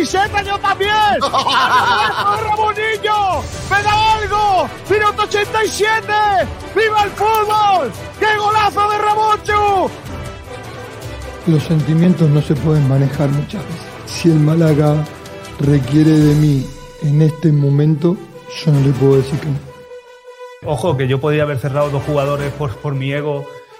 [0.00, 0.90] camiseta yo también.
[2.42, 3.42] Ramonillo!
[3.70, 4.68] ¡Me da algo!
[4.88, 6.06] ¡Minuto 87!
[6.74, 7.92] ¡Viva el fútbol!
[8.18, 9.90] ¡Qué golazo de Ramoncho!
[11.46, 13.82] Los sentimientos no se pueden manejar muchas veces.
[14.06, 14.96] Si el Málaga
[15.60, 16.66] requiere de mí
[17.02, 18.16] en este momento,
[18.64, 19.70] yo no le puedo decir que no.
[20.64, 23.46] Ojo, que yo podía haber cerrado dos jugadores por, por mi ego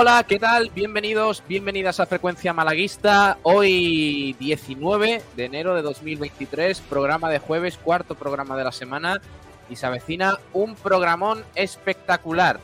[0.00, 0.70] Hola, ¿qué tal?
[0.70, 3.36] Bienvenidos, bienvenidas a Frecuencia Malaguista.
[3.42, 9.20] Hoy 19 de enero de 2023, programa de jueves, cuarto programa de la semana
[9.68, 12.60] y se avecina un programón espectacular.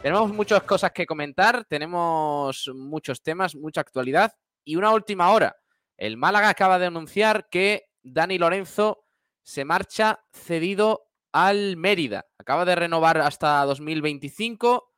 [0.00, 4.32] Tenemos muchas cosas que comentar, tenemos muchos temas, mucha actualidad
[4.64, 5.56] y una última hora.
[5.98, 9.04] El Málaga acaba de anunciar que Dani Lorenzo
[9.42, 12.24] se marcha cedido al Mérida.
[12.38, 14.88] Acaba de renovar hasta 2025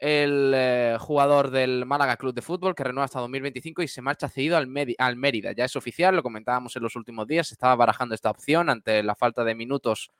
[0.00, 4.30] el eh, jugador del Málaga Club de Fútbol que renueva hasta 2025 y se marcha
[4.30, 5.52] cedido al, al Mérida.
[5.52, 9.02] Ya es oficial, lo comentábamos en los últimos días, se estaba barajando esta opción ante
[9.02, 10.10] la falta de minutos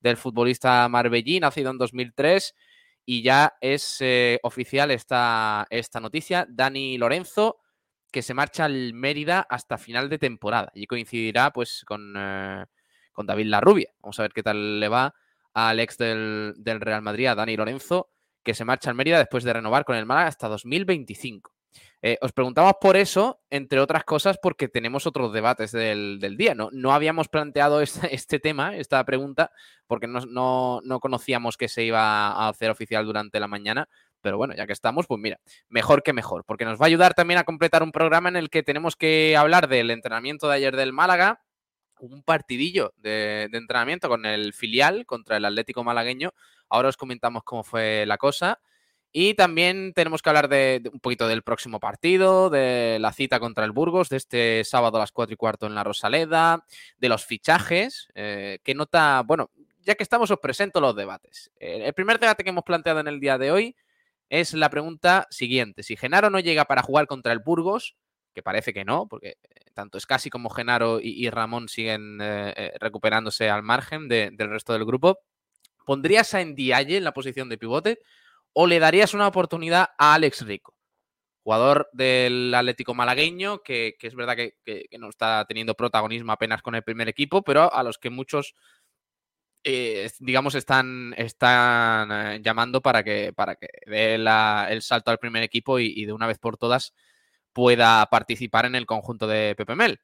[0.00, 2.54] del futbolista marbellí, nacido en 2003,
[3.04, 6.44] y ya es eh, oficial esta, esta noticia.
[6.48, 7.58] Dani Lorenzo,
[8.10, 12.64] que se marcha al Mérida hasta final de temporada y coincidirá pues con, eh,
[13.12, 13.92] con David Larrubia.
[14.00, 15.14] Vamos a ver qué tal le va
[15.54, 18.10] al ex del, del Real Madrid, a Dani Lorenzo,
[18.48, 21.52] que se marcha al Mérida después de renovar con el Málaga hasta 2025.
[22.00, 26.54] Eh, os preguntamos por eso, entre otras cosas, porque tenemos otros debates del, del día.
[26.54, 29.52] No, no habíamos planteado este, este, tema, esta pregunta,
[29.86, 33.86] porque no, no, no, conocíamos que se iba a hacer oficial durante la mañana.
[34.22, 35.38] Pero bueno, ya que estamos, pues mira,
[35.68, 38.48] mejor que mejor, porque nos va a ayudar también a completar un programa en el
[38.48, 41.42] que tenemos que hablar del entrenamiento de ayer del Málaga,
[42.00, 46.32] un partidillo de, de entrenamiento con el filial contra el Atlético Malagueño,
[46.68, 48.60] Ahora os comentamos cómo fue la cosa.
[49.10, 53.64] Y también tenemos que hablar de, un poquito del próximo partido, de la cita contra
[53.64, 56.64] el Burgos, de este sábado a las 4 y cuarto en la Rosaleda,
[56.98, 58.08] de los fichajes.
[58.14, 59.22] Eh, ¿Qué nota?
[59.24, 61.50] Bueno, ya que estamos, os presento los debates.
[61.58, 63.76] Eh, el primer debate que hemos planteado en el día de hoy
[64.28, 65.82] es la pregunta siguiente.
[65.82, 67.96] Si Genaro no llega para jugar contra el Burgos,
[68.34, 69.38] que parece que no, porque
[69.72, 74.84] tanto Scassi como Genaro y, Ramón siguen eh, recuperándose al margen de, del resto del
[74.84, 75.18] grupo,
[75.88, 78.02] ¿pondrías a Ndiaye en la posición de pivote
[78.52, 80.74] o le darías una oportunidad a Alex Rico?
[81.42, 84.52] Jugador del Atlético malagueño, que, es verdad que,
[84.98, 88.54] no está teniendo protagonismo apenas con el primer equipo, pero a los que muchos,
[89.64, 95.78] eh, digamos, están, eh, llamando para que, para que dé el salto al primer equipo
[95.78, 96.92] y, y, de una vez por todas
[97.54, 99.98] pueda participar en el conjunto de Pepe Mel.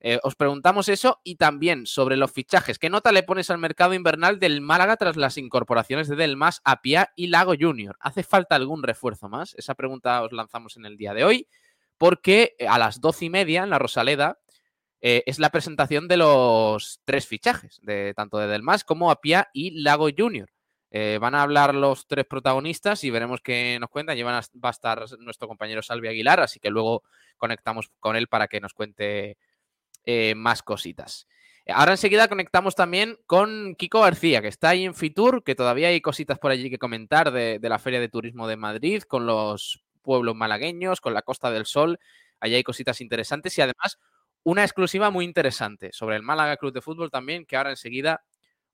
[0.00, 2.78] Eh, os preguntamos eso y también sobre los fichajes.
[2.78, 7.12] ¿Qué nota le pones al mercado invernal del Málaga tras las incorporaciones de Delmas, Apia
[7.16, 7.96] y Lago Junior?
[8.00, 9.54] ¿Hace falta algún refuerzo más?
[9.54, 11.48] Esa pregunta os lanzamos en el día de hoy,
[11.96, 14.38] porque a las doce y media en la Rosaleda
[15.00, 19.82] eh, es la presentación de los tres fichajes, de tanto de Delmas como Apia y
[19.82, 20.48] Lago Junior.
[20.90, 24.16] Eh, van a hablar los tres protagonistas y veremos qué nos cuentan.
[24.16, 27.02] Llevan va a estar nuestro compañero Salvi Aguilar, así que luego
[27.36, 29.36] conectamos con él para que nos cuente
[30.04, 31.26] eh, más cositas.
[31.66, 36.00] Ahora enseguida conectamos también con Kiko García, que está ahí en Fitur, que todavía hay
[36.00, 39.82] cositas por allí que comentar de, de, la Feria de Turismo de Madrid, con los
[40.00, 41.98] pueblos malagueños, con la Costa del Sol.
[42.40, 43.98] Allí hay cositas interesantes y además
[44.42, 48.24] una exclusiva muy interesante sobre el Málaga Club de Fútbol también, que ahora enseguida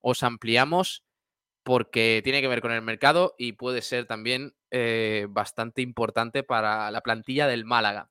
[0.00, 1.02] os ampliamos
[1.64, 6.90] porque tiene que ver con el mercado y puede ser también eh, bastante importante para
[6.90, 8.10] la plantilla del Málaga.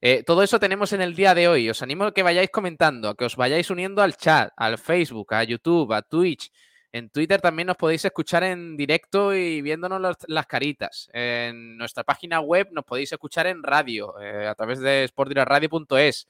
[0.00, 1.70] Eh, todo eso tenemos en el día de hoy.
[1.70, 5.34] Os animo a que vayáis comentando, a que os vayáis uniendo al chat, al Facebook,
[5.34, 6.50] a YouTube, a Twitch.
[6.92, 11.10] En Twitter también nos podéis escuchar en directo y viéndonos las, caritas.
[11.12, 16.28] En nuestra página web nos podéis escuchar en radio, eh, a través de sportdiraradio.es,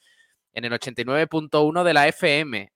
[0.52, 2.72] en el 89.1 de la FM.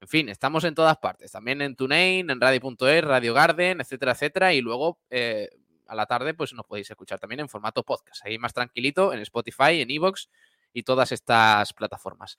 [0.00, 1.32] En fin, estamos en todas partes.
[1.32, 4.54] También en TuneIn, en radio.es, Radio Garden, etcétera, etcétera.
[4.54, 5.50] Y luego eh,
[5.88, 8.24] a la tarde, pues nos podéis escuchar también en formato podcast.
[8.24, 10.28] Ahí más tranquilito, en Spotify, en Evox
[10.72, 12.38] y todas estas plataformas.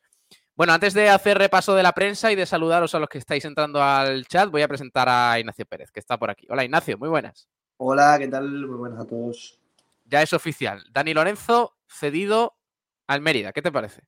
[0.56, 3.46] Bueno, antes de hacer repaso de la prensa y de saludaros a los que estáis
[3.46, 6.48] entrando al chat, voy a presentar a Ignacio Pérez, que está por aquí.
[6.50, 7.48] Hola Ignacio, muy buenas.
[7.78, 8.50] Hola, ¿qué tal?
[8.66, 9.60] Muy buenas a todos.
[10.06, 10.84] ya es oficial.
[10.92, 12.58] Dani Lorenzo cedido
[13.06, 13.54] al Mérida.
[13.54, 14.02] ¿Qué te parece?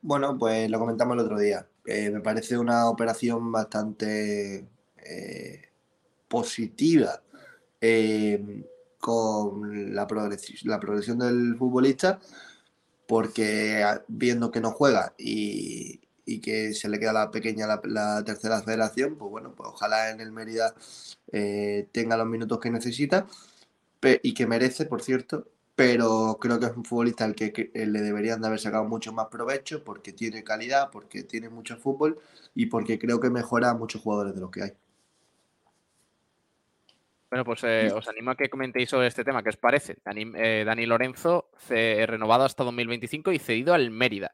[0.00, 1.66] Bueno, pues lo comentamos el otro día.
[1.86, 4.66] Eh, me parece una operación bastante
[4.96, 5.68] eh,
[6.28, 7.20] positiva
[7.86, 8.64] eh,
[8.98, 10.06] con la,
[10.64, 12.20] la progresión del futbolista,
[13.06, 16.00] porque viendo que no juega y,
[16.42, 20.32] que se le queda la pequeña la, tercera federación, pues bueno, pues ojalá en el
[20.32, 20.74] Mérida
[21.92, 23.26] tenga los minutos que necesita
[24.22, 28.40] y que merece, por cierto, pero creo que es un futbolista al que, le deberían
[28.40, 32.18] de haber sacado mucho más provecho porque tiene calidad, porque tiene mucho fútbol
[32.54, 34.72] y porque creo que mejora a muchos jugadores de los que hay.
[37.34, 39.42] Bueno, pues eh, os animo a que comentéis sobre este tema.
[39.42, 39.96] ¿Qué os parece?
[40.04, 44.32] Dani, eh, Lorenzo, renovado hasta 2025 y cedido al Mérida.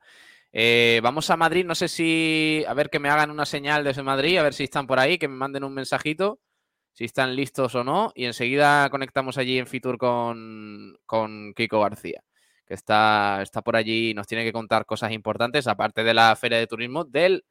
[0.53, 2.63] Eh, vamos a Madrid, no sé si.
[2.69, 5.17] A ver que me hagan una señal desde Madrid, a ver si están por ahí,
[5.17, 6.41] que me manden un mensajito
[6.93, 8.13] si están listos o no.
[8.15, 12.23] Y enseguida conectamos allí en Fitur con, con Kiko García,
[12.67, 16.37] que está, está por allí y nos tiene que contar cosas importantes, aparte de la
[16.37, 17.47] Feria de Turismo del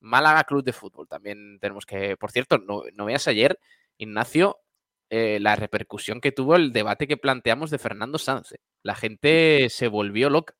[0.00, 1.06] Málaga Club de Fútbol.
[1.08, 3.58] También tenemos que, por cierto, no, no veas ayer,
[3.98, 4.63] Ignacio,
[5.10, 8.52] eh, la repercusión que tuvo el debate que planteamos de Fernando Sanz.
[8.52, 8.56] Eh.
[8.82, 10.54] La gente se volvió loca.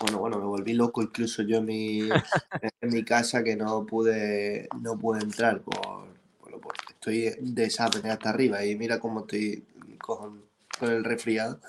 [0.00, 2.00] Bueno, bueno, me volví loco incluso yo en mi,
[2.80, 6.08] en mi casa que no pude, no pude entrar por,
[7.00, 9.64] estoy de hasta arriba y mira cómo estoy
[9.98, 10.42] con,
[10.82, 11.60] el resfriado.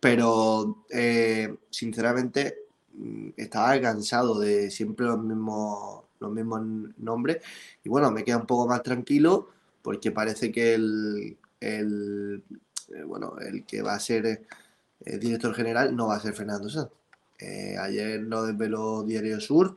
[0.00, 2.58] Pero eh, sinceramente
[2.94, 6.62] mm, estaba cansado de siempre los mismos, los mismos
[6.98, 7.38] nombres.
[7.84, 9.48] Y bueno, me queda un poco más tranquilo
[9.82, 12.42] porque parece que el, el
[12.94, 16.68] eh, bueno, el que va a ser eh, director general no va a ser Fernando
[16.68, 16.90] Sanz.
[17.80, 19.76] ayer lo desveló Diario Sur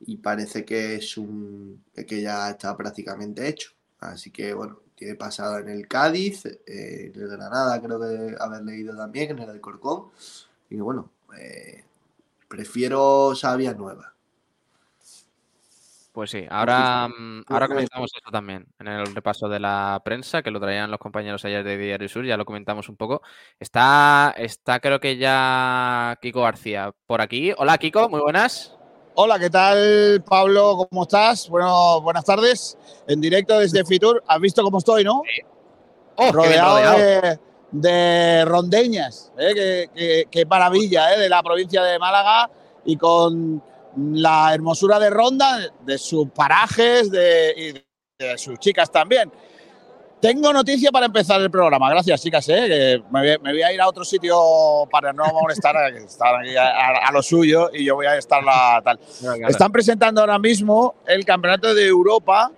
[0.00, 3.70] y parece que es un que ya está prácticamente hecho.
[4.00, 8.62] Así que bueno, tiene pasado en el Cádiz, eh, en el Granada creo que haber
[8.62, 10.10] leído también, en el Alcorcón.
[10.68, 11.84] Y bueno, eh,
[12.46, 14.14] prefiero Sabia Nueva.
[16.12, 20.50] Pues sí, ahora, mm, ahora comentamos esto también en el repaso de la prensa, que
[20.50, 23.22] lo traían los compañeros ayer de Diario Sur, ya lo comentamos un poco.
[23.60, 27.52] Está, está creo que ya Kiko García por aquí.
[27.56, 28.76] Hola Kiko, muy buenas.
[29.14, 30.88] Hola, ¿qué tal, Pablo?
[30.88, 31.48] ¿Cómo estás?
[31.48, 32.78] Bueno, buenas tardes.
[33.06, 34.22] En directo desde Fitur.
[34.26, 35.22] ¿Has visto cómo estoy, no?
[36.16, 37.38] Oh, rodeado,
[37.70, 39.32] De, rondeñas.
[39.36, 40.26] ¿eh?
[40.30, 41.20] Qué, maravilla, ¿eh?
[41.20, 42.50] De la provincia de Málaga
[42.84, 43.62] y con
[43.96, 49.30] la hermosura de Ronda, de sus parajes de, y de sus chicas también.
[50.20, 51.88] Tengo noticia para empezar el programa.
[51.88, 52.46] Gracias, chicas.
[52.50, 53.02] ¿eh?
[53.10, 57.94] me, voy, a ir a otro sitio para no molestar, a, lo suyo y yo
[57.94, 59.00] voy a estar la tal.
[59.48, 62.52] Están presentando ahora mismo el Campeonato de Europa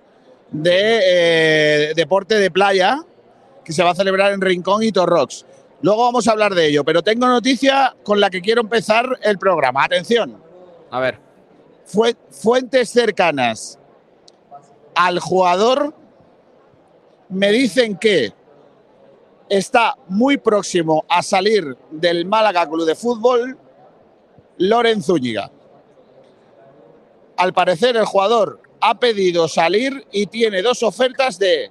[0.51, 3.01] de eh, Deporte de Playa
[3.65, 5.47] que se va a celebrar en Rincón y Torrox.
[5.83, 9.39] Luego vamos a hablar de ello, pero tengo noticia con la que quiero empezar el
[9.39, 9.85] programa.
[9.85, 10.42] Atención.
[10.93, 11.19] A ver.
[12.31, 13.79] fuentes cercanas
[14.95, 15.95] al jugador
[17.31, 18.33] me dicen que
[19.49, 23.59] está muy próximo a salir del Málaga Club de Fútbol
[24.59, 25.51] Loren Zúñiga.
[27.39, 31.71] Al parecer el jugador ha pedido salir y tiene dos ofertas de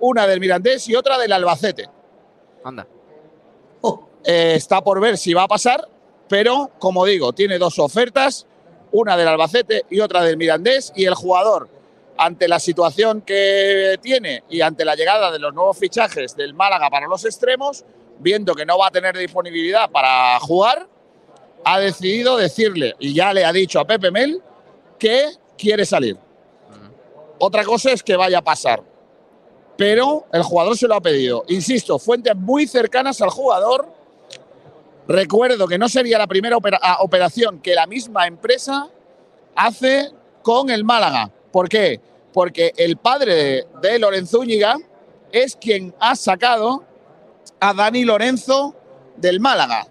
[0.00, 1.90] una del Mirandés y otra del Albacete.
[2.64, 2.86] Anda.
[3.82, 5.86] Oh, eh, está por ver si va a pasar,
[6.26, 8.46] pero como digo, tiene dos ofertas,
[8.92, 11.68] una del Albacete y otra del Mirandés y el jugador
[12.16, 16.88] ante la situación que tiene y ante la llegada de los nuevos fichajes del Málaga
[16.90, 17.84] para los extremos,
[18.18, 20.86] viendo que no va a tener disponibilidad para jugar,
[21.64, 24.40] ha decidido decirle, y ya le ha dicho a Pepe Mel,
[24.98, 26.16] que quiere salir.
[27.38, 28.82] Otra cosa es que vaya a pasar.
[29.76, 31.44] Pero el jugador se lo ha pedido.
[31.48, 33.88] Insisto, fuentes muy cercanas al jugador.
[35.08, 38.88] Recuerdo que no sería la primera operación que la misma empresa
[39.54, 40.10] hace
[40.42, 41.30] con el Málaga.
[41.50, 42.00] ¿Por qué?
[42.32, 44.76] porque el padre de Lorenzo Úñiga
[45.30, 46.84] es quien ha sacado
[47.60, 48.74] a Dani Lorenzo
[49.16, 49.86] del Málaga.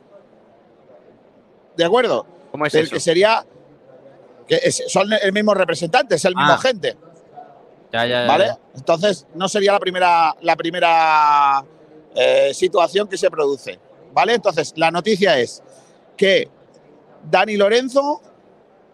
[1.77, 2.25] ¿De acuerdo?
[2.51, 3.46] ¿Cómo es el que sería
[4.48, 6.58] que son el mismo representante, es el mismo ah.
[6.58, 6.98] gente.
[7.94, 8.58] Ya, ya, ¿Vale?
[8.75, 11.63] Entonces no sería la primera, la primera
[12.15, 13.80] eh, situación que se produce.
[14.13, 14.36] ¿Vale?
[14.36, 15.63] Entonces, la noticia es
[16.18, 16.50] que
[17.30, 18.22] Dani Lorenzo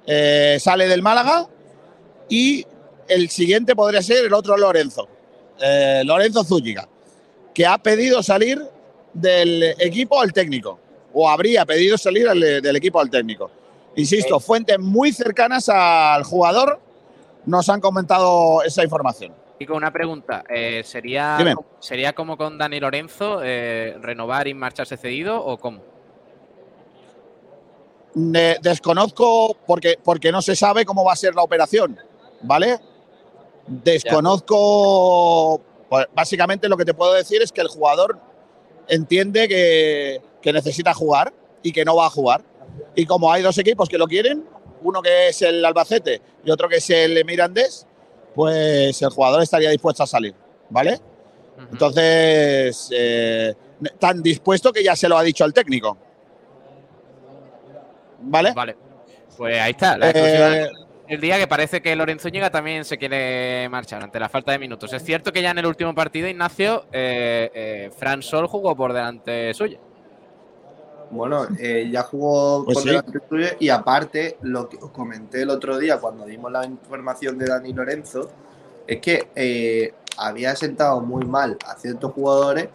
[0.05, 1.47] eh, sale del Málaga
[2.29, 2.65] y
[3.07, 5.07] el siguiente podría ser el otro Lorenzo,
[5.61, 6.87] eh, Lorenzo Zúñiga,
[7.53, 8.61] que ha pedido salir
[9.13, 10.79] del equipo al técnico,
[11.13, 13.49] o habría pedido salir del equipo al técnico.
[13.95, 16.79] Insisto, fuentes muy cercanas al jugador
[17.45, 19.33] nos han comentado esa información.
[19.59, 21.55] Y con una pregunta, eh, ¿sería, Dime.
[21.79, 25.81] ¿sería como con Dani Lorenzo, eh, renovar y marcharse cedido o cómo?
[28.13, 31.97] Desconozco porque, porque no se sabe cómo va a ser la operación,
[32.41, 32.79] ¿vale?
[33.67, 35.61] Desconozco.
[35.89, 38.19] pues, básicamente lo que te puedo decir es que el jugador
[38.87, 41.33] entiende que, que necesita jugar
[41.63, 42.43] y que no va a jugar.
[42.95, 44.45] Y como hay dos equipos que lo quieren,
[44.81, 47.87] uno que es el Albacete y otro que es el Mirandés,
[48.37, 50.35] pues el jugador estaría dispuesto a salir,
[50.69, 50.99] ¿vale?
[51.71, 53.55] Entonces, eh,
[53.97, 55.97] tan dispuesto que ya se lo ha dicho al técnico.
[58.21, 58.51] ¿Vale?
[58.53, 58.75] Vale.
[59.35, 59.97] Pues ahí está.
[59.97, 60.69] La Eh,
[61.07, 64.59] el día que parece que Lorenzo Ñiga también se quiere marchar ante la falta de
[64.59, 64.93] minutos.
[64.93, 68.93] Es cierto que ya en el último partido, Ignacio, eh, eh, Fran Sol jugó por
[68.93, 69.79] delante suyo.
[71.09, 72.89] Bueno, eh, ya jugó Pues por sí.
[72.89, 77.37] delante suyo y aparte, lo que os comenté el otro día cuando dimos la información
[77.37, 78.29] de Dani Lorenzo,
[78.85, 82.69] es que eh, había sentado muy mal a ciertos jugadores.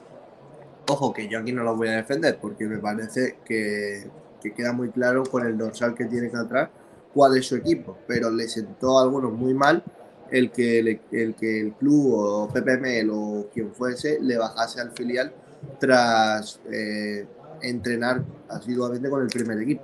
[0.88, 4.04] Ojo, que yo aquí no los voy a defender porque me parece que,
[4.42, 6.70] que queda muy claro con el dorsal que tiene que atrás
[7.14, 9.82] cuál es su equipo, pero le sentó a algunos muy mal
[10.30, 14.90] el que, le- el, que el club o PPML o quien fuese le bajase al
[14.92, 15.32] filial
[15.78, 17.26] tras eh,
[17.62, 19.82] entrenar asiduamente con el primer equipo.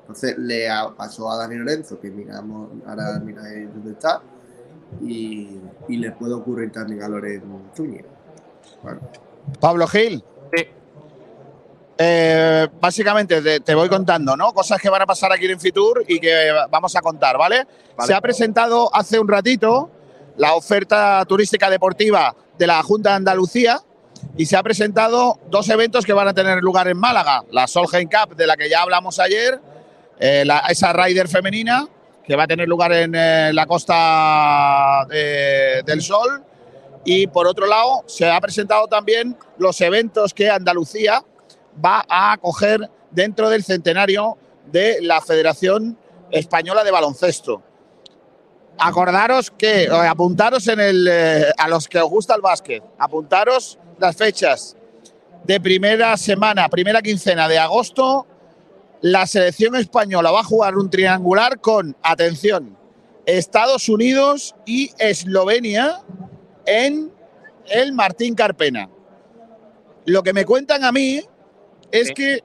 [0.00, 4.20] Entonces le pasó a Dani Lorenzo, que miramos, ahora mira ahí dónde está,
[5.02, 7.42] y, y le puede ocurrir también a Loren
[7.76, 8.08] Zúñiga.
[8.82, 9.00] Bueno,
[9.60, 10.24] Pablo Gil.
[10.52, 10.64] Sí.
[11.98, 14.52] Eh, básicamente te, te voy contando, ¿no?
[14.52, 17.66] Cosas que van a pasar aquí en Fitur y que vamos a contar, ¿vale?
[17.96, 18.06] Vale.
[18.06, 19.90] Se ha presentado hace un ratito
[20.36, 23.80] la oferta turística deportiva de la Junta de Andalucía
[24.36, 27.44] y se ha presentado dos eventos que van a tener lugar en Málaga.
[27.50, 29.60] La Solheim Cup, de la que ya hablamos ayer,
[30.20, 31.86] eh, la- esa Rider femenina,
[32.24, 36.44] que va a tener lugar en eh, la Costa de- del Sol.
[37.04, 41.24] Y por otro lado, se ha presentado también los eventos que Andalucía
[41.84, 45.96] va a acoger dentro del centenario de la Federación
[46.30, 47.62] Española de Baloncesto.
[48.80, 53.77] Acordaros que, eh, apuntaros en el, eh, a los que os gusta el básquet, apuntaros
[53.98, 54.76] las fechas
[55.44, 58.26] de primera semana, primera quincena de agosto.
[59.00, 62.76] La selección española va a jugar un triangular con, atención,
[63.26, 66.02] Estados Unidos y Eslovenia
[66.66, 67.12] en
[67.70, 68.88] el Martín Carpena.
[70.06, 71.22] Lo que me cuentan a mí
[71.92, 72.14] es Sí.
[72.14, 72.44] que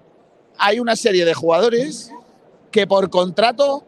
[0.58, 2.12] hay una serie de jugadores
[2.72, 3.86] que por contrato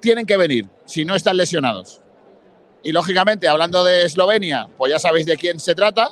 [0.00, 2.00] tienen que venir si no están lesionados.
[2.82, 6.10] Y lógicamente, hablando de Eslovenia, pues ya sabéis de quién se trata.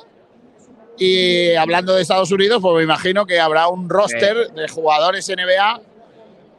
[0.97, 5.81] Y hablando de Estados Unidos, pues me imagino que habrá un roster de jugadores NBA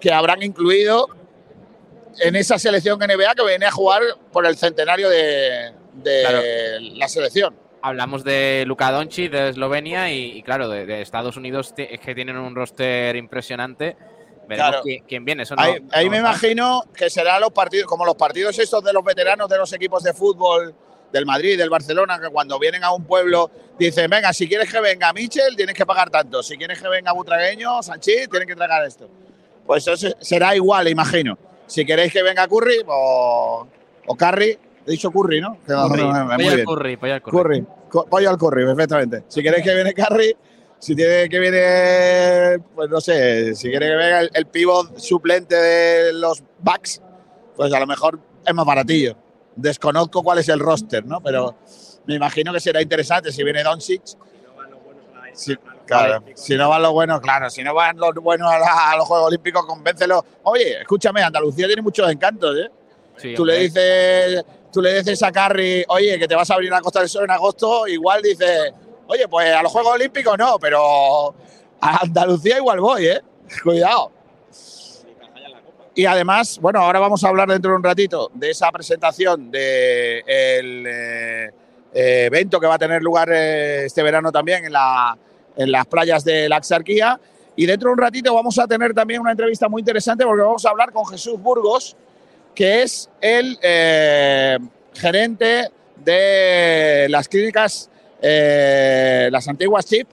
[0.00, 1.08] que habrán incluido
[2.18, 6.40] en esa selección NBA que viene a jugar por el centenario de, de Claro.
[6.98, 7.54] la selección.
[7.82, 12.14] Hablamos de Luka Doncic de Eslovenia y, y claro, de, de Estados Unidos es que
[12.14, 13.96] tienen un roster impresionante.
[14.48, 14.82] Veremos Claro.
[14.82, 15.42] quién, quién viene.
[15.44, 15.62] Eso no-
[15.92, 19.58] Ahí, me imagino que serán los partidos, como los partidos estos de los veteranos de
[19.58, 20.74] los equipos de fútbol
[21.14, 24.80] del Madrid, del Barcelona, que cuando vienen a un pueblo dicen, venga, si quieres que
[24.80, 26.42] venga Michel, tienes que pagar tanto.
[26.42, 29.08] Si quieres que venga Butragueño, Sanchís, tienen que tragar esto.
[29.64, 31.38] Pues eso se- será igual, imagino.
[31.68, 33.66] Si queréis que venga Curry o,
[34.06, 35.56] o Curry, he dicho Curry, ¿no?
[35.64, 37.36] Curry, pollo al curry, pollo al curry.
[37.38, 37.66] Curry,
[38.10, 39.22] pollo al curry, perfectamente.
[39.28, 40.36] Si queréis que viene Curry,
[40.80, 45.54] si tiene que viene, pues no sé, si quiere que venga el, el pivot suplente
[45.54, 47.00] de los Bucks,
[47.56, 49.16] pues a lo mejor es más baratillo.
[49.56, 51.20] Desconozco cuál es el roster, ¿no?
[51.20, 51.56] Pero
[52.06, 54.02] me imagino que será interesante si viene Doncic.
[55.34, 55.56] Sí,
[55.86, 56.24] claro.
[56.34, 57.50] Si no van los buenos, claro.
[57.50, 60.22] Si no van los buenos a, la- a los Juegos Olímpicos, convéncelos.
[60.44, 62.70] Oye, escúchame, Andalucía tiene muchos encantos, ¿eh?
[63.16, 66.74] Sí, tú le dices tú le dices a Carry, oye, que te vas a abrir
[66.74, 68.72] a Costa del Sol en agosto, igual dices,
[69.06, 71.32] oye, pues a los Juegos Olímpicos no, pero
[71.80, 73.20] a Andalucía igual voy, ¿eh?
[73.62, 74.10] Cuidado.
[75.94, 80.24] Y además, bueno, ahora vamos a hablar dentro de un ratito de esa presentación del
[81.92, 85.16] evento que va a tener lugar eh, este verano también en, la,
[85.56, 87.20] en las playas de la Axarquía.
[87.56, 90.66] Y dentro de un ratito vamos a tener también una entrevista muy interesante porque vamos
[90.66, 91.96] a hablar con Jesús Burgos,
[92.54, 94.58] que es el eh,
[94.94, 97.88] gerente de las clínicas,
[98.20, 100.08] eh, las antiguas CHIP,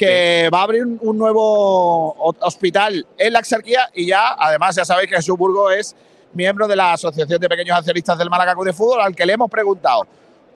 [0.00, 4.74] que va a abrir un, un nuevo ho- hospital en la Exarquía y ya, además,
[4.74, 5.94] ya sabéis que Jesús Burgos es
[6.32, 9.34] miembro de la Asociación de Pequeños Accionistas del Málaga Club de Fútbol, al que le
[9.34, 10.06] hemos preguntado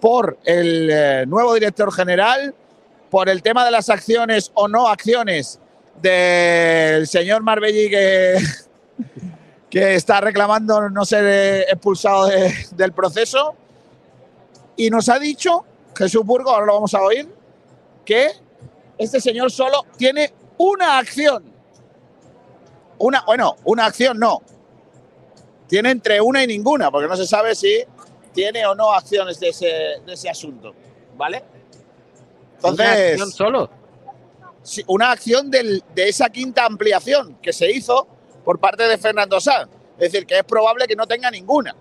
[0.01, 2.55] por el eh, nuevo director general,
[3.11, 5.61] por el tema de las acciones o no acciones
[6.01, 8.37] del señor Marbelli que,
[9.69, 13.55] que está reclamando no ser eh, expulsado de- del proceso.
[14.77, 17.29] Y nos ha dicho, Jesús Burgo, ahora lo vamos a oír,
[18.07, 18.31] que
[18.99, 21.45] este señor solo tiene una acción.
[22.99, 24.43] Una, bueno, una acción no.
[25.67, 27.83] Tiene entre una y ninguna, porque no se sabe si
[28.33, 29.67] tiene o no acciones de ese,
[30.05, 30.73] de ese asunto.
[31.17, 31.39] ¿Vale?
[32.63, 33.71] ¿Una Entonces, acción solo?
[34.87, 38.07] una acción del- de esa quinta ampliación que se hizo
[38.45, 39.69] por parte de Fernando Sanz.
[39.99, 41.77] Es decir, que es probable que no tenga ninguna.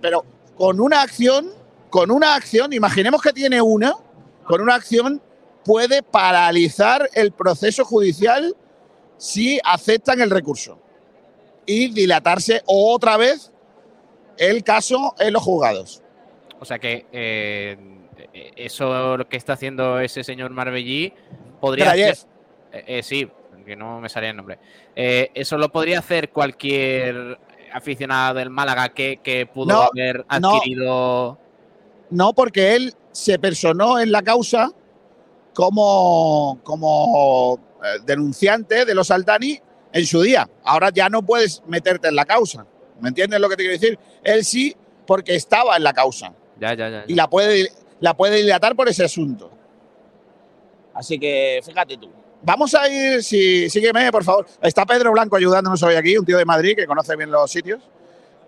[0.00, 0.24] Pero
[0.56, 1.50] con una acción,
[1.90, 3.94] con una acción, imaginemos que tiene una,
[4.44, 5.22] con una acción
[5.64, 8.54] puede paralizar el proceso judicial
[9.16, 10.78] si aceptan el recurso
[11.66, 13.52] y dilatarse otra vez
[14.38, 16.02] el caso en los juzgados.
[16.58, 17.76] O sea que eh,
[18.56, 21.12] eso lo que está haciendo ese señor Marbellí
[21.60, 22.16] podría hacer.
[22.72, 23.28] eh, eh, sí,
[23.64, 24.58] que no me salía el nombre.
[24.96, 27.38] Eso lo podría hacer cualquier
[27.72, 30.56] aficionado del Málaga que, que pudo No, haber no.
[30.56, 31.38] adquirido.
[32.10, 34.72] No, porque él se personó en la causa
[35.54, 39.60] como, como eh, denunciante de los Altani
[39.92, 40.48] en su día.
[40.64, 42.66] Ahora ya no puedes meterte en la causa.
[43.00, 43.98] ¿Me entiendes lo que te quiero decir?
[44.22, 47.04] Él sí, porque estaba en la causa Ya, ya, ya.
[47.08, 49.50] y la puede, la puede dilatar por ese asunto.
[50.94, 52.10] Así que fíjate tú.
[52.42, 54.46] Vamos a ir, si, sígueme, por favor.
[54.60, 57.80] Está Pedro Blanco ayudándonos hoy aquí, un tío de Madrid que conoce bien los sitios.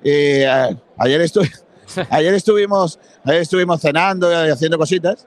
[0.03, 1.49] Y, eh, ayer, estu-
[2.11, 5.27] ayer, estuvimos, ayer estuvimos cenando y haciendo cositas.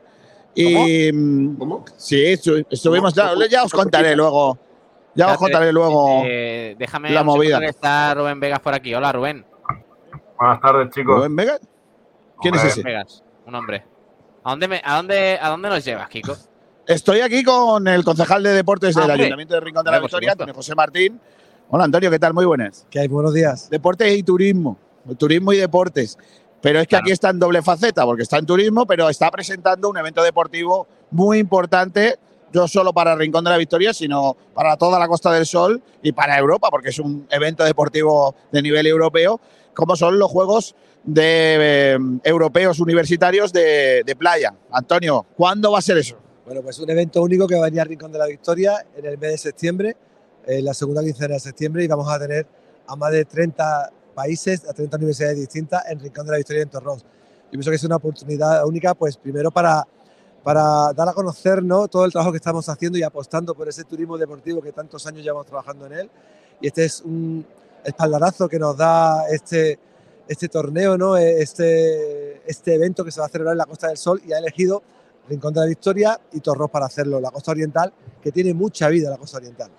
[0.57, 1.85] Y mm, ¿Cómo?
[1.97, 3.13] sí, estu- estuvimos.
[3.13, 3.41] ¿Cómo?
[3.41, 4.57] Ya, ya os contaré luego.
[5.13, 6.23] Ya os contaré luego.
[6.25, 7.59] Eh, déjame la movida.
[7.65, 8.93] está Rubén Vegas por aquí.
[8.93, 9.45] Hola, Rubén.
[10.39, 11.15] Buenas tardes, chicos.
[11.17, 11.57] Rubén Vega.
[12.41, 12.83] ¿Quién es ese?
[12.83, 13.83] Vegas, un hombre.
[14.43, 16.35] ¿A dónde, me, a, dónde, ¿A dónde nos llevas, Kiko?
[16.85, 19.23] Estoy aquí con el concejal de deportes Ah, del hombre.
[19.25, 20.31] Ayuntamiento de Rincón de la Victoria.
[20.31, 21.19] Antonio José Martín.
[21.69, 22.33] Hola Antonio, ¿qué tal?
[22.33, 22.85] Muy buenas.
[22.89, 23.69] Que hay buenos días.
[23.69, 24.77] Deportes y turismo.
[25.17, 26.17] Turismo y deportes.
[26.61, 27.03] Pero es que Claro.
[27.03, 30.87] aquí está en doble faceta, porque está en turismo, pero está presentando un evento deportivo
[31.11, 32.17] muy importante,
[32.53, 36.11] no solo para Rincón de la Victoria, sino para toda la Costa del Sol y
[36.13, 39.39] para Europa, porque es un evento deportivo de nivel europeo,
[39.73, 44.53] como son los Juegos de, eh, Europeos Universitarios de, de Playa.
[44.71, 46.17] Antonio, ¿cuándo va a ser eso?
[46.45, 49.05] Bueno, pues un evento único que va a venir a Rincón de la Victoria en
[49.05, 49.95] el mes de septiembre,
[50.45, 52.47] en la segunda quincena de septiembre, y vamos a tener
[52.87, 56.63] a más de 30 países, a 30 universidades distintas en Rincón de la Victoria y
[56.63, 57.03] en Torrós.
[57.03, 59.87] Yo pienso que es una oportunidad única, pues primero para,
[60.43, 61.87] para dar a conocer ¿no?
[61.87, 65.23] todo el trabajo que estamos haciendo y apostando por ese turismo deportivo que tantos años
[65.23, 66.09] llevamos trabajando en él.
[66.59, 67.45] Y este es un
[67.85, 69.77] espaldarazo que nos da este,
[70.27, 71.15] este torneo, ¿no?
[71.15, 74.39] este, este evento que se va a celebrar en la Costa del Sol y ha
[74.39, 74.81] elegido
[75.29, 79.11] Rincón de la Victoria y Torros para hacerlo, la costa oriental, que tiene mucha vida
[79.11, 79.69] la costa oriental.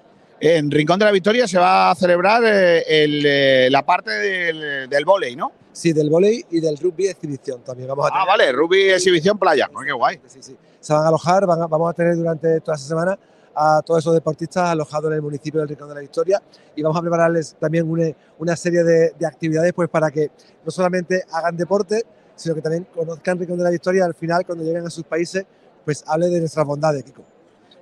[0.41, 4.89] En Rincón de la Victoria se va a celebrar eh, el, eh, la parte del,
[4.89, 5.51] del vóley, ¿no?
[5.73, 8.23] Sí, del vóley y del rugby exhibición también vamos a tener.
[8.23, 9.69] Ah, vale, rugby exhibición playa.
[9.75, 10.21] Oh, qué guay.
[10.27, 10.57] Sí, sí.
[10.81, 13.19] Se van a alojar, van a- vamos a tener durante toda esta semana
[13.55, 16.41] a todos esos deportistas alojados en el municipio del Rincón de la Victoria
[16.77, 18.07] y vamos a prepararles también una,
[18.39, 20.31] una serie de, de actividades pues para que
[20.65, 22.05] no solamente hagan deporte,
[22.37, 25.03] sino que también conozcan Rincón de la Victoria y al final cuando lleguen a sus
[25.03, 25.45] países
[25.85, 27.23] pues hable de nuestras bondades, Kiko.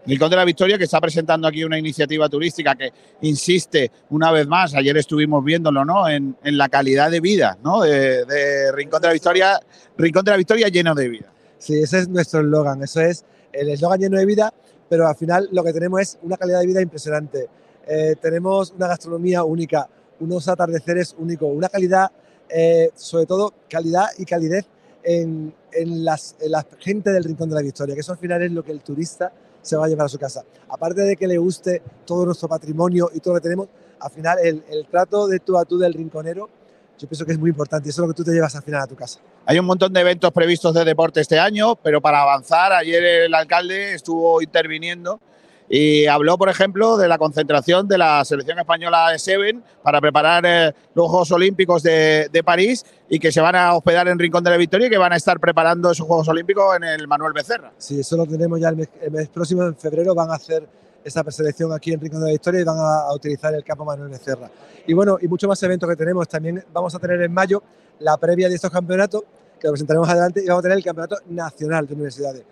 [0.06, 2.92] Rincón de la Victoria que está presentando aquí una iniciativa turística que
[3.22, 6.08] insiste una vez más, ayer estuvimos viéndolo, ¿no?
[6.08, 7.80] En, en la calidad de vida, ¿no?
[7.80, 9.60] De, Rincón de la Victoria,
[9.98, 11.32] Rincón de la Victoria lleno de vida.
[11.58, 14.54] Sí, ese es nuestro eslogan, eso es el eslogan lleno de vida,
[14.88, 17.48] pero al final lo que tenemos es una calidad de vida impresionante.
[17.88, 19.88] Eh, tenemos una gastronomía única,
[20.20, 22.12] unos atardeceres únicos, una calidad,
[22.48, 24.66] eh, sobre todo calidad y calidez
[25.02, 28.42] en, en las, en la gente del Rincón de la Victoria, que eso al final
[28.42, 29.32] es lo que el turista
[29.66, 30.44] se va a llevar a su casa.
[30.68, 33.68] Aparte de que le guste todo nuestro patrimonio y todo lo que tenemos,
[34.00, 36.48] al final el, el trato de tú a tú del rinconero,
[36.98, 38.62] yo pienso que es muy importante y eso es lo que tú te llevas al
[38.62, 39.20] final a tu casa.
[39.44, 43.35] Hay un montón de eventos previstos de deporte este año, pero para avanzar, ayer el
[43.35, 45.20] alcalde estuvo interviniendo
[45.68, 50.44] y habló, por ejemplo, de la concentración de la selección española de Seven para preparar
[50.46, 54.50] eh, los Juegos Olímpicos de, París y que se van a hospedar en Rincón de
[54.50, 57.72] la Victoria y que van a estar preparando esos Juegos Olímpicos en el Manuel Becerra.
[57.76, 60.68] Sí, eso lo tenemos ya el mes, próximo, en febrero, van a hacer
[61.02, 63.85] esa preselección aquí en Rincón de la Victoria y van a, a utilizar el campo
[63.85, 64.50] Manuel Becerra.
[64.87, 66.29] Y bueno, y muchos más eventos que tenemos.
[66.29, 67.62] También vamos a tener en mayo
[68.00, 69.22] la previa de estos campeonatos,
[69.59, 72.44] que lo presentaremos adelante, y vamos a tener el Campeonato Nacional de Universidades.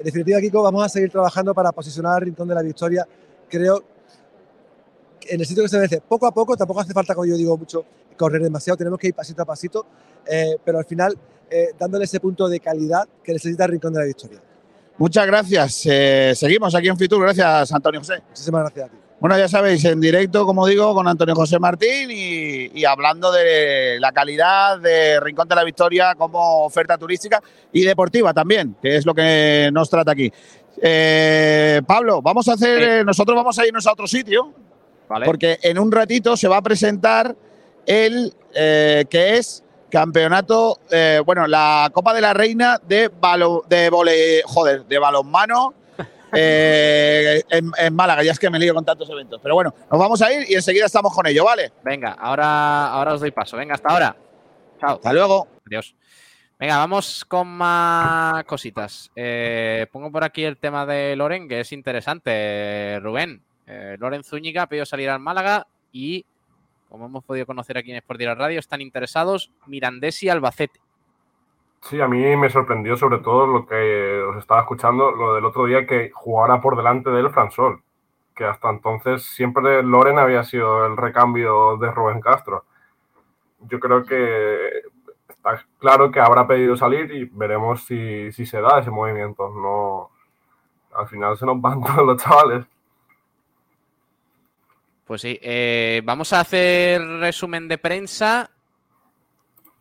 [0.00, 3.06] En definitiva, Kiko, vamos a seguir trabajando para posicionar al Rincón de la Victoria,
[3.50, 3.84] creo,
[5.28, 6.00] en el sitio que se merece.
[6.00, 7.84] Poco a poco, tampoco hace falta, como yo digo mucho,
[8.16, 9.84] correr demasiado, tenemos que ir pasito a pasito,
[10.26, 11.18] eh, pero al final
[11.50, 14.40] eh, dándole ese punto de calidad que necesita el Rincón de la Victoria.
[14.96, 15.82] Muchas gracias.
[15.84, 17.20] Eh, seguimos aquí en Fitur.
[17.20, 18.22] Gracias, Antonio José.
[18.26, 19.09] Muchísimas gracias a ti.
[19.20, 23.98] Bueno, ya sabéis, en directo, como digo, con Antonio José Martín y, y hablando de
[24.00, 29.04] la calidad de Rincón de la Victoria como oferta turística y deportiva también, que es
[29.04, 30.32] lo que nos trata aquí.
[30.80, 34.54] Eh, Pablo, vamos a hacer, eh, nosotros vamos a irnos a otro sitio,
[35.06, 35.26] ¿Vale?
[35.26, 37.36] porque en un ratito se va a presentar
[37.84, 40.78] el eh, que es campeonato,
[41.26, 45.74] bueno, la Copa de la Reina de balo, de vole, joder, de balonmano
[46.32, 48.22] eh, en, en Málaga.
[48.22, 49.40] Ya es que me lío con tantos eventos.
[49.42, 51.72] Pero bueno, nos vamos a ir y enseguida estamos con ello, ¿vale?
[51.84, 53.56] Venga, ahora, ahora os doy paso.
[53.56, 54.16] Venga, hasta ahora.
[54.80, 54.96] Chao.
[54.96, 55.48] Hasta luego.
[55.66, 55.94] Adiós.
[56.58, 59.10] Venga, vamos con más cositas.
[59.16, 63.42] Eh, pongo por aquí el tema de Loren, que es interesante, Rubén.
[63.66, 66.26] Eh, Loren Zúñiga ha pedido salir al Málaga y,
[66.90, 70.80] como hemos podido conocer aquí en Sport Radio, están interesados Mirandés y Albacete.
[71.82, 75.64] Sí, a mí me sorprendió sobre todo lo que os estaba escuchando, lo del otro
[75.64, 77.82] día que jugara por delante del Fransol,
[78.34, 82.64] que hasta entonces siempre Loren había sido el recambio de Rubén Castro.
[83.60, 84.82] Yo creo que
[85.28, 89.48] está claro que habrá pedido salir y veremos si, si se da ese movimiento.
[89.48, 90.10] No,
[90.94, 92.66] al final se nos van todos los chavales.
[95.06, 98.50] Pues sí, eh, vamos a hacer resumen de prensa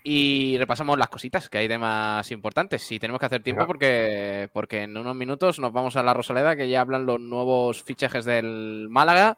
[0.03, 2.81] y repasamos las cositas, que hay temas importantes.
[2.83, 6.55] Si tenemos que hacer tiempo, porque, porque en unos minutos nos vamos a la Rosaleda,
[6.55, 9.37] que ya hablan los nuevos fichajes del Málaga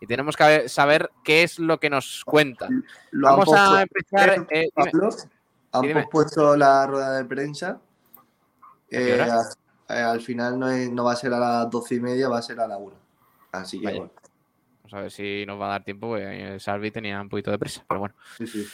[0.00, 2.84] y tenemos que saber qué es lo que nos cuentan.
[3.10, 4.46] Lo han Vamos a empezar.
[4.50, 4.90] eh, dime.
[5.72, 6.02] Han Sí, dime.
[6.02, 7.80] pospuesto la rueda de prensa.
[8.90, 12.00] Eh, a- eh, al final no, es- no va a ser a las doce y
[12.00, 12.96] media, va a ser a la una.
[13.52, 14.12] Así que bueno.
[14.84, 17.58] Vamos a ver si nos va a dar tiempo, porque Salvi tenía un poquito de
[17.58, 18.14] prisa, pero bueno.
[18.38, 18.66] Sí, sí.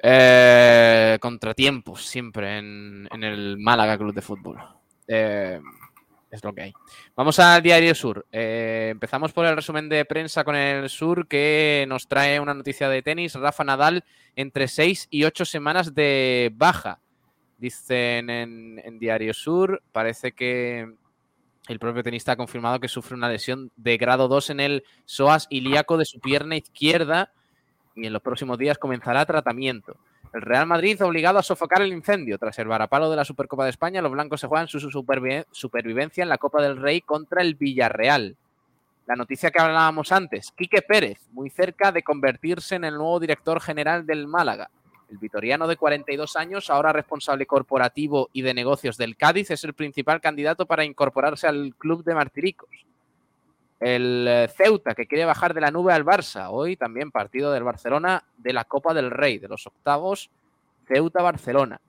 [0.00, 4.58] Eh, contratiempos siempre en, el Málaga Club de Fútbol.
[5.06, 5.60] Eh,
[6.30, 6.72] es lo que hay.
[7.16, 8.26] Vamos al Diario Sur.
[8.30, 12.88] Eh, empezamos por el resumen de prensa con el Sur que nos trae una noticia
[12.88, 13.34] de tenis.
[13.34, 14.04] Rafa Nadal
[14.36, 17.00] entre 6 y 8 semanas de baja.
[17.56, 19.82] Dicen en, en Diario Sur.
[19.90, 20.86] Parece que
[21.66, 25.46] el propio tenista ha confirmado que sufre una lesión de grado 2 en el psoas
[25.50, 27.32] ilíaco de su pierna izquierda
[27.98, 29.96] y en los próximos días comenzará tratamiento.
[30.32, 32.38] El Real Madrid obligado a sofocar el incendio.
[32.38, 35.46] Tras el varapalo de la Supercopa de España, los blancos se juegan su su supervi-
[35.50, 38.36] supervivencia en la Copa del Rey contra el Villarreal.
[39.06, 43.58] La noticia que hablábamos antes, Quique Pérez, muy cerca de convertirse en el nuevo director
[43.60, 44.68] general del Málaga.
[45.10, 49.72] El vitoriano de 42 años, ahora responsable corporativo y de negocios del Cádiz, es el
[49.72, 52.68] principal candidato para incorporarse al club de Martiricos.
[53.80, 56.48] El eh, Ceuta, que quiere bajar de la nube al Barça.
[56.50, 60.30] Hoy también partido del Barcelona de la Copa del Rey, de los octavos,
[60.86, 61.80] Ceuta-Barcelona.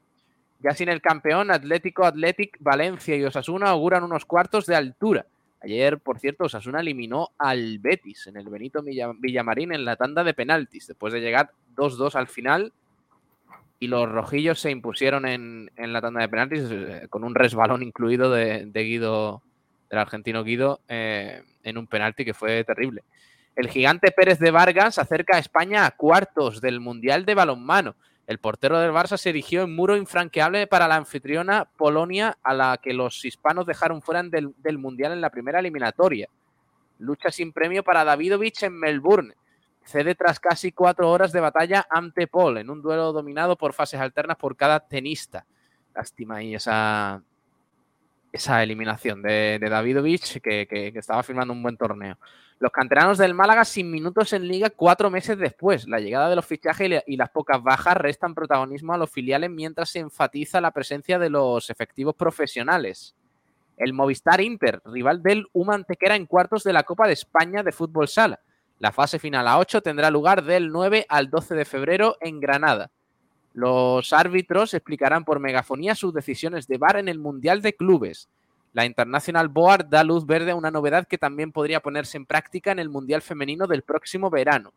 [0.62, 5.26] Ya sin el campeón, Atlético, Athletic, Valencia y Osasuna auguran unos cuartos de altura.
[5.62, 10.24] Ayer, por cierto, Osasuna eliminó al Betis en el Benito Villa- Villamarín en la tanda
[10.24, 12.72] de penaltis, después de llegar 2-2 al final.
[13.80, 17.82] Y los rojillos se impusieron en, en la tanda de penaltis eh, con un resbalón
[17.82, 19.42] incluido de, de Guido,
[19.90, 23.04] del argentino Guido, eh, en un penalti que fue terrible.
[23.56, 27.96] El gigante Pérez de Vargas acerca a España a cuartos del Mundial de Balonmano.
[28.26, 32.80] El portero del Barça se erigió en muro infranqueable para la anfitriona Polonia, a la
[32.82, 36.30] que los hispanos dejaron fuera del, del Mundial en la primera eliminatoria.
[37.00, 39.34] Lucha sin premio para Davidovich en Melbourne.
[39.84, 44.00] Cede tras casi cuatro horas de batalla ante Paul, en un duelo dominado por fases
[44.00, 45.46] alternas por cada tenista.
[45.96, 47.24] Lástima ahí esa,
[48.32, 52.18] esa eliminación de, Davidovich, que, estaba firmando un buen torneo.
[52.60, 55.88] Los canteranos del Málaga sin minutos en liga cuatro meses después.
[55.88, 59.10] La llegada de los fichajes y, la- y las pocas bajas restan protagonismo a los
[59.10, 63.16] filiales mientras se enfatiza la presencia de los efectivos profesionales.
[63.78, 67.72] El Movistar Inter, rival del UMA Antequera en cuartos de la Copa de España de
[67.72, 68.42] Fútbol Sala.
[68.78, 72.92] La fase final a 8 tendrá lugar del 9 al 12 de febrero en Granada.
[73.60, 78.30] Los árbitros explicarán por megafonía sus decisiones de VAR en el Mundial de Clubes.
[78.72, 82.72] La International Board da luz verde a una novedad que también podría ponerse en práctica
[82.72, 84.72] en el Mundial Femenino del próximo verano.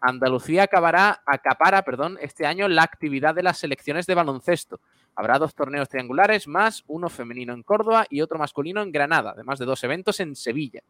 [0.00, 4.80] Andalucía acabará, acapara perdón, este año la actividad de las selecciones de baloncesto.
[5.14, 9.60] Habrá dos torneos triangulares más, uno femenino en Córdoba y otro masculino en Granada, además
[9.60, 10.80] de dos eventos en Sevilla.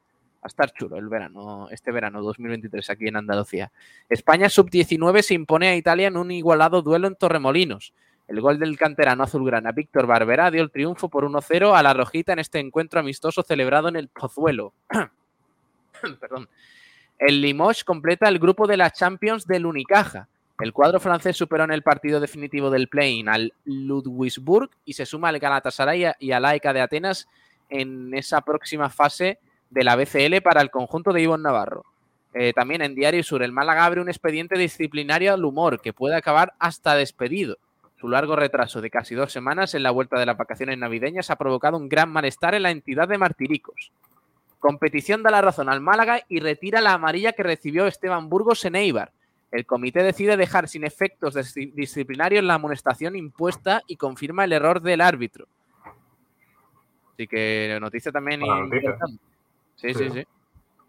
[0.46, 3.72] A estar chulo el verano, este verano 2023 aquí en Andalucía.
[4.08, 7.92] España sub-19 se impone a Italia en un igualado duelo en Torremolinos.
[8.28, 12.32] El gol del canterano azulgrana Víctor Barbera dio el triunfo por 1-0 a la Rojita
[12.32, 14.72] en este encuentro amistoso celebrado en el Pozuelo.
[16.20, 16.48] Perdón.
[17.18, 20.28] El Limoges completa el grupo de la Champions del Unicaja.
[20.60, 25.30] El cuadro francés superó en el partido definitivo del play-in al Ludwigsburg y se suma
[25.30, 27.28] al Galatasaray y al AEK de Atenas
[27.68, 31.84] en esa próxima fase de la BCL para el conjunto de Ivonne Navarro.
[32.34, 36.16] Eh, también en Diario Sur, el Málaga abre un expediente disciplinario al humor que puede
[36.16, 37.56] acabar hasta despedido.
[37.98, 41.36] Su largo retraso de casi dos semanas en la vuelta de las vacaciones navideñas ha
[41.36, 43.90] provocado un gran malestar en la entidad de Martiricos.
[44.58, 48.76] Competición da la razón al Málaga y retira la amarilla que recibió Esteban Burgos en
[48.76, 49.12] Eibar.
[49.50, 55.00] El comité decide dejar sin efectos disciplinarios la amonestación impuesta y confirma el error del
[55.00, 55.46] árbitro.
[57.14, 58.42] Así que noticia también.
[59.76, 60.26] Sí, sí, sí,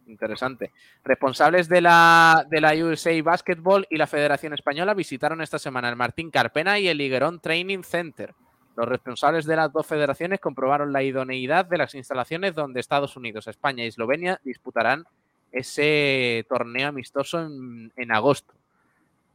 [0.08, 0.72] Interesante.
[1.04, 5.96] Responsables de la, de la USA Basketball y la Federación Española visitaron esta semana el
[5.96, 8.34] Martín Carpena y el Higuerón Training Center.
[8.78, 13.48] Los responsables de las dos federaciones comprobaron la idoneidad de las instalaciones donde Estados Unidos,
[13.48, 15.06] España y Eslovenia disputarán
[15.52, 18.54] ese torneo amistoso en, agosto.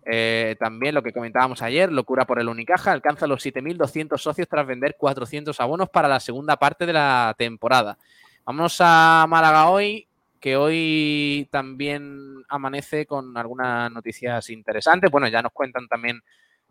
[0.07, 4.65] Eh, también lo que comentábamos ayer, locura por el Unicaja, alcanza los 7.200 socios tras
[4.65, 7.99] vender 400 abonos para la segunda parte de la temporada.
[8.45, 10.09] Vamos a Málaga hoy,
[10.41, 15.13] que hoy también amanece con algunas noticias interesantes.
[15.13, 16.21] Bueno, ya nos cuentan también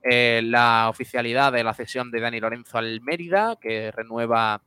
[0.03, 4.61] eh, la oficialidad de la cesión de Dani Lorenzo al Mérida, que renueva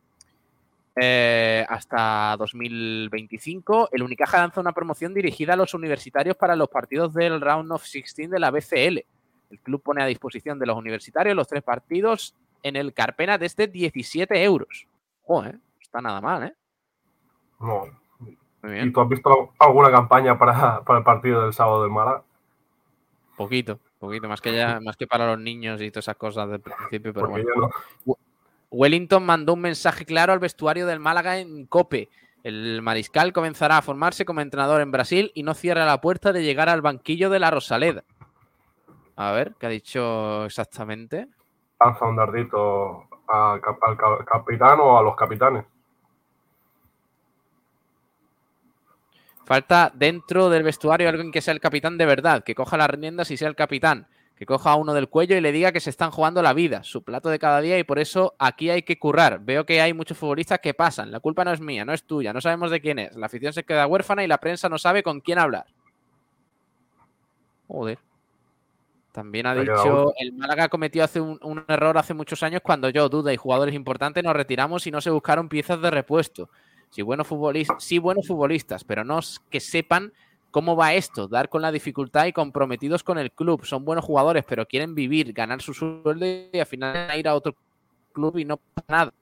[0.97, 3.91] eh, hasta 2025.
[3.93, 7.83] El Unicaja lanza una promoción dirigida a los universitarios para los partidos del Round of
[7.83, 9.05] 16 de la BCL.
[9.51, 13.67] El club pone a disposición de los universitarios los tres partidos en el Carpena desde
[13.67, 14.87] 17 euros.
[15.25, 16.55] Joder, está nada mal, ¿eh?
[17.61, 17.85] No.
[18.63, 22.23] ¿Y tú has visto alguna campaña para, el partido del sábado del Málaga?
[23.37, 26.61] Poquito, poquito, más que ya, más que para los niños y todas esas cosas del
[26.61, 27.71] principio, pero bueno.
[28.71, 32.09] Wellington mandó un mensaje claro al vestuario del Málaga en Cope.
[32.43, 36.43] El mariscal comenzará a formarse como entrenador en Brasil y no cierra la puerta de
[36.43, 38.05] llegar al banquillo de la Rosaleda.
[39.17, 41.29] A ver, ¿qué ha dicho exactamente?
[41.81, 45.65] Lanza un dardito al capitán o a los capitanes.
[49.45, 53.31] Falta dentro del vestuario alguien que sea el capitán de verdad, que coja las riendas
[53.31, 55.91] y sea el capitán, que coja a uno del cuello y le diga que se
[55.91, 58.99] están jugando la vida, su plato de cada día y por eso aquí hay que
[58.99, 59.41] currar.
[59.41, 62.33] Veo que hay muchos futbolistas que pasan, la culpa no es mía, no es tuya,
[62.33, 65.03] no sabemos de quién es, la afición se queda huérfana y la prensa no sabe
[65.03, 65.67] con quién hablar.
[67.69, 67.99] Joder.
[69.13, 73.09] También ha dicho, el Málaga cometió hace un, un, error hace muchos años cuando yo,
[73.09, 76.51] Duda y jugadores importantes nos retiramos y no se buscaron piezas de repuesto.
[76.95, 79.19] Sí, buenos futbolistas, sí, buenos futbolistas, pero no
[79.51, 80.13] que sepan
[80.53, 83.65] cómo va esto, dar con la dificultad y comprometidos con el club.
[83.65, 87.57] Son buenos jugadores, pero quieren vivir, ganar su sueldo y al final ir a otro
[88.13, 89.15] club y no pasa nada.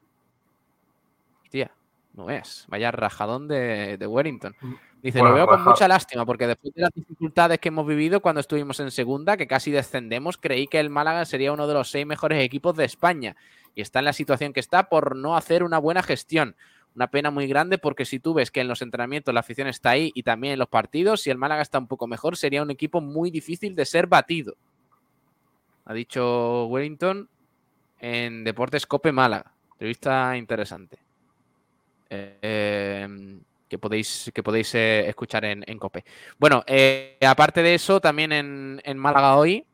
[1.44, 1.72] Hostia,
[2.12, 2.66] no es.
[2.68, 4.54] Vaya rajadón de, de Wellington.
[4.60, 4.74] Mm.
[5.00, 8.42] Dice, lo veo con mucha lástima, porque después de las dificultades que hemos vivido cuando
[8.42, 12.06] estuvimos en segunda, que casi descendemos, creí que el Málaga sería uno de los seis
[12.06, 13.34] mejores equipos de España.
[13.74, 16.54] Y está en la situación que está por no hacer una buena gestión.
[16.94, 19.90] Una pena muy grande porque si tú ves que en los entrenamientos la afición está
[19.90, 22.70] ahí y también en los partidos, si el Málaga está un poco mejor, sería un
[22.70, 24.56] equipo muy difícil de ser batido.
[25.86, 27.28] Ha dicho Wellington
[27.98, 29.52] en Deportes Cope Málaga.
[29.72, 30.98] Entrevista interesante.
[32.10, 33.08] Eh,
[33.68, 36.04] que podéis, que podéis eh, escuchar en, Cope.
[36.38, 39.64] Bueno, eh, aparte de eso, también en, en Málaga hoy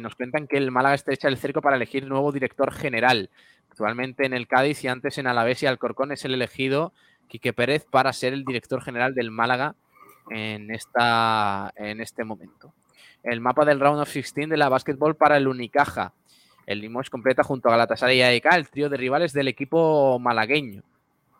[0.00, 3.28] nos cuentan que el Málaga estrecha el cerco para elegir nuevo director general.
[3.72, 6.92] Actualmente en el Cádiz y antes en Alavés y Alcorcón es el elegido
[7.26, 9.76] Quique Pérez para ser el director general del Málaga
[10.28, 12.74] en, esta, en este momento.
[13.22, 16.12] El mapa del Round of 16 de la básquetbol para el Unicaja.
[16.66, 20.82] El Limoges completa junto a Galatasaray y AEK el trío de rivales del equipo malagueño.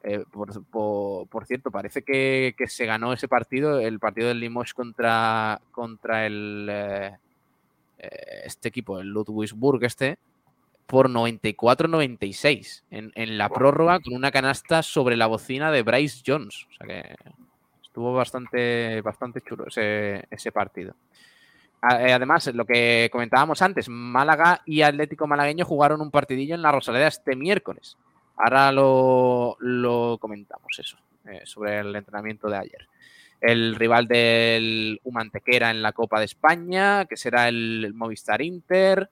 [0.03, 6.25] Eh, por, cierto, parece que, se ganó ese partido, el partido del Limoges contra, contra
[6.25, 7.14] el, eh,
[7.99, 8.09] eh,
[8.47, 10.16] este equipo, el Ludwigsburg este,
[10.87, 16.66] por 94-96 en, en, la prórroga con una canasta sobre la bocina de Bryce Jones.
[16.71, 17.14] O sea que
[17.83, 20.95] estuvo bastante, bastante chulo ese, ese partido.
[21.83, 26.73] Eh, además, lo que comentábamos antes, Málaga y Atlético Malagueño jugaron un partidillo en la
[26.73, 27.99] Rosaleda este miércoles.
[28.37, 32.88] Ahora lo, lo comentamos eso, eh, sobre el entrenamiento de ayer.
[33.40, 39.11] El rival del Humantequera en la Copa de España, que será el Movistar Inter.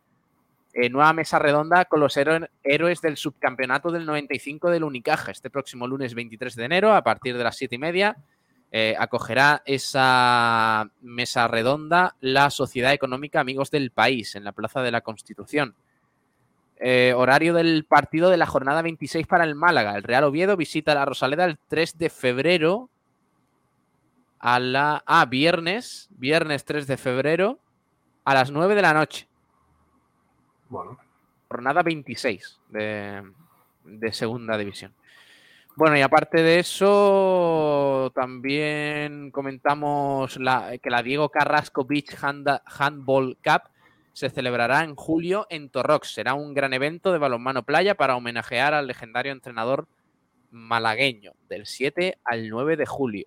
[0.72, 5.32] Eh, nueva mesa redonda con los héroes del subcampeonato del 95 del Unicaja.
[5.32, 8.16] Este próximo lunes 23 de enero, a partir de las 7 y media,
[8.70, 14.92] eh, acogerá esa mesa redonda la Sociedad Económica Amigos del País en la Plaza de
[14.92, 15.74] la Constitución.
[16.76, 19.96] Eh, horario del partido de la jornada 26 para el Málaga.
[19.96, 22.88] El Real Oviedo visita la Rosaleda el 3 de febrero
[24.38, 25.02] a la...
[25.04, 27.58] Ah, viernes, viernes 3 de febrero
[28.24, 29.29] a las 9 de la noche.
[31.48, 34.94] Jornada 26 de, segunda división.
[35.76, 43.62] Bueno, y aparte de eso, también comentamos la, que la Diego Carrasco Beach Handball Cup
[44.12, 46.12] se celebrará en julio en Torrox.
[46.12, 49.88] Será un gran evento de balonmano playa para homenajear al legendario entrenador
[50.50, 53.26] malagueño del 7 al 9 de julio.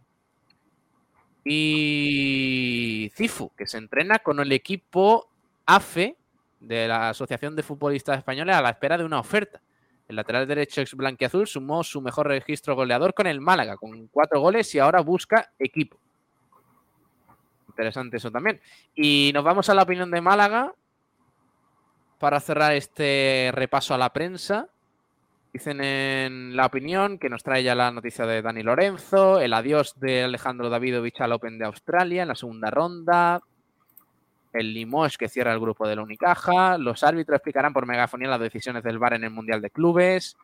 [1.45, 5.29] Y Cifu, que se entrena con el equipo
[5.65, 6.15] AFE
[6.63, 9.61] de la Asociación de Futbolistas Españoles a la espera de una oferta.
[10.07, 14.39] El lateral derecho ex blanquiazul sumó su mejor registro goleador con el Málaga, con cuatro
[14.41, 15.97] goles y ahora busca equipo.
[17.69, 18.61] Interesante eso también.
[18.95, 20.73] Y nos vamos a la opinión de Málaga
[22.19, 24.67] para cerrar este repaso a la prensa.
[25.51, 29.99] Dicen en la opinión que nos trae ya la noticia de Dani Lorenzo, el adiós
[29.99, 33.41] de Alejandro Davidovich al Open de Australia en la segunda ronda,
[34.53, 38.39] el Limoges que cierra el grupo de la Unicaja, los árbitros explicarán por megafonía las
[38.39, 40.37] decisiones del VAR en el Mundial de Clubes.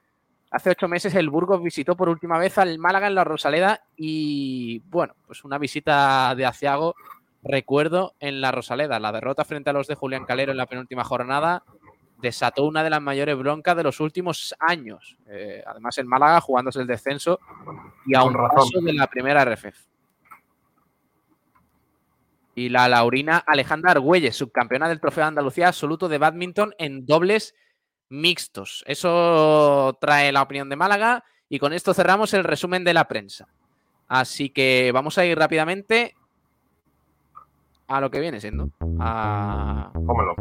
[0.52, 4.80] Hace ocho meses el Burgos visitó por última vez al Málaga en la Rosaleda y,
[4.90, 6.96] bueno, pues una visita de Aciago,
[7.44, 9.00] recuerdo, en la Rosaleda.
[9.00, 11.64] La derrota frente a los de Julián Calero en la penúltima jornada
[12.20, 15.18] desató una de las mayores broncas de los últimos años.
[15.28, 17.40] Eh, además, el Málaga jugándose el descenso
[18.06, 19.88] y a un paso de la primera RFF.
[22.60, 27.56] Y la Laurina Alejandra Argüelles, subcampeona del Trofeo de Andalucía absoluto de badminton en dobles
[28.10, 28.84] mixtos.
[28.86, 33.48] Eso trae la opinión de Málaga y con esto cerramos el resumen de la prensa.
[34.10, 36.16] Así que vamos a ir rápidamente
[37.88, 38.70] a lo que viene siendo.
[39.00, 39.94] A...
[39.94, 40.36] Pómelo.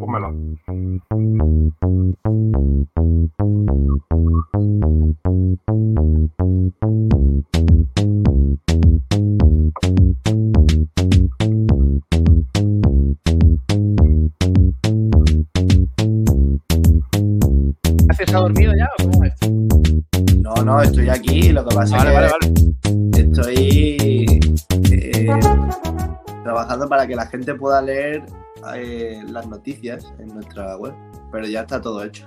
[18.38, 20.37] ¿Has dormido ya o cómo es?
[20.37, 21.51] No, no, estoy aquí.
[21.51, 22.51] Lo que pasa Vale, es que vale,
[23.12, 23.31] vale.
[23.31, 24.40] estoy
[24.92, 25.27] eh,
[26.44, 28.22] trabajando para que la gente pueda leer
[28.77, 30.94] eh, las noticias en nuestra web.
[31.33, 32.27] Pero ya está todo hecho.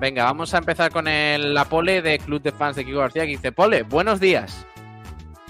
[0.00, 3.22] Venga, vamos a empezar con el, la pole de Club de Fans de Kiko García
[3.24, 4.66] que dice, Pole, buenos días.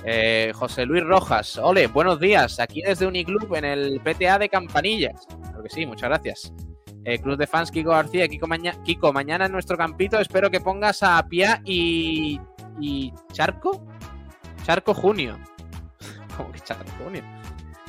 [0.04, 2.61] Eh, José Luis Rojas, ole, buenos días.
[2.61, 5.24] Aquí desde Uniclub en el PTA de Campanillas.
[5.40, 6.52] Claro que sí, muchas gracias.
[7.05, 8.47] Eh, Club de Fans Kiko García, Kiko,
[8.85, 12.40] Kiko, mañana en nuestro campito espero que pongas a Pia y,
[12.81, 13.85] y Charco.
[14.64, 15.38] Charco Junio.
[16.37, 17.23] ¿Cómo que Charco Junio?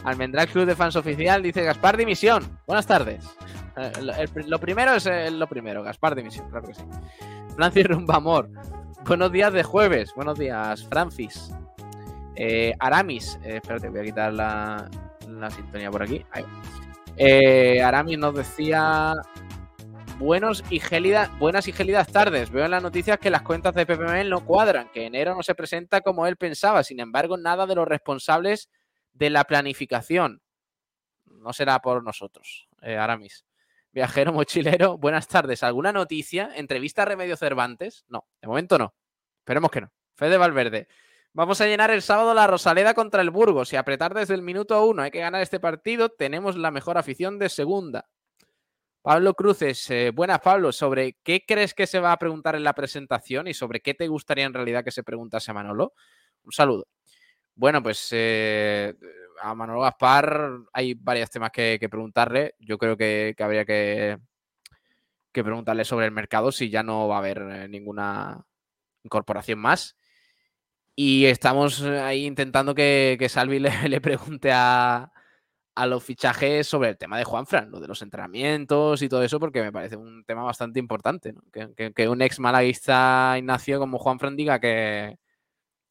[0.04, 2.60] Almendral Club de Fans Oficial dice Gaspar Dimisión.
[2.68, 3.26] Buenas tardes.
[3.78, 6.84] Eh, lo primero es eh, lo primero, Gaspar Dimisión, claro que sí.
[7.56, 8.50] Francis Rumbamor.
[9.06, 10.12] Buenos días de jueves.
[10.16, 11.52] Buenos días, Francis.
[12.36, 13.40] Eh, Aramis.
[13.44, 14.90] eh, espérate, voy a quitar la,
[15.30, 16.26] la sintonía por aquí.
[16.32, 16.85] Ahí va.
[17.18, 19.16] Eh, Aramis nos decía.
[20.18, 22.50] Buenos y gélidas, buenas y gélidas tardes.
[22.50, 25.56] Veo en las noticias que las cuentas de PPML no cuadran, que enero no se
[25.56, 26.84] presenta como él pensaba.
[26.84, 28.70] Sin embargo, nada de los responsables
[29.12, 30.42] de la planificación.
[31.26, 33.46] No será por nosotros, eh, Aramis.
[33.92, 35.64] Viajero mochilero, buenas tardes.
[35.64, 36.52] ¿Alguna noticia?
[36.56, 38.06] ¿Entrevista a Remedio Cervantes?
[38.08, 38.96] No, de momento no.
[39.40, 39.92] Esperemos que no.
[40.16, 40.88] Fede Valverde.
[41.36, 44.82] Vamos a llenar el sábado la Rosaleda contra el Burgos y apretar desde el minuto
[44.86, 45.02] uno.
[45.02, 46.08] Hay que ganar este partido.
[46.08, 48.06] Tenemos la mejor afición de segunda.
[49.02, 52.72] Pablo Cruces, eh, buenas Pablo, ¿sobre qué crees que se va a preguntar en la
[52.72, 55.92] presentación y sobre qué te gustaría en realidad que se preguntase a Manolo?
[56.46, 56.88] Un saludo.
[57.54, 58.96] Bueno, pues eh,
[59.42, 62.56] a Manolo Gaspar hay varios temas que, que preguntarle.
[62.60, 64.20] Yo creo que, habría que,
[65.34, 68.42] que preguntarle sobre el mercado si ya no va a haber eh, ninguna
[69.04, 69.98] incorporación más.
[70.96, 75.12] Y estamos eh, ahí intentando que, que Salvi le, le pregunte a,
[75.76, 79.40] a los fichajes sobre el tema de Juanfran, lo de los entrenamientos y todo eso,
[79.40, 81.34] porque me parece un tema bastante importante.
[81.34, 81.42] ¿no?
[81.52, 85.18] Que, que- que un ex malaguista Ignacio como Juanfran diga que,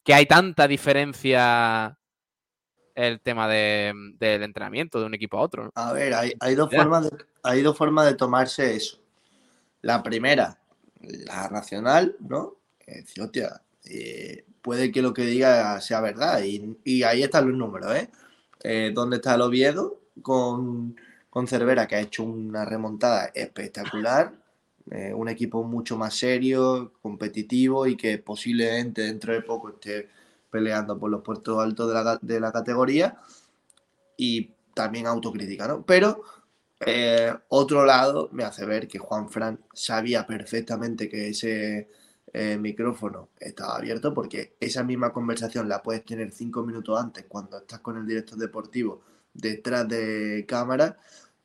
[0.03, 1.97] que hay tanta diferencia
[2.95, 5.65] el tema de- del entrenamiento de un equipo a otro.
[5.65, 5.71] ¿no?
[5.75, 8.99] A ver, hay, hay dos formas de, hay dos formas de tomarse eso.
[9.81, 10.57] La primera,
[11.01, 12.55] la racional, ¿no?
[12.79, 16.41] Es decir, hostia, eh, puede que lo que diga sea verdad.
[16.43, 18.09] Y, ahí están los números, ¿eh?
[18.63, 20.95] Eh, ¿Dónde está el Oviedo con,
[21.29, 24.33] con Cervera, que ha hecho una remontada espectacular?
[24.89, 30.09] Eh, un equipo mucho más serio, competitivo y que posiblemente dentro de poco esté
[30.49, 33.19] peleando por los puestos altos de la, de la categoría.
[34.17, 35.85] Y también autocrítica, ¿no?
[35.85, 36.23] Pero
[36.79, 41.87] eh, otro lado me hace ver que Juan Fran sabía perfectamente que ese
[42.35, 47.57] eh, micrófono estaba abierto porque esa misma conversación la puedes tener cinco minutos antes cuando
[47.59, 49.01] estás con el director deportivo
[49.33, 50.97] detrás de cámara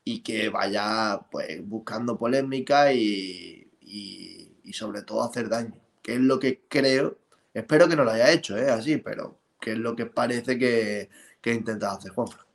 [0.04, 6.38] y que vaya pues buscando polémica y, y- sobre todo hacer daño, que es lo
[6.38, 7.18] que creo
[7.52, 8.70] Espero que no lo haya hecho, ¿eh?
[8.70, 11.10] Así, pero que es lo que parece que,
[11.40, 12.46] que ha intentado hacer Juanfran.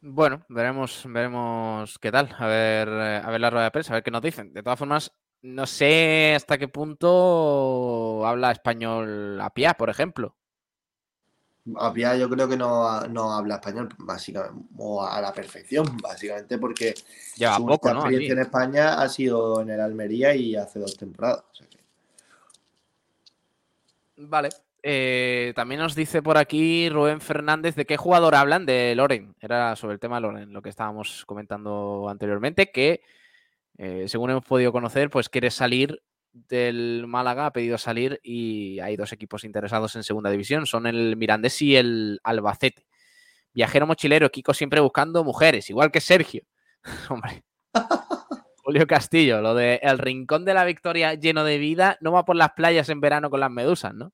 [0.00, 2.34] Bueno, veremos, veremos qué tal.
[2.38, 4.52] A ver, a ver la rueda de prensa, a ver qué nos dicen.
[4.52, 5.12] De todas formas,
[5.42, 10.34] no sé hasta qué punto habla español Apia, por ejemplo.
[11.76, 16.94] Apia yo creo que no, no, habla español, básicamente, o a la perfección, básicamente, porque
[17.36, 18.00] Lleva su poco, ¿no?
[18.00, 21.44] experiencia en España ha sido en el Almería y hace dos temporadas.
[21.50, 21.78] o sea que-
[24.16, 24.48] Vale.
[24.84, 29.36] Eh, también nos dice por aquí Rubén Fernández de qué jugador hablan de Loren.
[29.40, 33.02] Era sobre el tema de Loren, lo que estábamos comentando anteriormente, que
[33.78, 36.02] eh, según hemos podido conocer, pues quiere salir
[36.32, 41.16] del Málaga, ha pedido salir y hay dos equipos interesados en segunda división, son el
[41.16, 42.86] Mirandés y el Albacete.
[43.52, 46.42] Viajero mochilero, Kiko siempre buscando mujeres, igual que Sergio.
[47.10, 47.44] Hombre.
[48.64, 52.36] Julio Castillo, lo de el rincón de la victoria lleno de vida, no va por
[52.36, 54.12] las playas en verano con las medusas, ¿no?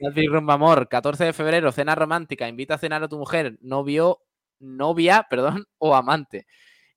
[0.00, 4.22] Nancy Rumbamor, 14 de febrero, cena romántica, invita a cenar a tu mujer, novio,
[4.58, 6.46] novia, perdón, o amante.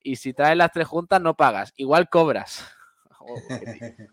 [0.01, 1.73] Y si traes las tres juntas, no pagas.
[1.75, 2.65] Igual cobras.
[3.21, 4.07] Oh, qué, tío.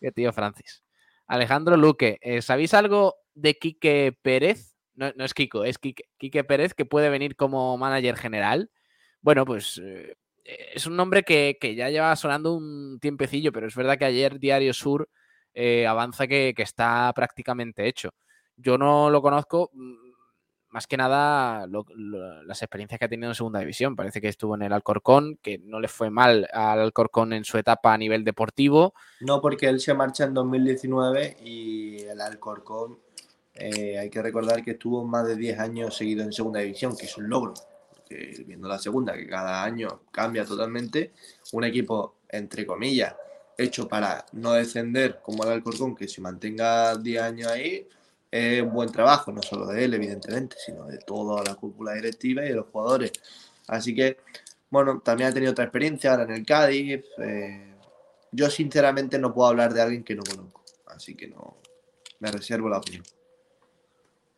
[0.00, 0.82] Qué tío Francis.
[1.26, 4.76] Alejandro Luque, eh, ¿sabéis algo de Quique Pérez?
[4.94, 8.70] No, no es Kiko, es Quique, Quique Pérez que puede venir como manager general.
[9.22, 13.74] Bueno, pues eh, es un nombre que, que ya lleva sonando un tiempecillo, pero es
[13.74, 15.08] verdad que ayer Diario Sur
[15.54, 18.10] eh, avanza que, que está prácticamente hecho.
[18.56, 19.70] Yo no lo conozco,
[20.72, 21.86] más que nada lo-
[22.44, 23.94] las experiencias que ha tenido en segunda división.
[23.94, 27.58] Parece que estuvo en el Alcorcón, que no le fue mal al Alcorcón en su
[27.58, 28.94] etapa a nivel deportivo.
[29.20, 32.98] No, porque él se marcha en 2019 y el Alcorcón,
[33.54, 37.04] eh, hay que recordar que estuvo más de 10 años seguido en segunda división, que
[37.04, 37.54] es un logro.
[38.08, 41.12] Que, viendo la segunda, que cada año cambia totalmente,
[41.52, 43.14] un equipo, entre comillas,
[43.56, 47.86] hecho para no descender como el Alcorcón, que se mantenga 10 años ahí,
[48.32, 52.48] es buen trabajo, no solo de él, evidentemente, sino de toda la cúpula directiva y
[52.48, 53.12] de los jugadores.
[53.68, 54.16] Así que,
[54.70, 57.04] bueno, también ha tenido otra experiencia ahora en el Cádiz.
[57.18, 57.74] eh,
[58.32, 61.58] yo sinceramente no puedo hablar de alguien que no conozco, así que no
[62.20, 63.04] me reservo la opinión.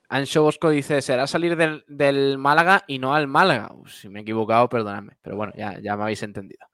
[0.09, 3.73] Ancho Bosco dice, será salir del, del Málaga y no al Málaga.
[3.87, 5.17] Si me he equivocado, perdonadme.
[5.23, 6.67] Pero bueno, ya, ya me habéis entendido.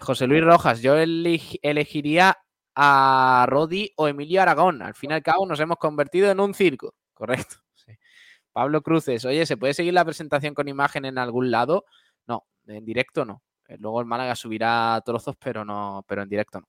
[0.00, 2.38] José Luis Rojas, yo eleg- elegiría
[2.76, 4.82] a Rodi o Emilio Aragón.
[4.82, 6.94] Al fin y al cabo nos hemos convertido en un circo.
[7.14, 7.56] Correcto.
[8.52, 11.86] Pablo Cruces, oye, ¿se puede seguir la presentación con imagen en algún lado?
[12.26, 13.42] No, en directo no.
[13.68, 16.68] Eh, Luego el Málaga subirá trozos, pero no, pero en directo no.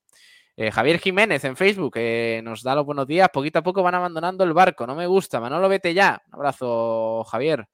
[0.56, 3.30] Eh, Javier Jiménez en Facebook eh, nos da los buenos días.
[3.32, 4.88] Poquito a poco van abandonando el barco.
[4.88, 5.40] No me gusta.
[5.40, 6.20] Manolo, vete ya.
[6.30, 7.68] Un abrazo, Javier.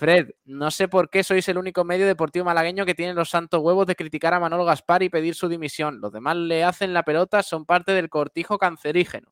[0.00, 3.60] Fred, no sé por qué sois el único medio deportivo malagueño que tiene los santos
[3.60, 6.00] huevos de criticar a Manolo Gaspar y pedir su dimisión.
[6.00, 9.30] Los demás le hacen la pelota, son parte del cortijo cancerígeno.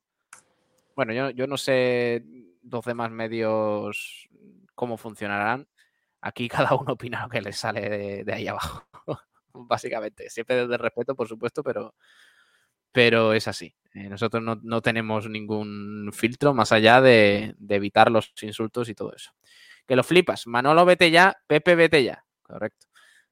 [0.94, 2.22] Bueno, yo, no sé
[2.62, 4.28] los demás medios
[4.74, 5.66] cómo funcionarán.
[6.20, 8.86] Aquí cada uno opina lo que le sale de, ahí abajo.
[9.54, 10.28] Básicamente.
[10.28, 11.94] Siempre desde respeto, por supuesto, pero,
[12.92, 13.74] pero es así.
[13.94, 19.32] Eh, nosotros no, tenemos ningún filtro más allá de evitar los insultos y todo eso.
[19.88, 20.46] Que lo flipas.
[20.46, 21.34] Manolo, vete ya.
[21.46, 22.22] Pepe, vete ya.
[22.42, 22.86] Correcto.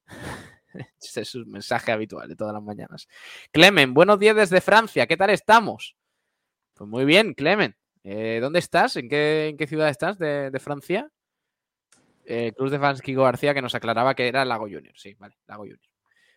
[1.01, 3.09] Ese es un mensaje habitual de todas las mañanas.
[3.53, 5.07] Clemen, buenos días desde Francia.
[5.07, 5.97] ¿Qué tal estamos?
[6.73, 7.77] Pues muy bien, Clemen.
[8.05, 8.97] Eh, ¿Dónde estás?
[8.97, 11.11] ¿En qué, en qué ciudad estás de, de Francia?
[12.25, 14.95] Eh, Cruz de fans Kiko García que nos aclaraba que era Lago Junior.
[14.97, 15.81] Sí, vale, Lago Junior.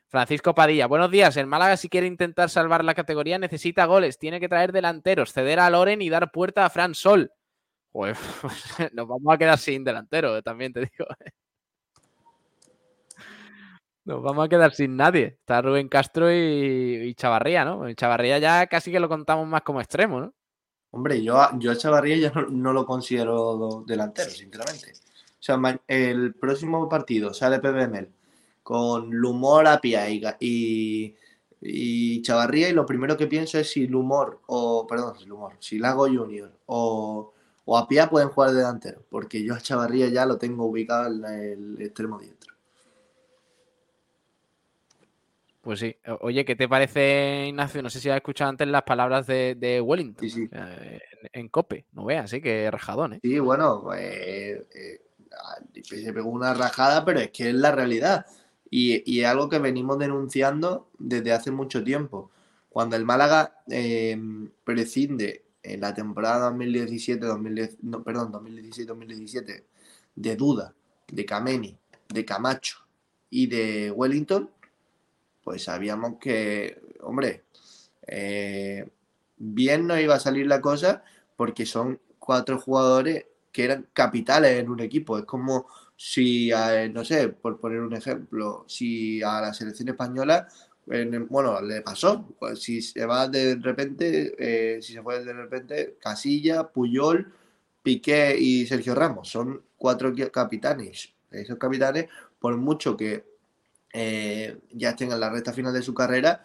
[0.09, 1.37] Francisco Padilla, buenos días.
[1.37, 4.17] El Málaga, si quiere intentar salvar la categoría, necesita goles.
[4.17, 7.31] Tiene que traer delanteros, ceder a Loren y dar puerta a Fran Sol.
[7.91, 8.17] Pues
[8.93, 11.05] nos vamos a quedar sin delantero, eh, también te digo.
[14.05, 15.37] Nos vamos a quedar sin nadie.
[15.39, 17.91] Está Rubén Castro y, Chavarría, ¿no?
[17.93, 20.33] Chavarría ya casi que lo contamos más como extremo, ¿no?
[20.91, 24.93] Hombre, yo, a- yo Chavarría ya no, lo considero delantero, sinceramente.
[24.93, 28.09] O sea, el próximo partido sale PBML
[28.63, 31.15] con Lumor, Apia y, y,
[31.61, 35.77] y Chavarría y lo primero que pienso es si Lumor o, perdón, si Lumor, si
[35.77, 37.33] Lago Junior o,
[37.71, 41.23] o Apia pueden jugar de delantero, porque yo a Chavarría ya lo tengo ubicado en
[41.23, 42.55] el extremo diestro.
[45.61, 45.95] Pues sí.
[46.21, 47.83] Oye, ¿qué te parece, Ignacio?
[47.83, 50.49] No sé si has escuchado antes las palabras de, de Wellington Sí, sí.
[50.51, 50.99] eh,
[51.31, 51.85] en, en Cope.
[51.91, 53.19] No veas, sí, que rajadón, ¿eh?
[53.21, 55.01] Sí, bueno, pues, eh,
[55.31, 58.25] ah, se pegó una rajada, pero es que es la realidad.
[58.71, 62.31] Y, y es algo que venimos denunciando desde hace mucho tiempo.
[62.67, 64.19] Cuando el Málaga eh,
[64.63, 69.63] prescinde en la temporada 2017, 2010, no, perdón, 2016-2017
[70.15, 70.73] de Duda,
[71.07, 72.77] de Kameni, de Camacho
[73.29, 74.49] y de Wellington,
[75.43, 77.43] pues sabíamos que hombre,
[78.07, 78.87] eh,
[79.37, 81.03] bien no iba a salir la cosa
[81.35, 85.17] porque son cuatro jugadores que eran capitales en un equipo.
[85.17, 86.51] Es como si,
[86.91, 90.47] no sé, por poner un ejemplo, si a la selección española,
[90.85, 95.97] bueno, le pasó, pues si se va de repente, eh, si se fue de repente,
[95.99, 97.31] Casilla, Puyol,
[97.83, 101.13] Piqué y Sergio Ramos, son cuatro capitanes.
[101.31, 102.07] Esos capitanes,
[102.39, 103.23] por mucho que
[103.93, 106.43] eh, ya estén en la recta final de su carrera,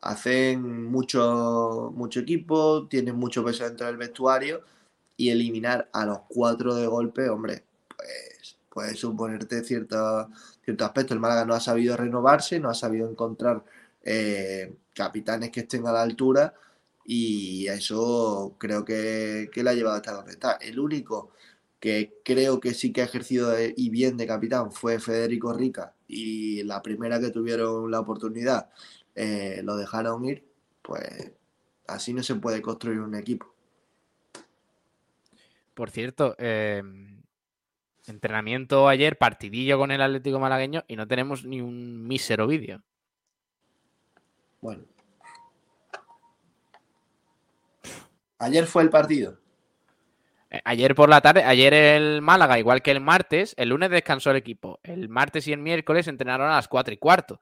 [0.00, 4.62] hacen mucho, mucho equipo, tienen mucho peso dentro del vestuario
[5.16, 10.28] y eliminar a los cuatro de golpe, hombre, pues puede suponerte cierto,
[10.66, 11.14] cierto aspecto.
[11.14, 13.64] El Málaga no ha sabido renovarse, no ha sabido encontrar
[14.02, 16.54] eh, capitanes que estén a la altura
[17.04, 20.54] y eso creo que, que le ha llevado hasta donde está.
[20.54, 21.30] El único
[21.80, 26.62] que creo que sí que ha ejercido y bien de capitán fue Federico Rica y
[26.64, 28.70] la primera que tuvieron la oportunidad
[29.14, 30.44] eh, lo dejaron ir,
[30.82, 31.32] pues
[31.86, 33.54] así no se puede construir un equipo.
[35.74, 37.22] Por cierto, em,
[38.12, 42.82] entrenamiento ayer, partidillo con el Atlético Malagueño y no tenemos ni un mísero vídeo.
[44.60, 44.84] Bueno.
[48.38, 49.38] Ayer fue el partido.
[50.50, 54.30] Eh, ayer por la tarde, ayer el Málaga, igual que el martes, el lunes descansó
[54.30, 54.78] el equipo.
[54.82, 57.40] El martes y el miércoles entrenaron a las 4 y cuarto,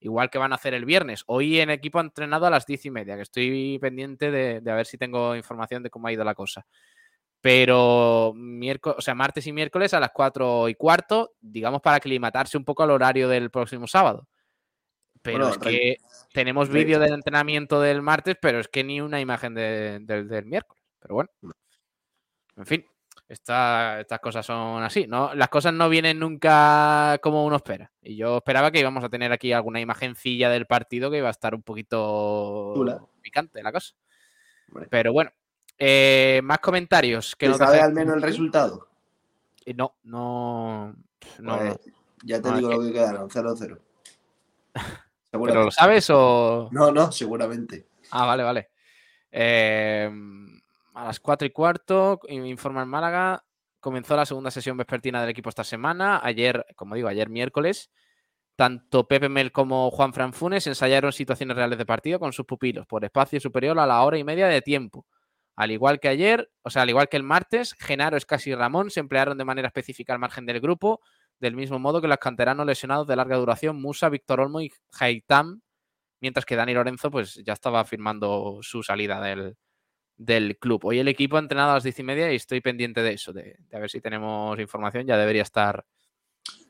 [0.00, 1.24] igual que van a hacer el viernes.
[1.26, 4.74] Hoy en equipo ha entrenado a las 10 y media, que estoy pendiente de, a
[4.74, 6.66] ver si tengo información de cómo ha ido la cosa.
[7.46, 12.58] Pero miércoles, o sea, martes y miércoles a las 4 y cuarto, digamos para aclimatarse
[12.58, 14.26] un poco al horario del próximo sábado.
[15.22, 15.98] Pero es que
[16.32, 20.82] tenemos vídeo del entrenamiento del martes, pero es que ni una imagen del miércoles.
[20.98, 21.30] Pero bueno.
[22.56, 22.84] En fin,
[23.28, 25.32] estas cosas son así, ¿no?
[25.36, 27.92] Las cosas no vienen nunca como uno espera.
[28.02, 31.30] Y yo esperaba que íbamos a tener aquí alguna imagencilla del partido que iba a
[31.30, 32.74] estar un poquito
[33.22, 33.94] picante la cosa.
[34.90, 35.30] Pero bueno,
[35.78, 37.36] eh, más comentarios.
[37.36, 38.88] Que sabe al menos el resultado?
[39.64, 40.94] Eh, no, no.
[41.36, 41.78] Pues,
[42.24, 43.78] ya te digo lo que quedaron, 0-0.
[45.30, 46.68] ¿Pero lo sabes o.?
[46.72, 47.88] No, no, seguramente.
[48.10, 48.70] Ah, vale, vale.
[49.30, 50.10] Eh,
[50.94, 53.44] a las 4 y cuarto, informa el Málaga,
[53.80, 56.20] comenzó la segunda sesión vespertina del equipo esta semana.
[56.22, 57.90] Ayer, como digo, ayer miércoles,
[58.56, 63.04] tanto Pepe Mel como Juan Franfunes ensayaron situaciones reales de partido con sus pupilos por
[63.04, 65.04] espacio superior a la hora y media de tiempo.
[65.56, 68.90] Al igual que ayer, o sea, al igual que el martes, Genaro, Escasi y Ramón
[68.90, 71.00] se emplearon de manera específica al margen del grupo,
[71.40, 75.62] del mismo modo que los canteranos lesionados de larga duración, Musa, Víctor Olmo y Haitam,
[76.20, 79.56] mientras que Dani Lorenzo pues ya estaba firmando su salida del,
[80.16, 80.84] del club.
[80.84, 83.32] Hoy el equipo ha entrenado a las diez y media y estoy pendiente de eso,
[83.32, 85.06] de, a ver si tenemos información.
[85.06, 85.84] Ya debería estar.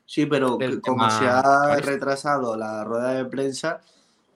[0.05, 3.81] Sí, pero como se ha retrasado la rueda de prensa,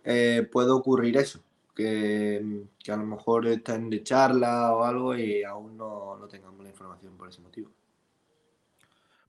[0.04, 1.42] eh, puede ocurrir eso.
[1.76, 6.70] Que, a lo mejor están de charla o algo y aún no, no tengamos la
[6.70, 7.72] información por ese motivo.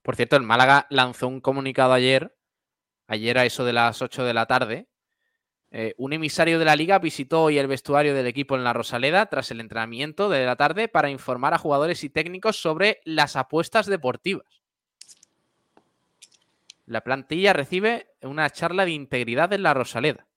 [0.01, 2.35] Por cierto, el Málaga lanzó un comunicado ayer,
[3.07, 4.87] ayer a eso de las 8 de la tarde,
[5.75, 9.25] eh, un emisario de la liga visitó hoy el vestuario del equipo en la Rosaleda
[9.25, 13.87] tras el entrenamiento de la tarde para informar a jugadores y técnicos sobre las apuestas
[13.87, 14.61] deportivas.
[16.85, 20.27] La plantilla recibe una charla de integridad en la Rosaleda.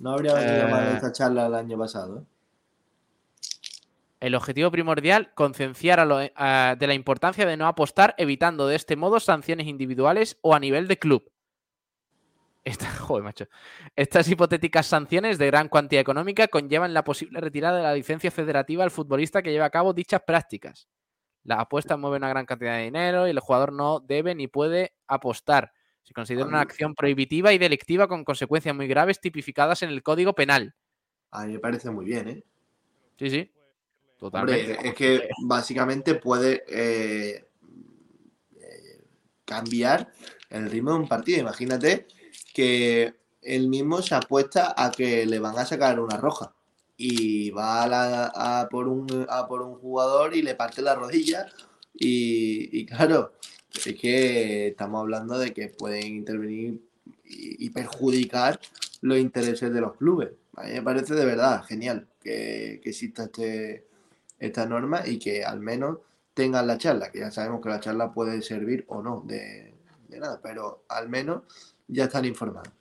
[0.00, 2.18] No habría venido mal eh, esta charla el año pasado.
[2.18, 2.24] ¿eh?
[4.20, 9.66] El objetivo primordial, concienciar de la importancia de no apostar, evitando de este modo sanciones
[9.66, 11.30] individuales o a nivel de club.
[13.96, 18.82] Estas hipotéticas sanciones de gran cuantía económica conllevan la posible retirada de la licencia federativa
[18.82, 20.88] al futbolista que lleva a cabo dichas prácticas.
[21.44, 24.96] La apuesta mueve una gran cantidad de dinero y el jugador no debe ni puede
[25.06, 25.72] apostar.
[26.06, 30.34] Se considera una acción prohibitiva y delictiva con consecuencias muy graves tipificadas en el Código
[30.34, 30.74] Penal.
[31.32, 32.44] A mí me parece muy bien, ¿eh?
[33.18, 33.50] Sí, sí.
[34.16, 34.88] Totalmente.
[34.88, 37.44] es que básicamente puede eh,
[38.54, 39.04] eh,
[39.44, 40.12] cambiar
[40.48, 41.40] el ritmo de un partido.
[41.40, 42.06] Imagínate
[42.54, 46.54] que él mismo se apuesta a que le van a sacar una roja
[46.96, 51.46] y va a, por, un, por un jugador y le parte la rodilla
[51.92, 53.32] y, claro,
[53.84, 56.80] es que estamos hablando de que pueden intervenir
[57.24, 58.60] y, perjudicar
[59.00, 60.30] los intereses de los clubes.
[60.56, 63.86] A mí me parece de verdad genial que, exista este,
[64.38, 65.98] esta norma y que al menos
[66.34, 69.74] tengan la charla, que ya sabemos que la charla puede servir o no de,
[70.08, 71.42] de nada, pero al menos
[71.88, 72.72] ya están informados.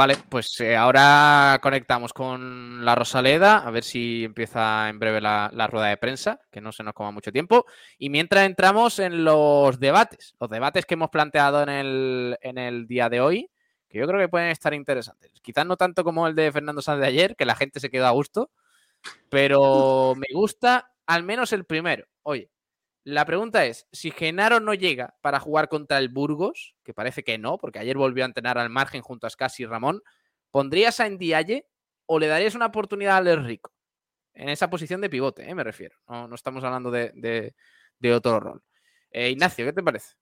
[0.00, 5.50] Vale, pues eh, ahora conectamos con la Rosaleda, a ver si empieza en breve la,
[5.70, 7.66] rueda de prensa, que no se nos coma mucho tiempo.
[7.98, 12.86] Y mientras entramos en los debates, los debates que hemos planteado en el, en el
[12.86, 13.50] día de hoy,
[13.90, 15.32] que yo creo que pueden estar interesantes.
[15.42, 18.06] Quizás no tanto como el de Fernando Sánchez de ayer, que la gente se quedó
[18.06, 18.50] a gusto,
[19.28, 22.06] pero me gusta al menos el primero.
[22.22, 22.48] Oye,
[23.10, 27.38] la pregunta es, si Genaro no llega para jugar contra el Burgos, que parece que
[27.38, 30.02] no, porque ayer volvió a entrenar al margen junto a Scassi y Ramón,
[30.50, 31.66] ¿pondrías a Ndiaye
[32.06, 33.72] o le darías una oportunidad al Rico?
[34.34, 35.54] En esa posición de pivote, ¿eh?
[35.54, 35.96] me refiero.
[36.08, 37.54] No, estamos hablando de,
[38.14, 38.62] otro rol.
[39.10, 40.14] Eh, Ignacio, ¿qué te parece?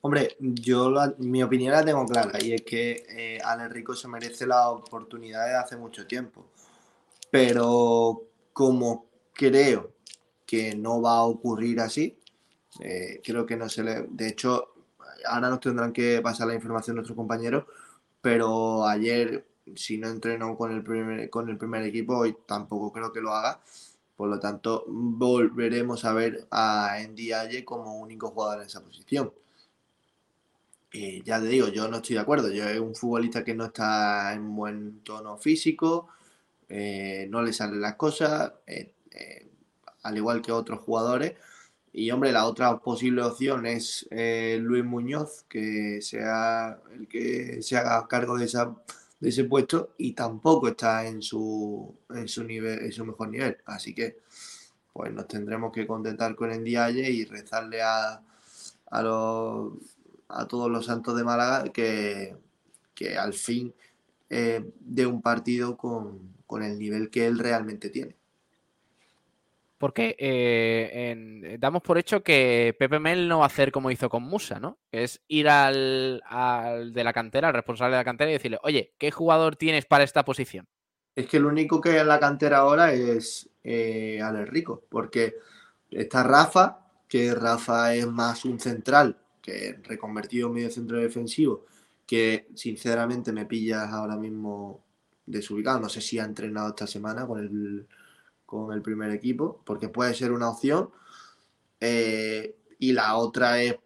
[0.00, 4.70] Hombre, yo mi opinión la tengo clara y es que eh, Rico se merece la
[4.70, 6.46] oportunidad de hace mucho tiempo.
[7.30, 8.22] Pero
[8.52, 9.97] como creo
[10.48, 12.16] que no va a ocurrir así,
[12.80, 14.06] eh, creo que no se le...
[14.08, 14.72] De hecho,
[15.26, 17.64] ahora nos tendrán que pasar la información nuestros compañeros,
[18.22, 19.46] pero ayer,
[19.76, 23.34] si no entrenó con el primer, con el primer equipo, hoy tampoco creo que lo
[23.34, 23.60] haga.
[24.16, 29.32] Por lo tanto, volveremos a ver a Ndiaye como único jugador en esa posición
[31.24, 32.50] ya te digo, yo no estoy de acuerdo.
[32.50, 36.08] Yo es un futbolista que no está en buen tono físico,
[36.68, 39.47] eh, no le salen las cosas, eh, eh,
[40.08, 41.34] al igual que otros jugadores.
[41.92, 48.06] Y hombre, la otra posible opción es Luis Muñoz, que sea el que se haga
[48.06, 48.74] cargo de, esa,
[49.20, 53.56] de ese puesto y tampoco está en su, en su nivel, en su mejor nivel.
[53.64, 54.18] Así que
[54.92, 58.20] pues nos tendremos que contentar con el Ndiaye y rezarle a,
[58.90, 59.72] a los
[60.28, 62.36] a todos los santos de Málaga que,
[63.18, 63.74] al fin
[64.28, 68.16] eh, de un partido con, el nivel que él realmente tiene.
[69.78, 74.24] Porque eh, damos por hecho que Pepe Mel no va a hacer como hizo con
[74.24, 74.78] Musa, ¿no?
[74.90, 76.20] es ir al,
[76.92, 80.04] de la cantera, al responsable de la cantera y decirle, oye, ¿qué jugador tienes para
[80.04, 80.66] esta posición?
[81.14, 85.36] Es que el único que hay en la cantera ahora es eh, Rico, porque
[85.90, 89.16] está Rafa, que Rafa es más un central
[89.82, 91.64] reconvertido en medio centro defensivo,
[92.06, 94.84] que sinceramente me pillas ahora mismo
[95.26, 95.80] desubicado.
[95.80, 97.86] No sé si ha entrenado esta semana con el,
[98.48, 100.90] con el primer equipo, porque puede ser una opción.
[101.80, 103.76] Eh, y la otra es,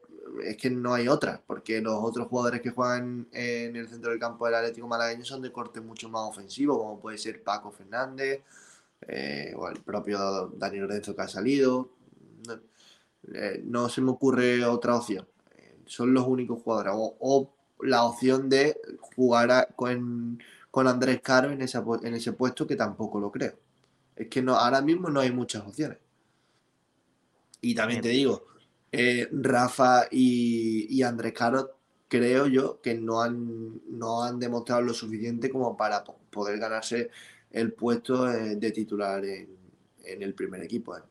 [0.45, 4.21] es que no hay otra, porque los otros jugadores que juegan en el centro del
[4.21, 8.43] campo del Atlético Malagueño son de corte mucho más ofensivo, como puede ser Paco Fernández
[9.09, 11.91] eh, o el propio Daniel Lorenzo que ha salido.
[13.35, 15.27] Eh, no se me ocurre otra opción
[15.93, 16.93] son los únicos jugadores.
[16.97, 17.51] O,
[17.81, 20.39] la opción de jugar con,
[20.73, 23.55] Andrés Caro en, en ese puesto, que tampoco lo creo.
[24.17, 25.99] Es que no, ahora mismo no hay muchas opciones.
[27.61, 28.47] Y también te digo,
[28.91, 31.77] eh, Rafa y, Andrés Caro
[32.09, 37.11] creo yo que no han, no han demostrado lo suficiente como para poder ganarse
[37.51, 39.57] el puesto eh, de titular en,
[40.05, 40.97] el primer equipo.
[40.97, 41.03] ¿eh?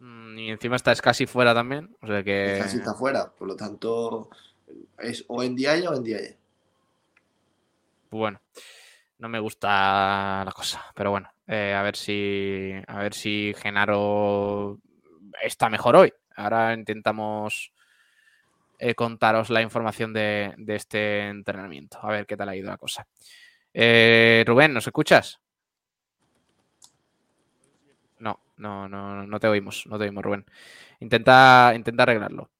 [0.00, 1.96] Mm, y encima está casi fuera también.
[2.00, 2.58] O sea que.
[2.60, 3.30] Casi está fuera.
[3.30, 4.30] Por lo tanto,
[4.98, 6.18] es o en día o en día
[8.10, 8.40] Bueno,
[9.18, 10.84] no me gusta la cosa.
[10.94, 12.72] Pero bueno, eh, a ver si.
[12.86, 14.78] A ver si Genaro
[15.42, 16.12] está mejor hoy.
[16.36, 17.72] Ahora intentamos
[18.78, 21.98] eh, contaros la información de, este entrenamiento.
[22.02, 23.06] A ver qué tal ha ido la cosa.
[23.74, 25.40] Eh, Rubén, ¿nos escuchas?
[28.18, 30.44] No, no, no te oímos, no te oímos, Rubén.
[31.00, 32.50] Intenta, intenta arreglarlo.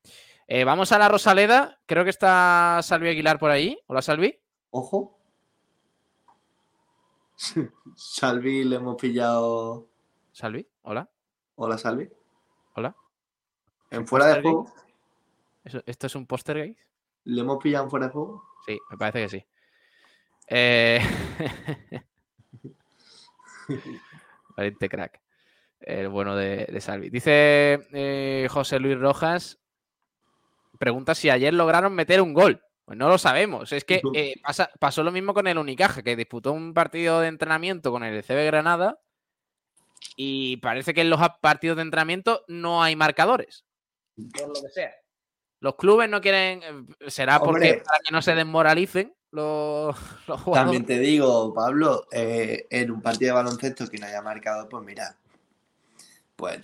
[0.64, 1.80] Vamos a la Rosaleda.
[1.86, 3.78] Creo que está Salvi Aguilar por ahí.
[3.86, 4.38] Hola, Salvi.
[4.70, 5.17] Ojo.
[7.94, 9.88] Salvi le hemos pillado.
[10.32, 11.08] Salvi, hola.
[11.56, 12.08] Hola, Salvi.
[12.74, 12.94] Hola.
[13.90, 14.72] ¿En fuera de juego?
[15.64, 16.76] ¿Esto es un póster gay?
[17.24, 18.44] ¿Le hemos pillado en fuera de juego?
[18.66, 19.46] Sí, me parece que sí.
[20.48, 21.00] Eh...
[24.56, 25.20] Valiente crack
[25.80, 27.10] el bueno de, Salvi.
[27.10, 29.58] Dice eh, José Luis Rojas,
[30.78, 32.62] pregunta si ayer lograron meter un gol.
[32.88, 33.70] Pues no lo sabemos.
[33.74, 34.40] Es que eh,
[34.80, 38.46] pasó lo mismo con el Unicaje, que disputó un partido de entrenamiento con el CB
[38.46, 38.98] Granada
[40.16, 43.66] y parece que en los partidos de entrenamiento no hay marcadores.
[44.16, 44.90] Por lo que sea.
[45.60, 46.62] Los clubes no quieren.
[46.62, 49.94] Eh, será porque para que no se desmoralicen los,
[50.26, 50.54] jugadores.
[50.54, 55.14] También te digo, Pablo, en un partido de baloncesto que no haya marcado, pues mira,
[56.36, 56.60] pues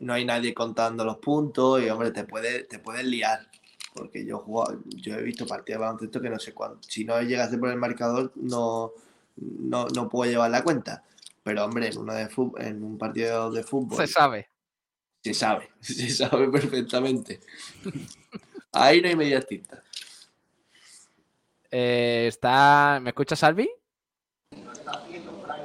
[0.00, 3.49] no hay nadie contando los puntos y hombre, te puedes te puedes liar.
[3.94, 4.44] Porque yo
[4.84, 6.88] yo he visto partidas de baloncesto que no sé cuánto.
[6.88, 8.92] Si no llegase por el marcador, no,
[9.36, 11.04] no, no puedo llevar la cuenta.
[11.42, 13.96] Pero hombre, en uno de fútbol, en un partido de fútbol.
[13.98, 14.48] Se sabe.
[15.22, 17.40] Se sabe, se sabe perfectamente.
[18.72, 19.80] Ahí no hay medias tintas.
[21.70, 23.00] Eh, está.
[23.02, 23.68] ¿Me escuchas, Salvi?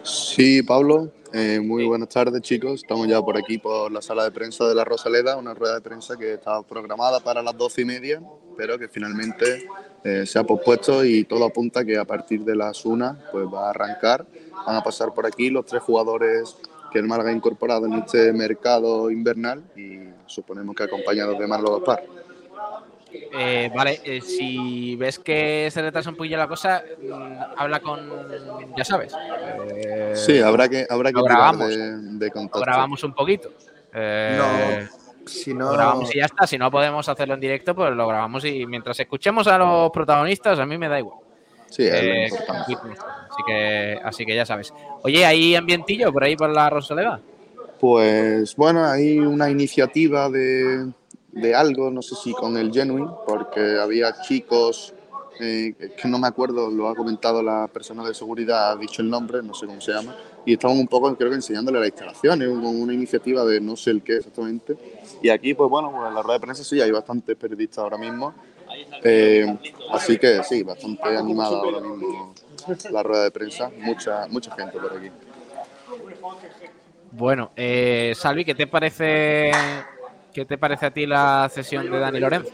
[0.05, 2.81] Sí, Pablo, eh, muy buenas tardes chicos.
[2.83, 5.81] Estamos ya por aquí por la sala de prensa de la Rosaleda, una rueda de
[5.81, 8.21] prensa que estaba programada para las doce y media,
[8.55, 9.67] pero que finalmente
[10.03, 13.65] eh, se ha pospuesto y todo apunta que a partir de las una pues va
[13.65, 14.27] a arrancar.
[14.67, 16.55] Van a pasar por aquí los tres jugadores
[16.91, 21.79] que el Málaga ha incorporado en este mercado invernal y suponemos que acompañados de Marlo
[21.79, 22.24] Gaspar.
[23.37, 27.13] Eh, vale, eh, si ves que se retrasa un poquillo la cosa, mm,
[27.57, 28.09] habla con,
[28.77, 29.13] ya sabes.
[29.75, 31.67] Eh, Sí, habrá que, habrá que grabamos.
[31.69, 32.61] de, de lo contacto.
[32.61, 33.51] grabamos un poquito.
[33.93, 35.71] Eh, No, si lo no.
[35.71, 36.45] grabamos y ya está.
[36.47, 40.59] Si no podemos hacerlo en directo, pues lo grabamos y mientras escuchemos a los protagonistas,
[40.59, 41.19] a mí me da igual.
[41.69, 42.73] Sí, es lo importante.
[43.29, 44.73] así que, así que ya sabes.
[45.01, 47.19] Oye, ¿hay ambientillo por ahí por la Rosaleda?
[47.79, 50.87] Pues bueno, hay una iniciativa de,
[51.35, 54.93] de algo, no sé si con el Genuine, porque había chicos,
[55.39, 59.09] eh, que no me acuerdo, lo ha comentado la persona de seguridad, ha dicho el
[59.09, 60.15] nombre, no sé cómo se llama,
[60.45, 63.91] y estaban un poco, creo que enseñándole las instalaciones, un- una iniciativa de no sé
[63.91, 64.77] el qué exactamente.
[65.21, 67.97] Y aquí, pues bueno, pues en la rueda de prensa sí hay bastantes periodistas ahora
[67.97, 68.33] mismo,
[69.03, 69.57] eh,
[69.91, 72.33] así que sí, bastante animada ahora mismo
[72.91, 75.09] la rueda de prensa, mucha, mucha gente por aquí.
[77.11, 79.51] Bueno, eh, Salvi, ¿qué te parece
[80.35, 82.51] qué te parece a ti la cesión de Dani Lorenzo?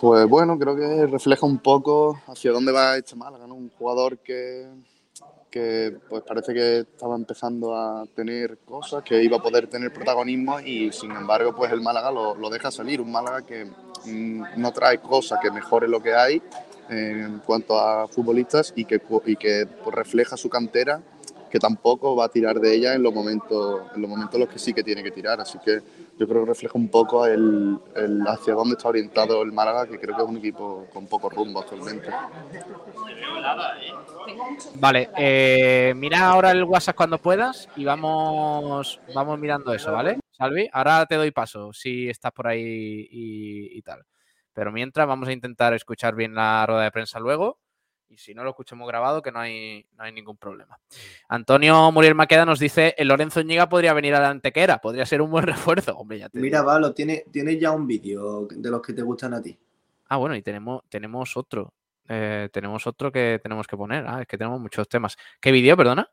[0.00, 3.56] Pues bueno, creo que refleja un poco hacia dónde va este Málaga, ¿no?
[3.56, 4.68] Un jugador que,
[5.50, 10.60] que pues parece que estaba empezando a tener cosas, que iba a poder tener protagonismo
[10.60, 13.64] y sin embargo pues el Málaga lo, lo deja salir, un Málaga que
[14.04, 16.36] mm, no trae cosas que mejoren lo que hay
[16.90, 21.02] eh, en cuanto a futbolistas y que, y que pues, refleja su cantera
[21.50, 24.48] que tampoco va a tirar de ella en los momentos en los momentos en los
[24.48, 25.40] que sí que tiene que tirar.
[25.40, 25.80] Así que
[26.18, 27.78] yo creo que refleja un poco el,
[28.26, 31.60] hacia dónde está orientado el Málaga, que creo que es un equipo con poco rumbo
[31.60, 32.10] actualmente.
[34.74, 40.18] Vale, eh, mira ahora el WhatsApp cuando puedas y vamos, vamos mirando eso, ¿vale?
[40.30, 44.04] Salvi, ahora te doy paso si estás por ahí y tal.
[44.52, 47.58] Pero mientras vamos a intentar escuchar bien la rueda de prensa luego
[48.10, 50.78] y si no lo escuchamos grabado que no hay, no hay ningún problema.
[51.28, 55.20] Antonio Muriel Maqueda nos dice, el Lorenzo Ñiga podría venir a la Antequera, podría ser
[55.22, 55.96] un buen refuerzo.
[55.96, 56.70] Hombre, ya te Mira, digo.
[56.70, 59.58] Pablo, tienes tiene ya un vídeo de los que te gustan a ti.
[60.08, 61.72] Ah, bueno, y tenemos, tenemos otro.
[62.08, 64.06] Eh, tenemos otro que tenemos que poner.
[64.08, 65.16] Ah, es que tenemos muchos temas.
[65.40, 66.10] ¿Qué vídeo, perdona?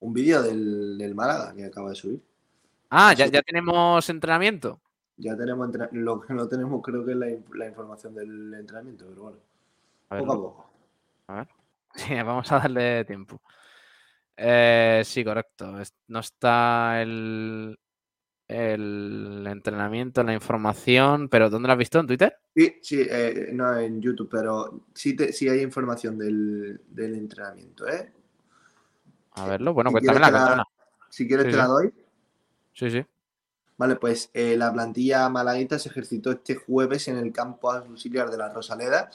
[0.00, 2.22] Un vídeo del, del Málaga que acaba de subir.
[2.90, 4.80] Ah, ya, ya tenemos entrenamiento.
[5.16, 9.06] Ya tenemos entra- lo que no tenemos creo que es la, la información del entrenamiento,
[9.08, 9.38] pero bueno,
[10.10, 10.70] A ver, poco a poco.
[11.28, 11.48] A ver.
[11.96, 13.40] Sí, vamos a darle tiempo.
[14.36, 15.72] Eh, sí, correcto.
[16.08, 17.78] No está el,
[18.48, 22.00] el entrenamiento, la información, pero ¿dónde lo has visto?
[22.00, 22.36] ¿En Twitter?
[22.56, 27.86] Sí, sí, eh, no en YouTube, pero sí, te- sí hay información del, del entrenamiento,
[27.88, 28.12] ¿eh?
[29.32, 29.72] A verlo.
[29.72, 30.64] Bueno, Si cuéntamela, la- cuéntamela.
[31.10, 31.94] Si quieres Sí, te la doy.
[32.72, 33.06] Sí, sí.
[33.76, 38.36] Vale, pues eh, la plantilla malaguita se ejercitó este jueves en el campo auxiliar de
[38.38, 39.10] la Rosaleda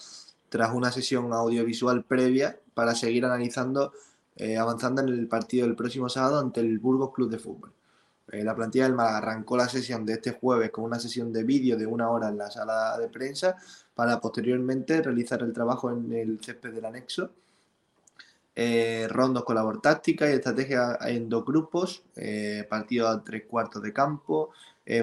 [0.50, 3.94] tras una sesión audiovisual previa para seguir analizando,
[4.36, 7.72] eh, avanzando en el partido del próximo sábado ante el Burgos Club de Fútbol.
[8.32, 11.44] Eh, la plantilla del Málaga arrancó la sesión de este jueves con una sesión de
[11.44, 13.56] vídeo de una hora en la sala de prensa
[13.96, 17.32] para posteriormente realizar el trabajo en el césped del anexo.
[18.56, 23.82] Eh, rondos con labor táctica y estrategia en dos grupos, eh, partido a tres cuartos
[23.82, 24.52] de campo,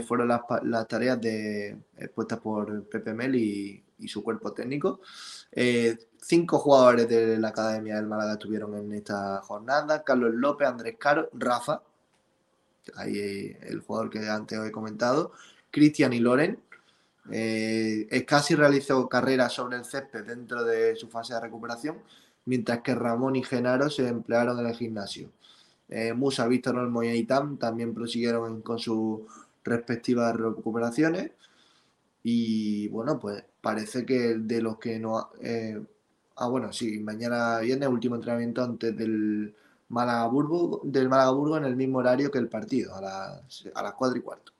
[0.04, 1.20] fueron las, las tareas
[1.96, 5.00] expuestas por Pepe Mel y, y su cuerpo técnico.
[5.52, 10.96] Eh, cinco jugadores de la Academia del Málaga estuvieron en esta jornada, Carlos López, Andrés
[10.98, 11.82] Caro, Rafa,
[12.96, 15.32] ahí eh, el jugador que antes os he comentado,
[15.70, 16.58] Cristian y Loren.
[17.30, 21.98] Eh, Escasi realizó carreras sobre el césped dentro de su fase de recuperación,
[22.44, 25.30] mientras que Ramón y Genaro se emplearon en el gimnasio.
[25.88, 29.20] Eh, Musa, Víctor Olmo y Aitam también prosiguieron con sus
[29.64, 31.32] respectivas recuperaciones.
[32.28, 35.30] Y bueno, pues parece que de los que no.
[35.40, 35.80] eh,
[36.38, 39.54] ah, bueno, sí, mañana viene último entrenamiento antes del
[39.90, 43.80] Málaga Burgo, del Málaga Burgo en el mismo horario que el partido, a las, a
[43.80, 44.52] las 4 y cuarto.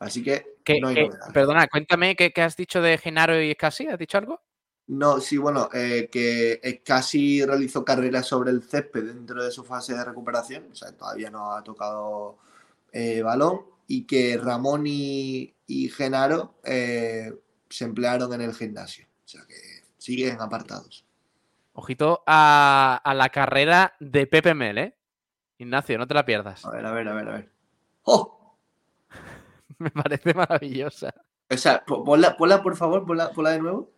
[0.00, 1.32] Así que ¿Qué- no hay qué- novedad.
[1.32, 3.86] perdona, cuéntame ¿qué, qué has dicho de Genaro y Escasi.
[3.86, 4.40] ¿Has dicho algo?
[4.88, 9.94] No, sí, bueno, eh, que casi realizó carreras sobre el césped dentro de su fase
[9.94, 12.38] de recuperación, o sea, todavía no ha tocado
[12.90, 17.32] eh, balón, y que Ramón y, y Genaro eh,
[17.68, 19.54] se emplearon en el gimnasio, o sea, que
[19.98, 21.04] siguen apartados.
[21.74, 24.96] Ojito a, a la carrera de Pepe Mel, ¿eh?
[25.58, 26.64] Ignacio, no te la pierdas.
[26.64, 27.52] A ver, a ver, a ver, a ver.
[28.02, 28.56] ¡Oh!
[29.78, 31.14] Me parece maravillosa.
[31.48, 33.92] O sea, po- ponla, ponla, por favor, ponla, ponla de nuevo.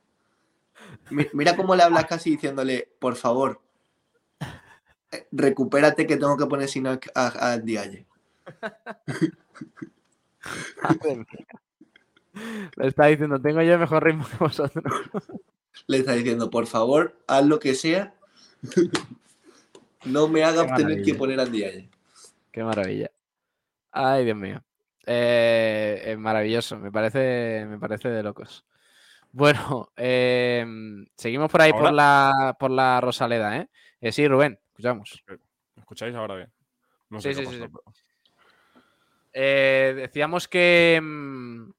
[1.08, 3.62] Mi- Mira cómo le hablas casi diciéndole, por favor.
[5.30, 8.06] recupérate que tengo que poner sin a, a, a Dialle.
[10.82, 11.46] Madre mía.
[12.76, 14.84] Le está diciendo, tengo yo mejor ritmo que vosotros.
[15.86, 18.14] Le está diciendo, por favor, haz lo que sea.
[20.04, 21.88] no me hagas Qué tener que poner a Dialle.
[22.50, 23.10] Qué maravilla.
[23.90, 24.62] Ay, Dios mío.
[25.06, 28.64] Eh, es maravilloso, me parece, me parece de locos.
[29.32, 30.64] Bueno, eh,
[31.16, 33.68] seguimos por ahí por la, por la Rosaleda, ¿eh?
[34.00, 35.24] Eh, Sí, Rubén, escuchamos.
[35.26, 36.52] ¿Me escucháis ahora bien?
[37.08, 37.64] No Sí, sé qué sí, sí,
[39.32, 41.70] Eh, decíamos que mm,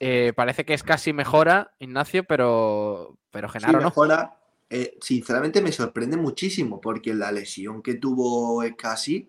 [0.00, 3.86] eh, parece que es casi mejora, Ignacio, pero, pero Sí, Genaro no.
[3.86, 4.38] mejora.
[4.68, 9.28] Eh, sinceramente me sorprende muchísimo porque la lesión que tuvo casi,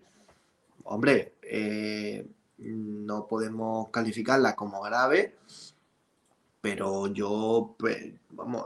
[0.83, 2.25] hombre, eh,
[2.57, 5.35] no podemos calificarla como grave,
[6.59, 8.65] pero yo, pues, vamos,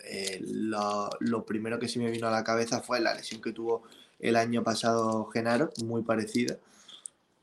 [0.00, 3.52] eh, lo, lo primero que se me vino a la cabeza fue la lesión que
[3.52, 3.82] tuvo
[4.18, 6.58] el año pasado Genaro, muy parecida,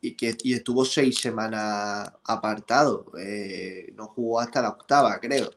[0.07, 5.51] y que y estuvo seis semanas apartado, eh, no jugó hasta la octava, creo.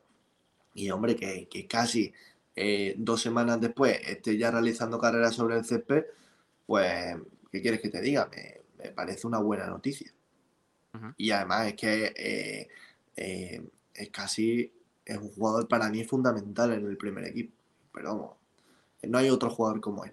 [0.75, 2.13] Y hombre, que, que casi
[2.57, 6.05] eh, dos semanas después esté ya realizando carreras sobre el césped,
[6.67, 7.17] pues,
[7.53, 8.29] ¿qué quieres que te diga?
[8.35, 10.13] Me, me parece una buena noticia.
[11.17, 12.69] Y además es que eh,
[13.17, 13.63] eh,
[13.95, 14.73] es casi,
[15.05, 17.55] es un jugador para mí fundamental en el primer equipo.
[17.93, 18.37] Pero vamos,
[19.03, 20.13] no hay otro jugador como él.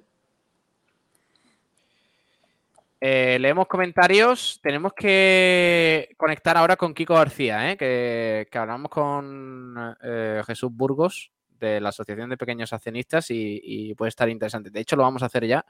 [2.99, 4.59] Eh, leemos comentarios.
[4.61, 7.77] Tenemos que conectar ahora con Kiko García, ¿eh?
[7.77, 14.29] que, hablamos con eh, Jesús Burgos de la Asociación de Pequeños Accionistas y, puede estar
[14.29, 14.69] interesante.
[14.69, 15.65] De hecho, lo vamos a hacer ya.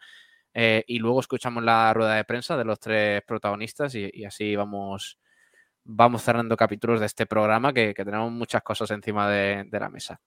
[0.54, 5.20] y luego escuchamos la rueda de prensa de los tres protagonistas y, así vamos,
[6.20, 10.22] cerrando capítulos de este programa que, que tenemos muchas cosas encima de, de la mesa.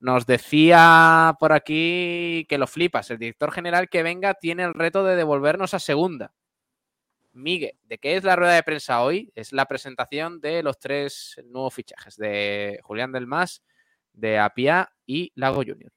[0.00, 3.10] Nos decía por aquí que lo flipas.
[3.10, 6.32] El director general que venga tiene el reto de devolvernos a segunda.
[7.32, 9.32] Miguel, ¿de qué es la rueda de prensa hoy?
[9.34, 13.62] Es la presentación de los tres nuevos fichajes, de Julián del Mas,
[14.12, 15.92] de Apia y Lago Junior.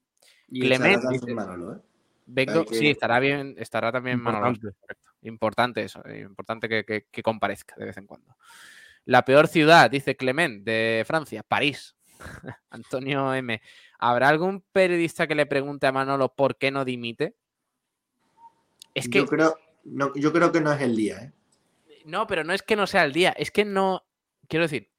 [0.47, 1.79] Y Clement, dice- Manolo, ¿eh?
[2.27, 4.47] Vengo, que- Sí, estará bien, estará también Manolo.
[4.47, 4.79] Importante.
[4.79, 5.11] correcto.
[5.21, 8.35] Importante eso, eh, importante que, que- que comparezca de vez en cuando.
[9.05, 11.95] La peor ciudad, dice Clement, de Francia, París.
[12.69, 13.61] Antonio M.
[13.99, 17.35] ¿Habrá algún periodista que le pregunte a Manolo por qué no dimite?
[18.93, 21.31] Es que yo, creo, no, yo creo que no es el día, ¿eh?
[22.05, 24.03] no, pero no es que no sea el día, es que no.
[24.47, 24.89] Quiero decir.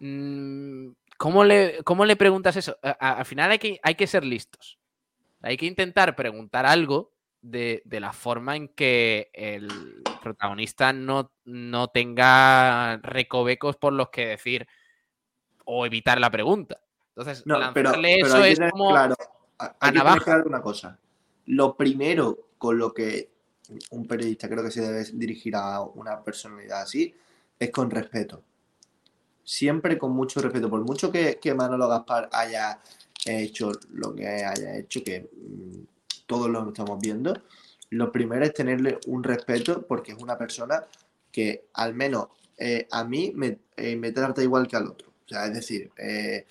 [0.00, 0.88] mm,
[1.18, 2.76] ¿Cómo le, cómo le preguntas eso?
[2.82, 4.78] A- a- al final hay que, hay que ser listos.
[5.40, 11.88] Hay que intentar preguntar algo de, de la forma en que el protagonista no, no
[11.88, 14.66] tenga recovecos por los que decir
[15.64, 16.80] o evitar la pregunta.
[17.08, 18.88] Entonces, No, lanzarle pero eso es como.
[18.90, 19.14] claro,
[19.58, 20.24] hay que tener navaja.
[20.24, 20.98] claro una cosa.
[21.46, 23.31] Lo primero con lo que
[23.90, 27.14] un periodista creo que se debe dirigir a una personalidad así
[27.58, 28.42] es con respeto.
[29.44, 30.70] Siempre con mucho respeto.
[30.70, 32.80] Por mucho que, que Manolo Gaspar haya
[33.24, 35.84] hecho lo que haya hecho, que mm,
[36.26, 37.34] todos lo estamos viendo,
[37.90, 40.84] lo primero es tenerle un respeto porque es una persona
[41.30, 45.08] que al menos eh, a mí me, eh, me trata igual que al otro.
[45.24, 46.46] O sea, es decir, eh,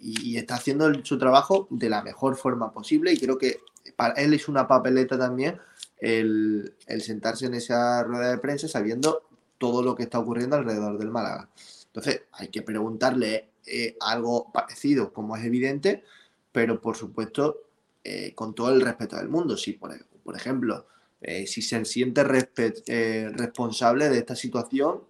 [0.00, 3.60] y, está haciendo su trabajo de la mejor forma posible y creo que
[3.96, 5.58] para él es una papeleta también
[5.98, 9.22] el, sentarse en esa rueda de prensa sabiendo
[9.58, 11.48] todo lo que está ocurriendo alrededor del Málaga.
[11.86, 16.04] Entonces hay que preguntarle eh, algo parecido, como es evidente,
[16.52, 17.62] pero por supuesto
[18.04, 19.56] eh, con todo el respeto del mundo.
[19.56, 19.92] Si, por,
[20.22, 20.86] por ejemplo,
[21.20, 25.00] eh, si se siente responsable de esta situación,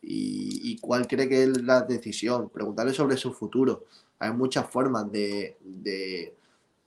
[0.00, 3.84] y, cuál cree que es la decisión, preguntarle sobre su futuro.
[4.20, 5.58] Hay muchas formas de-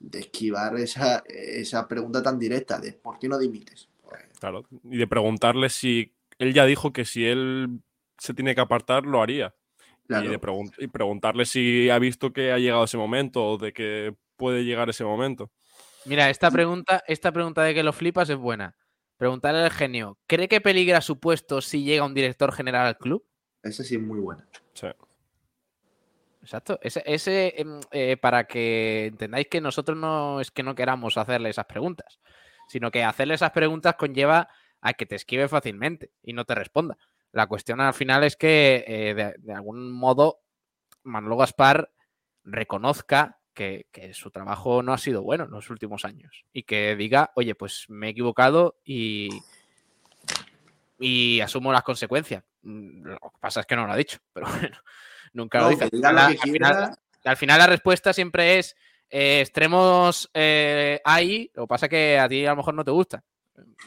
[0.02, 3.88] de esquivar esa, esa pregunta tan directa de ¿por qué no dimites?
[4.02, 4.64] Pues, Claro.
[4.84, 6.12] Y de preguntarle si.
[6.38, 7.80] Él ya dijo que si él
[8.18, 9.54] se tiene que apartar, lo haría.
[10.06, 13.58] claro, Y, de pregun- y preguntarle si ha visto que ha llegado ese momento o
[13.58, 15.52] de que puede llegar ese momento.
[16.04, 18.74] Mira, esta pregunta, esta pregunta de que lo flipas es buena.
[19.16, 23.24] Preguntarle al genio, ¿cree que peligra su puesto si llega un director general al club?
[23.62, 24.48] esa sí es muy buena.
[24.74, 24.88] Sí.
[26.42, 26.78] Exacto.
[26.82, 31.50] Ese, ese, em, eh, para que entendáis que nosotros no es que no queramos hacerle
[31.50, 32.20] esas preguntas,
[32.68, 34.48] sino que hacerle esas preguntas conlleva
[34.80, 36.98] a que te esquive fácilmente y no te responda.
[37.30, 40.40] La cuestión al final es que eh, de, algún modo
[41.04, 41.92] Manolo Gaspar
[42.44, 47.30] reconozca que, su trabajo no ha sido bueno en los últimos años y que diga,
[47.36, 49.28] oye, pues me he equivocado y,
[50.98, 52.42] y asumo las consecuencias.
[52.62, 54.76] Mm, Lo que pasa es que no lo ha dicho, pero bueno,
[55.32, 55.84] nunca lo dice.
[55.84, 56.68] Al final- que al quiera.
[56.68, 58.76] final- al final la respuesta siempre es
[59.14, 62.90] Eh, extremos eh, hay, lo que pasa que a ti a lo mejor no te
[62.92, 63.22] gusta.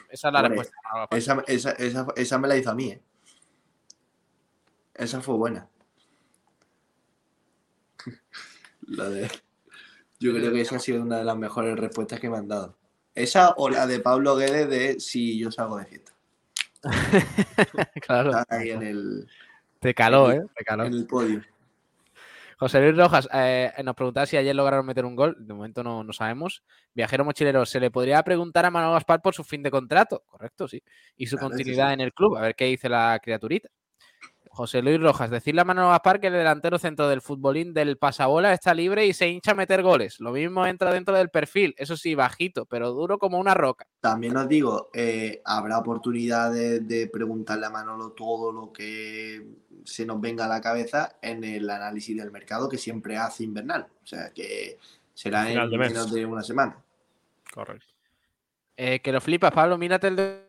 [0.07, 0.77] Esa es la Hombre, respuesta.
[1.11, 3.01] Esa, esa, esa, esa me la hizo a mí, ¿eh?
[4.93, 5.67] Esa fue buena.
[8.87, 9.29] La de...
[10.19, 12.77] Yo creo que esa ha sido una de las mejores respuestas que me han dado.
[13.15, 16.13] Esa o la de Pablo Guedes de si yo salgo de fiesta.
[18.05, 18.29] claro.
[18.29, 19.27] Está ahí en el,
[19.85, 20.41] Te caló, ¿eh?
[20.55, 20.83] Te caló.
[20.85, 21.43] en el podio.
[22.57, 25.35] José Luis Rojas eh, nos preguntaba si ayer lograron meter un gol.
[25.39, 26.63] De momento no, no sabemos.
[26.93, 30.23] Viajero mochilero, ¿se le podría preguntar a Manuel Gaspar por su fin de contrato?
[30.25, 30.81] Correcto, sí.
[31.17, 31.93] Y su Claro, continuidad sí.
[31.93, 32.37] en el club.
[32.37, 33.69] A ver qué dice la criaturita.
[34.55, 38.53] José Luis Rojas, decirle a Manuel Gaspar que el delantero centro del futbolín del pasabola
[38.53, 40.19] está libre y se hincha a meter goles.
[40.21, 41.75] Lo mismo entra dentro del perfil.
[41.77, 43.85] Eso sí, bajito, pero duro como una roca.
[43.99, 49.45] También os digo, eh, habrá oportunidad de, de preguntarle a Manolo todo lo que
[49.83, 53.87] se nos venga a la cabeza en el análisis del mercado que siempre hace invernal.
[54.03, 54.79] O sea que
[55.13, 56.77] será Final en menos de una semana.
[57.53, 57.87] Correcto.
[58.77, 59.77] Eh, que lo flipas, Pablo.
[59.77, 60.44] Mírate el de-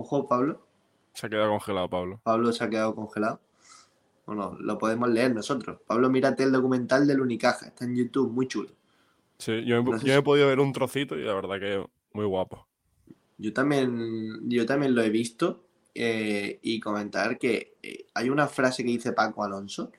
[0.00, 0.66] Ojo, Pablo.
[1.12, 2.20] Se ha quedado congelado, Pablo.
[2.22, 3.38] Pablo se ha quedado congelado.
[4.24, 5.78] Bueno, lo podemos leer nosotros.
[5.86, 7.66] Pablo, mírate el documental del Unicaja.
[7.66, 8.70] Está en YouTube, muy chulo.
[9.36, 11.58] Sí, yo, me- No sé yo si- he podido ver un trocito y la verdad
[11.60, 11.84] que
[12.14, 12.66] muy guapo.
[13.36, 18.82] Yo también, yo también lo he visto eh, y comentar que eh, hay una frase
[18.82, 19.92] que dice Paco Alonso,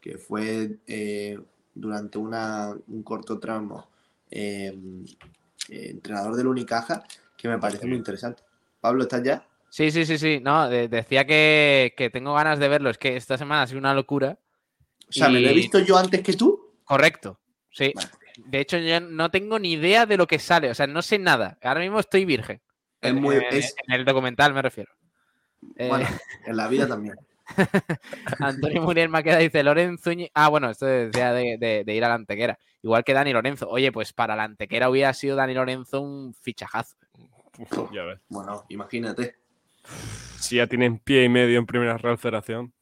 [0.00, 1.38] que fue eh,
[1.72, 3.88] durante una, un corto tramo
[5.68, 7.04] entrenador del Unicaja,
[7.36, 8.42] que me parece muy interesante.
[8.86, 9.44] Pablo, ¿estás ya?
[9.68, 10.40] Sí, sí, sí, sí.
[10.40, 12.88] No, de- decía que, que tengo ganas de verlo.
[12.88, 14.38] Es que esta semana ha sido una locura.
[15.08, 16.72] O sea, ¿me lo he visto yo antes que tú?
[16.84, 17.92] Correcto, sí.
[17.94, 18.08] Vale.
[18.36, 20.70] De hecho, yo no tengo ni idea de lo que sale.
[20.70, 21.58] O sea, no sé nada.
[21.62, 22.60] Ahora mismo estoy virgen.
[23.00, 24.92] Es muy, es, En el documental me refiero.
[25.76, 26.06] Eh, bueno,
[26.46, 27.16] en la vida también.
[28.40, 30.10] Antonio Muriel Maqueda dice Lorenzo.
[30.34, 32.58] Ah, bueno, esto decía de, de- de ir a la antequera.
[32.82, 33.68] Igual que Dani Lorenzo.
[33.68, 36.96] Oye, pues para la antequera hubiera sido Dani Lorenzo un fichajazo.
[37.58, 38.20] Uf, ya ves.
[38.28, 39.36] Bueno, imagínate.
[40.38, 42.72] Si ya tienen pie y medio en Primera Real Federación.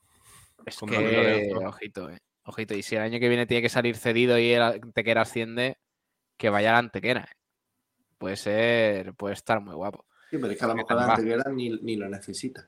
[0.66, 2.18] Es que, ojito, eh.
[2.45, 2.75] Ojito.
[2.75, 5.79] Y si el año que viene tiene que salir cedido y el antequera asciende,
[6.37, 7.22] que vaya a la antequera.
[7.22, 7.37] eh.
[8.18, 10.07] Puede ser, puede estar muy guapo.
[10.31, 12.66] Sí, pero es que a lo ¿Qué mejor la antequera ni, ni lo necesita.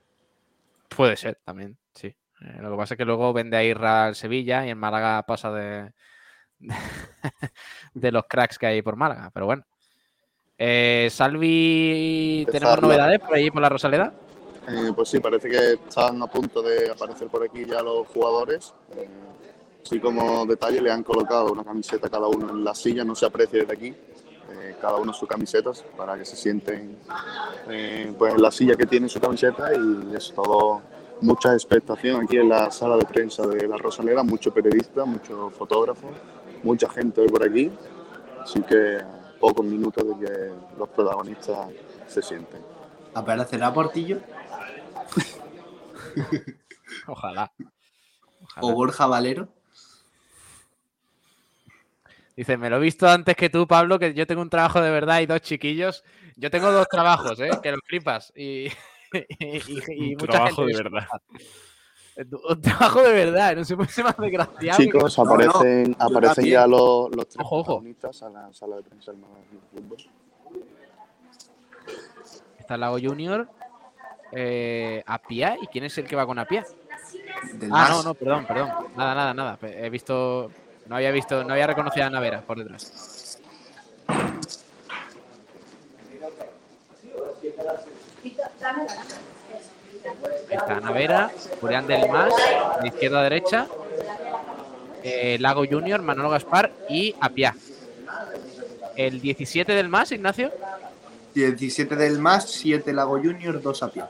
[0.88, 2.09] Puede ser también, sí.
[2.09, 5.24] Eh, lo que pasa es que luego vende a Irra al Sevilla y en Málaga
[5.24, 5.92] pasa de,
[7.94, 9.64] de, los cracks que hay por Málaga, pero bueno.
[10.59, 14.12] Eh, Salvi, ¿tenemos novedades por ahí por la Rosaleda?
[14.68, 18.72] Eh, pues sí, parece que están a punto de aparecer por aquí ya los jugadores.
[18.96, 19.07] Eh,
[19.84, 23.26] así como detalle, le han colocado una camiseta cada uno en la silla, no se
[23.26, 23.88] aprecia desde aquí.
[23.88, 26.96] eh, cada uno sus camisetas para que se sienten
[27.68, 30.80] eh, pues en la silla que tiene su camiseta y es todo
[31.20, 36.11] mucha expectación aquí en la sala de prensa de la Rosaleda, muchos periodistas, muchos fotógrafos,
[36.62, 37.70] mucha gente por aquí,
[38.40, 38.98] así que
[39.41, 41.68] pocos minutos de que los protagonistas
[42.07, 42.61] se sienten.
[43.14, 44.20] ¿Aparecerá Portillo
[47.07, 47.53] Ojalá.
[48.61, 49.49] o Borja Valero?
[52.37, 54.91] Dice, me lo he visto antes que tú, Pablo, que yo tengo un trabajo de
[54.91, 56.05] verdad y dos chiquillos.
[56.37, 57.49] Yo tengo dos trabajos, ¿eh?
[57.62, 58.30] Que lo flipas.
[58.37, 58.66] Y,
[59.12, 61.07] y- y- y Un mucha trabajo gente de verdad.
[62.16, 64.78] Un trabajo de verdad, no se puede ser más desgraciado.
[64.78, 67.64] que- Chicos, no, no, aparecen, yo aparecen ya los, los tres Ojo, ojo.
[67.64, 69.20] protagonistas a la sala de prensa del
[69.70, 69.98] fútbol.
[72.58, 73.46] Está Lago Junior,
[74.32, 75.56] eh, Apia.
[75.60, 76.64] ¿Y quién es el que va con Apia?
[77.52, 78.70] Del Ah, no, no, perdón, perdón.
[78.96, 79.58] Nada, nada, nada.
[79.62, 80.50] He visto.
[80.86, 83.40] No había visto, no había reconocido a Navera por detrás.
[90.50, 92.32] Ahí está Navera, Julián del Mas,
[92.82, 93.66] de izquierda a derecha.
[95.02, 97.54] eh, Lago Junior, Manolo Gaspar y Apia.
[98.96, 100.50] El 17 del Mas, Ignacio.
[101.34, 104.04] 17 del Mas, 7 Lago Junior, 2 a pie.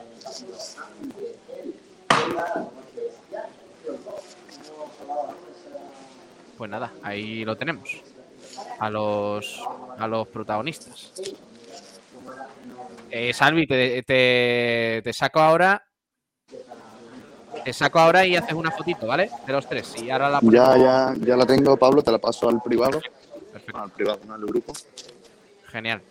[6.57, 8.01] Pues nada, ahí lo tenemos.
[8.79, 9.61] A los,
[9.97, 11.13] a los protagonistas.
[13.09, 15.86] Eh, Salvi, te, te- te saco ahora.
[17.63, 19.29] Te saco ahora y haces una fotito, ¿vale?
[19.45, 19.93] De los tres.
[20.01, 20.39] Y ahora la.
[20.43, 22.99] Ya, ya, ya la tengo, Pablo, te la paso al privado.
[23.51, 24.73] Perfecto, Al privado, no al grupo.
[25.67, 26.01] genial.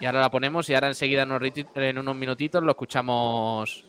[0.00, 3.84] Y ahora la ponemos y ahora enseguida en unos, minutitos lo escuchamos.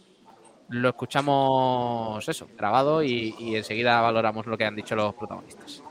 [0.69, 5.81] Lo escuchamos eso, grabado y, y enseguida valoramos lo que han dicho los protagonistas.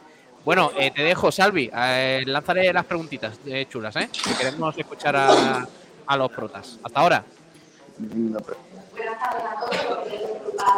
[0.43, 1.71] Bueno, eh, te dejo, Salvi.
[1.75, 4.09] Eh, lánzale las preguntitas eh, chulas, ¿eh?
[4.25, 5.67] Que queremos escuchar a,
[6.07, 6.79] a los protas.
[6.83, 7.25] Hasta ahora.
[7.99, 8.57] Venga, pues.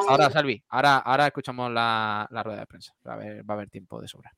[0.09, 2.95] Ahora, Salvi, ahora, ahora escuchamos la, la rueda de prensa.
[3.07, 4.33] Va a, haber, va a haber tiempo de sobra.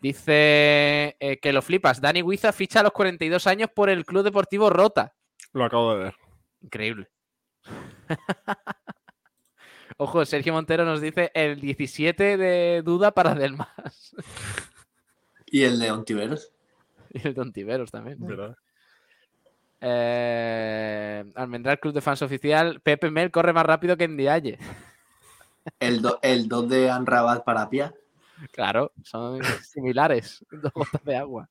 [0.00, 2.00] Dice eh, que lo flipas.
[2.00, 5.14] Dani Huiza ficha a los 42 años por el Club Deportivo Rota.
[5.52, 6.14] Lo acabo de ver.
[6.60, 7.08] Increíble.
[9.98, 14.14] Ojo, Sergio Montero nos dice el 17 de duda para Delmas.
[15.46, 16.52] ¿Y el de Ontiveros?
[17.10, 18.18] y el de Ontiveros también.
[18.20, 18.56] ¿Verdad?
[19.80, 22.80] Eh, Almendral Club de Fans Oficial.
[22.80, 24.58] Pepe Mel corre más rápido que en Dialle.
[25.80, 27.92] El 2 el dos de Anrabat para Pia.
[28.52, 30.44] Claro, son similares.
[30.50, 31.48] Dos gotas de agua.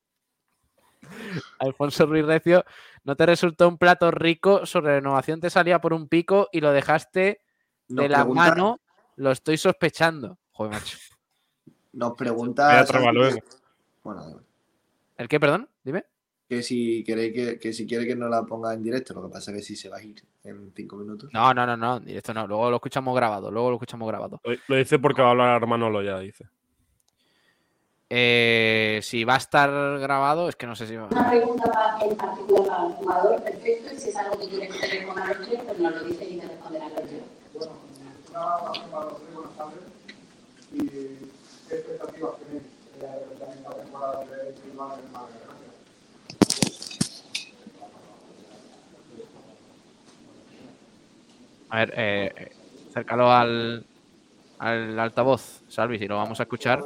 [1.59, 2.63] Alfonso Ruiz Recio,
[3.03, 4.65] ¿no te resultó un plato rico?
[4.65, 7.41] Su renovación te salía por un pico y lo dejaste
[7.89, 8.79] Nos de la pregunta- mano.
[9.17, 10.37] Lo estoy sospechando.
[10.51, 10.97] Joder, macho.
[11.93, 12.85] Nos pregunta.
[14.03, 14.41] Bueno.
[15.17, 15.69] ¿El qué, perdón?
[15.83, 16.05] Dime.
[16.47, 19.33] Que si queréis que, que si quiere que no la ponga en directo, lo que
[19.33, 21.29] pasa es que si se va a ir en cinco minutos.
[21.33, 21.99] No, no, no, no.
[21.99, 22.47] Directo no.
[22.47, 23.49] Luego lo escuchamos grabado.
[23.49, 24.39] Luego lo escuchamos grabado.
[24.43, 26.47] Lo, lo dice porque va a hablar Manolo ya, dice.
[28.07, 29.69] Eh, si va a estar
[29.99, 31.07] grabado, es que no sé si va.
[31.09, 34.67] Una pregunta para, en particular para el jugador, perfecto, y si es algo que quiere
[34.67, 37.23] que te responda a los tres, pues nos lo dice y te responderá los tres.
[37.53, 37.73] Bueno,
[38.29, 39.79] una más para los tres, buenas tardes.
[40.71, 42.63] ¿Y qué expectativas tenéis
[43.01, 45.44] eh, también esta temporada de Bilbao en Málaga?
[51.75, 52.51] A ver, eh, eh,
[52.89, 53.85] acércalo al,
[54.59, 56.81] al altavoz, Salvi, si lo vamos a escuchar.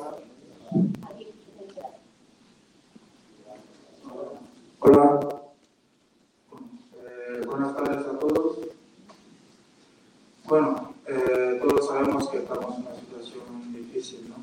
[4.79, 5.19] Hola.
[7.05, 8.57] Eh, buenas tardes a todos.
[10.45, 14.37] Bueno, eh, todos sabemos que estamos en una situación difícil, ¿no?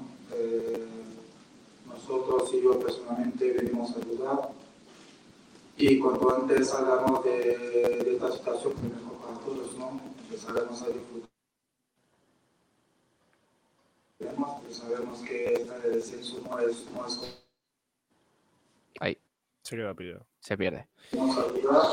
[1.93, 4.51] Nosotros y yo personalmente venimos a ayudar
[5.77, 10.01] y cuanto antes salgamos de, esta situación, mejor todos, ¿no?
[10.37, 11.29] Salgamos a disfrutar.
[14.19, 17.45] Pues sabemos que esta de descenso no es, no es
[19.01, 19.19] Ahí,
[19.63, 20.27] Se queda pillado.
[20.41, 20.89] se pierde.
[21.13, 21.87] vamos a ayudar.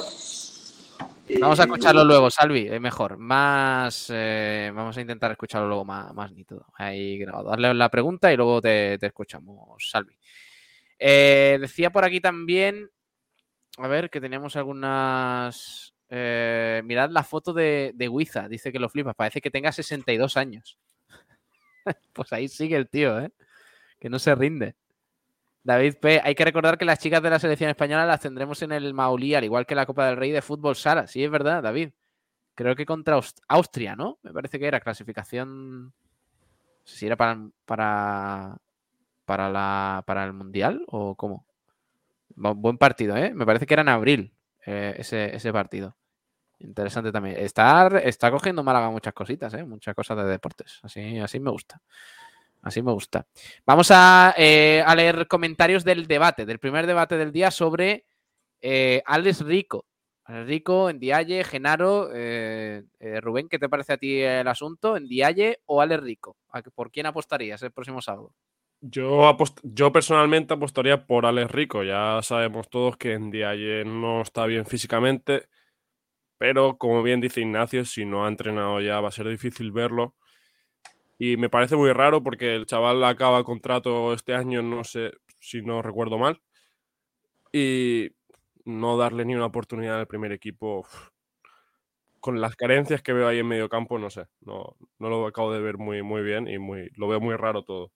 [1.28, 3.18] Y- Vamos a escucharlo luego, Salvi, es mejor.
[3.18, 6.66] Más, eh, vamos a intentar escucharlo luego más, más nítido.
[6.76, 7.50] Ahí grabado.
[7.50, 10.18] Darle la pregunta y luego te, te escuchamos, Salvi.
[11.00, 12.90] Eh, decía por aquí también,
[13.78, 15.93] a ver, que teníamos algunas...
[16.16, 20.78] eh, mirad la foto de, de dice que lo flipas, parece que tenga 62 años.
[22.14, 23.32] pues ahí sigue el tío, ¿eh?
[24.00, 24.76] Que no se rinde.
[25.64, 26.22] David P.
[26.24, 29.34] Hay que recordar que las chicas de la selección española las tendremos en el Maulí,
[29.34, 31.08] al igual que la Copa del Rey de Fútbol Sala.
[31.08, 31.90] Sí, es verdad, David.
[32.54, 34.20] Creo que contra Aust- Austria, ¿no?
[34.22, 35.86] Me parece que era clasificación.
[35.86, 35.94] No
[36.84, 38.58] sé si era para, para,
[39.26, 41.48] para, la, para el Mundial o cómo.
[42.36, 43.34] Bu- Buen partido, ¿eh?
[43.34, 44.34] Me parece que era en abril
[44.68, 45.96] eh, ese, ese partido.
[46.64, 47.36] Interesante también.
[47.38, 49.64] Está, está cogiendo Málaga muchas cositas, ¿eh?
[49.64, 50.80] Muchas cosas de deportes.
[50.84, 51.82] Así, así me gusta.
[52.62, 53.28] Así me gusta.
[53.66, 58.06] Vamos a, eh, a leer comentarios del debate, del primer debate del día sobre
[58.62, 59.86] eh, Alex Rico.
[60.24, 62.84] Alex Rico, Ndiaye, Genaro, eh,
[63.22, 64.98] Rubén, ¿qué te parece a ti el asunto?
[64.98, 66.38] ¿Ndiaye o Alex Rico?
[66.50, 68.34] ¿A qué- ¿Por quién apostarías el próximo sábado?
[68.80, 71.84] Yo, yo personalmente apostaría por Alex Rico.
[71.84, 75.48] Ya sabemos todos que en Diaye no está bien físicamente,
[76.38, 80.16] pero como bien dice Ignacio, si no ha entrenado ya va a ser difícil verlo.
[81.18, 85.62] Y me parece muy raro porque el chaval acaba contrato este año, no sé si
[85.62, 86.42] no recuerdo mal.
[87.52, 88.10] Y
[88.66, 90.88] no darle ni una oportunidad al primer equipo,
[92.20, 94.28] con las carencias que veo ahí en medio campo, no sé.
[94.42, 97.64] No, no lo acabo de ver muy, muy bien y muy, lo veo muy raro
[97.64, 97.92] todo.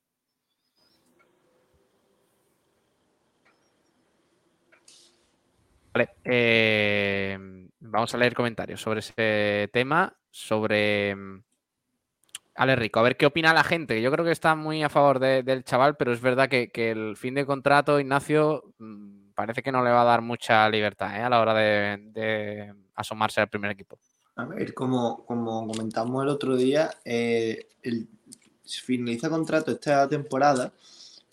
[5.93, 11.43] Vale, eh, vamos a leer comentarios sobre ese tema, sobre mm,
[12.55, 12.99] Alex Rico.
[12.99, 14.01] A ver qué opina la gente.
[14.01, 17.15] Yo creo que está muy a favor de- del chaval, pero es verdad que, el
[17.15, 21.23] fin de contrato, Ignacio, mm, parece que no le va a dar mucha libertad ¿eh?
[21.23, 23.99] a la hora de, asomarse al primer equipo.
[24.35, 28.07] A ver, como, comentamos el otro día, eh, el,
[28.65, 30.73] finaliza contrato esta temporada,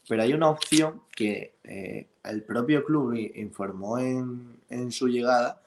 [0.07, 5.64] pero hay una opción que eh, el propio club informó en su llegada,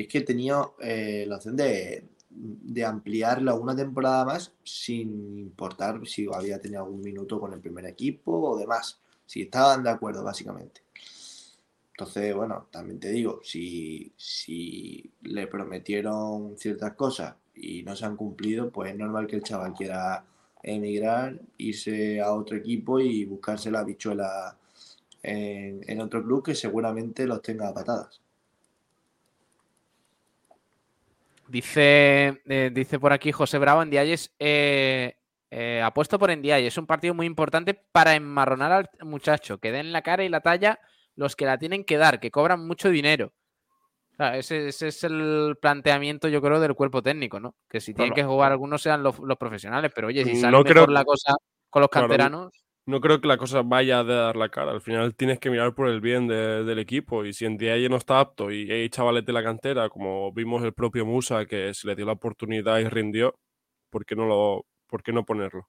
[0.00, 6.06] y es que tenía eh, la opción de, de ampliarla una temporada más sin importar
[6.06, 10.24] si había tenido algún minuto con el primer equipo o demás, si estaban de acuerdo
[10.24, 10.80] básicamente.
[11.90, 18.16] Entonces, bueno, también te digo, si, si le prometieron ciertas cosas y no se han
[18.16, 20.24] cumplido, pues es normal que el chaval quiera
[20.62, 24.56] emigrar, irse a otro equipo y buscarse la bichuela
[25.22, 28.22] en, en otro club que seguramente los tenga a patadas.
[31.54, 35.16] Dice, eh, dice por aquí José Bravo, Ndiayes, eh,
[35.50, 36.68] eh, apuesto por Ndiaye.
[36.68, 40.42] Es un partido muy importante para enmarronar al muchacho, que den la cara y la
[40.42, 40.78] talla
[41.16, 43.32] los que la tienen que dar, que cobran mucho dinero.
[44.16, 47.56] Claro, ese, ese es el planteamiento, yo creo, del cuerpo técnico, ¿no?
[47.68, 48.28] Que si tienen Claro.
[48.28, 51.04] que jugar algunos sean los, los profesionales, pero oye, si sale No mejor creo- la
[51.04, 51.34] cosa
[51.68, 52.52] con los Claro, canteranos,
[52.86, 54.72] No creo que la cosa vaya de dar la cara.
[54.72, 57.24] Al final tienes que mirar por el bien de- del equipo.
[57.24, 60.62] Y si en día no está apto y hay chavales de la cantera, como vimos
[60.64, 63.34] el propio Musa, que se le dio la oportunidad y rindió,
[63.90, 65.68] ¿por qué no, lo, por qué no ponerlo?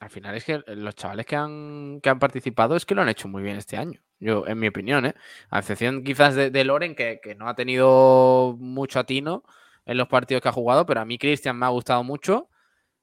[0.00, 3.08] al final es que los chavales que han, que han participado es que lo han
[3.08, 4.00] hecho muy bien este año.
[4.20, 5.14] Yo, en mi opinión, ¿eh?
[5.50, 9.42] A excepción quizás de, de Loren, que, que no ha tenido mucho atino
[9.86, 12.48] en los partidos que ha jugado, pero a mí Cristian me ha gustado mucho.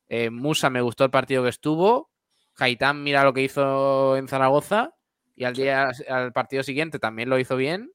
[0.10, 2.10] Eh, Musa me gustó el partido que estuvo.
[2.58, 4.94] Haitán, mira lo que hizo en Zaragoza.
[5.36, 7.92] Y al día, al partido siguiente también lo hizo bien.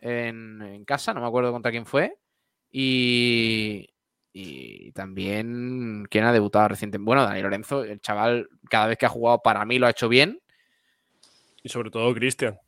[0.00, 2.18] En, en casa, no me acuerdo contra quién fue.
[2.70, 3.88] Y,
[4.32, 7.06] y también, ¿quién ha debutado recientemente?
[7.06, 10.08] Bueno, Dani Lorenzo, el chaval, cada vez que ha jugado para mí lo ha hecho
[10.08, 10.40] bien.
[11.62, 12.58] Y sobre todo Cristian.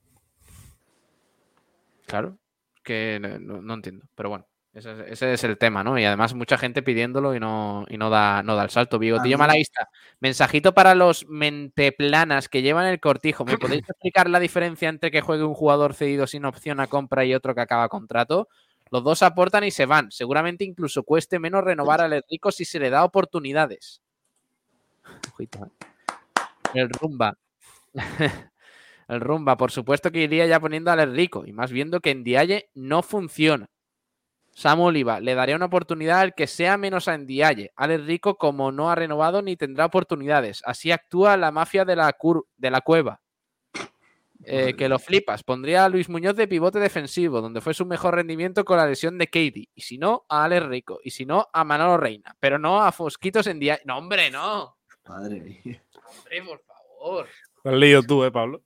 [2.07, 2.39] Claro,
[2.83, 4.07] que no, no- no entiendo.
[4.15, 4.47] Pero bueno,
[4.79, 5.99] ese, es- ese es el tema, ¿no?
[5.99, 8.99] Y además mucha gente pidiéndolo y no, y no, da, no da el salto.
[8.99, 9.89] Bigotillo mí- Malaguista,
[10.21, 13.45] mensajito para los menteplanas que llevan el cortijo.
[13.45, 17.25] ¿Me podéis explicar la diferencia entre que juegue un jugador cedido sin opción a compra
[17.25, 18.49] y otro que acaba contrato?
[18.91, 20.11] Los dos aportan y se van.
[20.11, 24.01] Seguramente incluso cueste menos renovar al rico si se le da oportunidades.
[25.35, 25.71] Ojito, ¿eh?
[26.75, 27.37] El rumba.
[29.09, 32.25] El rumba, por supuesto que iría ya poniendo al rico y más viendo que en
[32.25, 33.69] Dialle no funciona.
[34.59, 37.71] Samu Oliva, le daría una oportunidad al que sea menos a Ndiaye.
[37.77, 40.63] Alex Rico, como no ha renovado ni tendrá oportunidades.
[40.65, 43.21] Así actúa la mafia de la, cur- de la cueva.
[44.45, 45.45] Eh, que lo flipas.
[45.45, 49.17] Pondría a Luis Muñoz de pivote defensivo, donde fue su mejor rendimiento con la lesión
[49.17, 49.69] de Katie.
[49.77, 50.99] Y si no, a Alex Rico.
[51.05, 52.35] Y si no, a Manolo Reina.
[52.41, 53.83] Pero no a Fosquitos en Ndiaye.
[53.85, 54.77] No, hombre, no.
[55.09, 55.85] Madre mía.
[55.95, 57.29] Hombre, por favor.
[57.63, 58.63] Lo has leído tú, ¿eh, Pablo?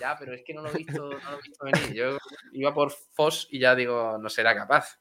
[0.00, 1.92] Ya, pero es que no lo he visto, no lo he visto venir.
[1.94, 2.18] Yo
[2.52, 4.98] iba por Fos y ya digo, no será capaz.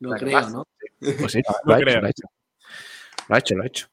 [0.00, 0.50] No La creo.
[0.50, 0.66] ¿no?
[0.98, 2.00] Pues sí, No lo, ha hecho, creo.
[2.00, 2.26] lo ha hecho.
[3.28, 3.86] Lo ha hecho, lo ha hecho.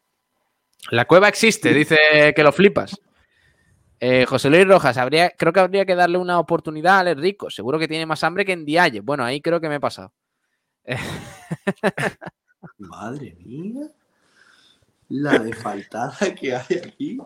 [0.89, 2.99] La cueva existe, dice que lo flipas.
[3.99, 7.49] Eh, José Luis Rojas, habría, creo que habría que darle una oportunidad a Alex Rico.
[7.49, 9.01] Seguro que tiene más hambre que en Dialle.
[9.01, 10.13] Bueno, ahí creo que me he pasado.
[12.77, 13.87] Madre mía.
[15.09, 17.17] La de faltada que hay aquí.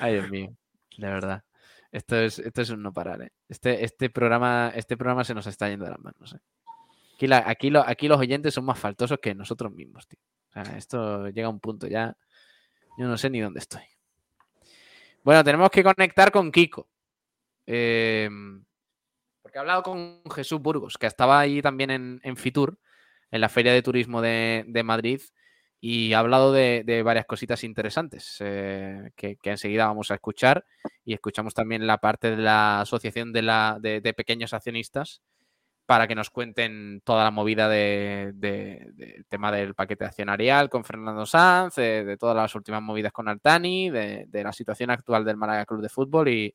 [0.00, 0.56] Ay, Dios mío,
[0.96, 1.44] de verdad.
[1.92, 3.32] Esto es, esto es un no parar, ¿eh?
[3.48, 6.40] Este, este, programa, este programa se nos está yendo de las manos, ¿eh?
[7.46, 7.70] Aquí,
[8.08, 10.20] los oyentes son más faltosos que nosotros mismos, tío.
[10.48, 12.16] O sea, esto llega a un punto ya.
[12.98, 13.82] Yo no sé ni dónde estoy.
[15.22, 16.88] Bueno, tenemos que conectar con Kiko.
[17.66, 18.28] Eh,
[19.42, 22.78] porque he hablado con Jesús Burgos, que estaba ahí también en, Fitur,
[23.30, 25.20] en la Feria de Turismo de, Madrid,
[25.80, 30.64] y ha hablado de, varias cositas interesantes eh, que, que enseguida vamos a escuchar.
[31.04, 35.22] Y escuchamos también la parte de la Asociación de Pequeños Accionistas
[35.86, 40.84] para que nos cuenten toda la movida de- de- del tema del paquete accionarial con
[40.84, 45.24] Fernando Sanz, de, de todas las últimas movidas con Altani, de, de la situación actual
[45.24, 46.54] del Málaga Club de Fútbol y,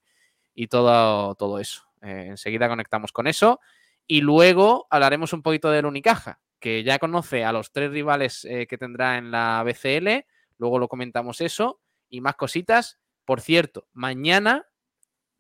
[0.55, 1.83] y todo, todo eso.
[2.01, 3.59] Eh, enseguida conectamos con eso
[4.07, 8.65] y luego hablaremos un poquito del Unicaja, que ya conoce a los tres rivales eh,
[8.67, 10.25] que tendrá en la BCL,
[10.57, 11.79] luego lo comentamos eso
[12.09, 12.99] y más cositas.
[13.25, 14.65] Por cierto, mañana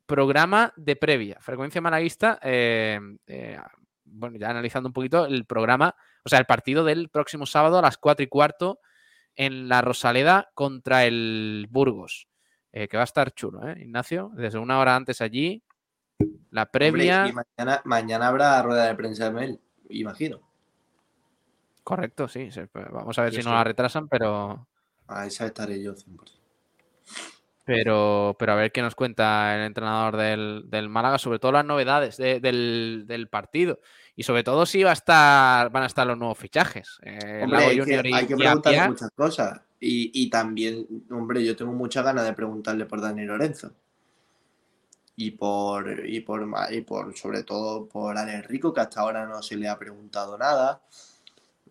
[0.05, 2.99] programa de previa, frecuencia malaguista, eh,
[4.11, 7.81] bueno, ya analizando un poquito el programa, o sea, el partido del próximo sábado a
[7.81, 8.79] las 4 y cuarto
[9.35, 12.27] en la Rosaleda contra el Burgos,
[12.71, 14.31] eh, que va a estar chulo, ¿eh, Ignacio?
[14.35, 15.63] Desde una hora antes allí,
[16.51, 17.25] la previa...
[17.25, 20.41] Hombre, y mañana, mañana habrá rueda de prensa de Mel, imagino.
[21.83, 22.49] Correcto, sí,
[22.91, 24.67] vamos a ver si no la retrasan, pero...
[25.07, 26.39] A esa estaré yo 100%.
[27.69, 31.65] Pero, pero a ver qué nos cuenta el entrenador del, del Málaga, sobre todo las
[31.65, 33.79] novedades de- del, del partido.
[34.15, 36.97] Y sobre todo si va a estar, van a estar los nuevos fichajes.
[37.03, 38.89] Eh, Hombre, que y, hay que preguntarle Apia.
[38.89, 39.61] muchas cosas.
[39.79, 43.71] Y, y también, hombre, yo tengo muchas ganas de preguntarle por Dani Lorenzo.
[45.15, 49.43] Y por, y por, y por sobre todo por Alex Rico, que hasta ahora no
[49.43, 50.81] se le ha preguntado nada.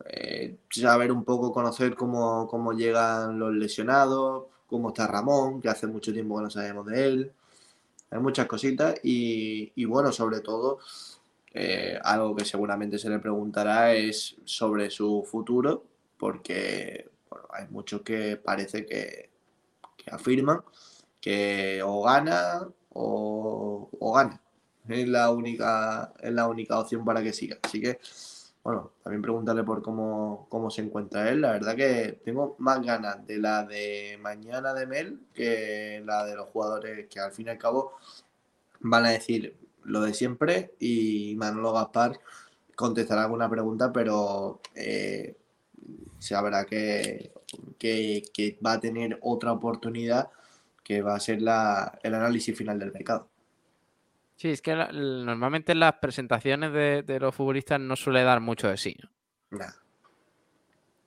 [0.06, 5.86] Eh, saber un poco, conocer cómo, cómo llegan los lesionados, cómo está Ramón, que hace
[5.86, 7.32] mucho tiempo que no sabemos de él.
[8.10, 10.78] Hay muchas cositas y, bueno, sobre todo,
[11.52, 15.84] eh, algo que seguramente se le preguntará es sobre su futuro,
[16.18, 19.30] porque bueno, hay muchos que parece que,
[19.96, 20.60] que afirman
[21.20, 24.40] que o gana o, o gana.
[24.88, 27.58] es la única, es la única opción para que siga.
[27.62, 27.98] Así que,
[28.62, 31.40] bueno, también preguntarle por cómo, cómo se encuentra él.
[31.40, 36.36] La verdad que tengo más ganas de la de mañana de Mel que la de
[36.36, 37.94] los jugadores que al fin y al cabo
[38.80, 42.18] van a decir lo de siempre y Manolo Gaspar
[42.76, 45.36] contestará alguna pregunta, pero eh,
[46.18, 47.32] se habrá que,
[47.78, 50.30] que, que va a tener otra oportunidad
[50.84, 53.28] que va a ser la, el análisis final del mercado.
[54.38, 58.40] Sí, es que la- normalmente en las presentaciones de, de los futbolistas no suele dar
[58.40, 58.96] mucho de sí.
[59.02, 59.58] ¿no?
[59.58, 59.72] Nah.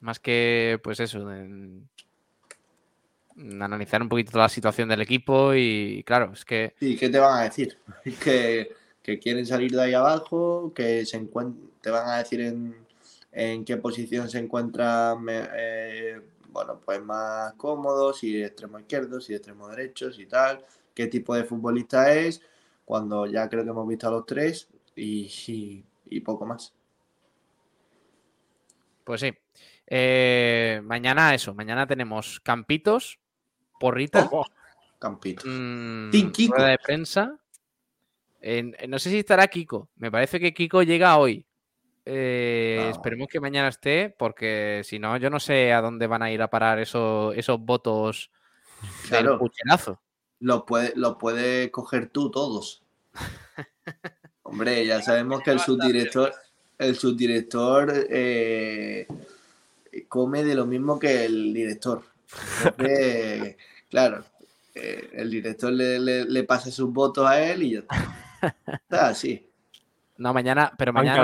[0.01, 1.87] Más que, pues eso, en-
[3.37, 7.07] en analizar un poquito toda la situación del equipo y claro, es que ¿Y qué
[7.07, 7.77] te van a decir?
[8.21, 11.17] que, que quieren salir de ahí abajo, que se
[11.81, 12.75] te van a decir en,
[13.31, 19.31] en qué posición se encuentran eh, bueno, pues más cómodos, si de extremo izquierdo, si
[19.31, 22.41] de extremo derecho, si tal, qué tipo de futbolista es,
[22.85, 26.73] cuando ya creo que hemos visto a los tres y, y- y poco más.
[29.03, 29.33] Pues sí.
[29.87, 33.19] Eh, mañana eso, mañana tenemos campitos,
[33.79, 34.29] porrita,
[34.99, 35.43] Campito.
[35.47, 36.53] mm, Team Kiko.
[36.55, 37.37] rueda de prensa.
[38.39, 39.89] En- en- no sé si estará Kiko.
[39.97, 41.45] Me parece que Kiko llega hoy.
[42.05, 42.89] Eh, Ah.
[42.89, 46.41] Esperemos que mañana esté, porque si no, yo no sé a dónde van a ir
[46.41, 48.31] a parar esos, esos votos
[49.09, 49.39] del Claro.
[49.39, 49.99] pucherazo.
[50.41, 52.83] Los puedes los puede coger tú todos.
[54.43, 56.33] Hombre, ya sabemos que el subdirector,
[56.77, 59.07] el subdirector eh,
[60.09, 62.03] come de lo mismo que el director.
[62.65, 63.55] Entonces,
[63.89, 64.25] claro,
[64.75, 68.17] eh, el director le, le- le pasa sus votos a él y ya está.
[68.73, 69.47] Está así.
[70.17, 71.23] No, mañana, pero mañana.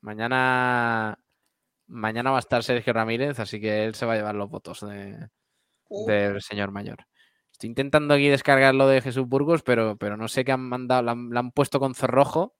[0.00, 1.18] Mañana,
[1.86, 4.80] mañana va a estar Sergio Ramírez, así que él se va a llevar los votos
[4.80, 5.28] de-
[6.06, 7.06] del señor mayor.
[7.54, 11.02] Estoy intentando aquí descargar lo de Jesús Burgos, pero, pero no sé qué han mandado,
[11.02, 12.52] la han, puesto con cerrojo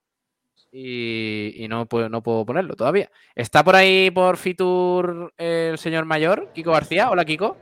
[0.71, 3.11] y, y no, puedo, no puedo ponerlo todavía.
[3.35, 7.11] ¿Está por ahí por Fitur el señor mayor, Kiko García?
[7.11, 7.57] Hola, Kiko.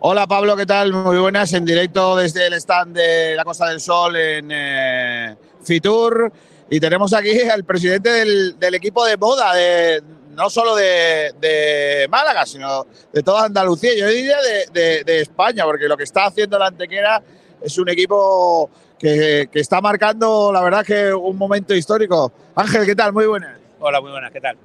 [0.00, 0.92] Hola Pablo, ¿qué tal?
[0.92, 6.30] Muy buenas, en directo desde el stand de la Costa del Sol en eh, Fitur.
[6.68, 10.02] Y tenemos aquí al presidente del, del equipo de moda, de,
[10.34, 15.64] no solo de, de Málaga, sino de toda Andalucía, yo diría de, de- de España,
[15.64, 17.22] porque lo que está haciendo la Antequera
[17.62, 22.32] es un equipo que, que está marcando, la verdad, que un momento histórico.
[22.54, 23.12] Ángel, ¿qué tal?
[23.12, 23.58] Muy buenas.
[23.80, 24.56] Hola, muy buenas, ¿qué tal?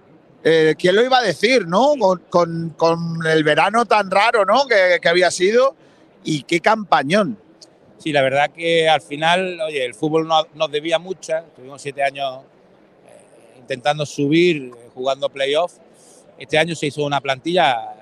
[0.43, 1.93] Eh, ¿Quién lo iba a decir, no?
[1.99, 4.65] Con, con- con el verano tan raro, ¿no?
[4.67, 5.75] Que, que había sido.
[6.23, 7.37] Y qué campañón.
[7.97, 11.43] Sí, la verdad que al final, oye, el fútbol no- nos debía muchas.
[11.55, 12.58] Tuvimos siete años eh,
[13.69, 15.73] intentando subir, eh, jugando playoff.
[16.39, 17.97] Este año se hizo una plantilla eh,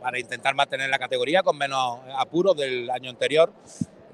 [0.00, 3.52] para intentar mantener la categoría con menos apuros del año anterior.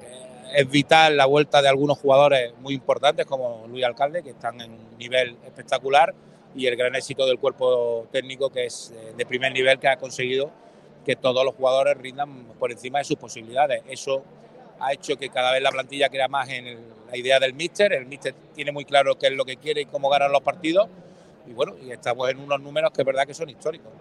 [0.01, 4.61] Eh, es vital la vuelta de algunos jugadores muy importantes como Luis Alcalde, que están
[4.61, 6.13] en un nivel espectacular,
[6.57, 9.97] y el gran éxito del cuerpo técnico, que es eh, de primer nivel, que ha
[9.97, 10.51] conseguido
[11.05, 13.83] que todos los jugadores rindan por encima de sus posibilidades.
[13.89, 14.25] Eso
[14.81, 16.79] ha hecho que cada vez la plantilla crea más en el-
[17.11, 17.93] la idea del míster.
[17.93, 20.89] El míster tiene muy claro qué es lo que quiere y cómo ganar los partidos.
[21.47, 23.93] Y bueno, y estamos en unos números que es verdad que son históricos.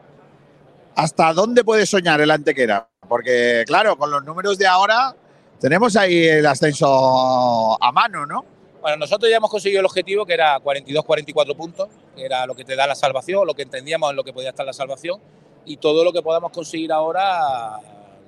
[0.95, 2.88] ¿Hasta dónde puede soñar el Antequera?
[3.07, 5.15] Porque, claro, con los números de ahora
[5.60, 8.45] tenemos ahí el ascenso a mano, ¿no?
[8.81, 12.64] Bueno, nosotros ya hemos conseguido el objetivo que era 42-44 puntos, que era lo que
[12.64, 15.19] te da la salvación, lo que entendíamos en lo que podía estar la salvación,
[15.65, 17.80] y todo lo que podamos conseguir ahora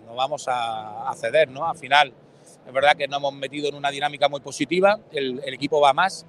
[0.05, 1.67] no vamos a, a ceder, ¿no?
[1.69, 2.11] Al final,
[2.67, 6.25] es verdad que nos hemos metido en una dinámica muy positiva, el, equipo va más,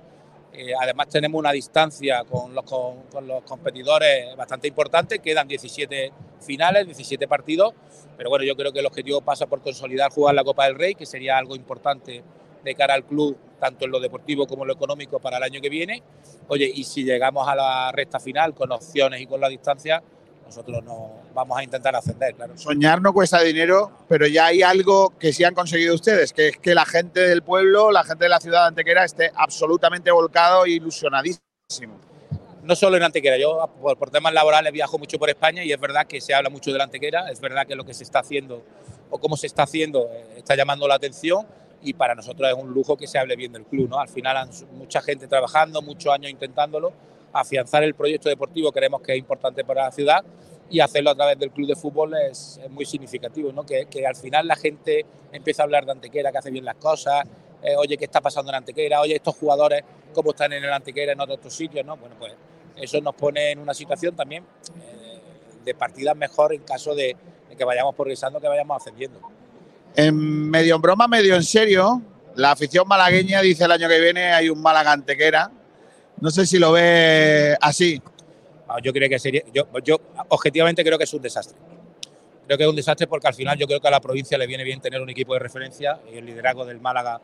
[0.52, 7.74] eh, además tenemos una distancia con los competidores bastante importante, quedan 17 finales, 17 partidos,
[8.16, 10.94] pero bueno, yo creo que el objetivo pasa por consolidar jugar la Copa del Rey,
[10.94, 12.22] que sería algo importante
[12.64, 15.60] de cara al club, tanto en lo deportivo como en lo económico para el año
[15.60, 16.02] que viene.
[16.46, 20.02] Oye, y si llegamos a la recta final con opciones y con la distancia,
[20.48, 22.56] nosotros no vamos a intentar ascender, claro.
[22.56, 26.56] Soñar no cuesta dinero, pero ya hay algo que sí han conseguido ustedes, que es
[26.56, 30.64] que la gente del pueblo, la gente de la ciudad de Antequera esté absolutamente volcado
[30.64, 32.00] e ilusionadísimo.
[32.62, 35.78] no solo en Antequera, yo por, por temas laborales viajo mucho por España y es
[35.78, 38.20] verdad que se habla mucho de la Antequera, es verdad que lo que se está
[38.20, 38.62] haciendo
[39.10, 41.46] o cómo se está haciendo eh, está llamando la atención
[41.82, 44.00] y para nosotros es un lujo que se hable bien del club, ¿no?
[44.00, 46.92] Al final mucha gente trabajando, muchos años intentándolo,
[47.32, 50.24] afianzar el proyecto deportivo creemos que es importante para la ciudad
[50.70, 53.64] y hacerlo a través del club de fútbol es, muy significativo, ¿no?
[53.64, 56.76] Que, que al final la gente empieza a hablar de Antequera, que hace bien las
[56.76, 57.24] cosas,
[57.62, 59.00] eh, oye, ¿qué está pasando en Antequera?
[59.00, 59.82] Oye, estos jugadores,
[60.12, 61.84] ¿cómo están en el Antequera en otros sitios?
[61.84, 61.96] ¿no?
[61.96, 62.34] Bueno, pues
[62.76, 64.44] eso nos pone en una situación también
[64.80, 65.18] eh,
[65.64, 67.16] de partidas mejor en caso de,
[67.48, 69.20] de que vayamos progresando, que vayamos ascendiendo.
[69.96, 72.00] En medio en broma, medio en serio,
[72.36, 75.50] La afición malagueña dice el año que viene hay un Málaga Antequera.
[76.20, 78.00] No sé si lo ve así.
[78.66, 79.96] Ah, Yo creo que sería, yo, yo
[80.28, 81.56] objetivamente creo que es un desastre.
[82.46, 84.46] Creo que es un desastre porque al final yo creo que a la provincia le
[84.46, 87.20] viene bien tener un equipo de referencia y el liderazgo del Málaga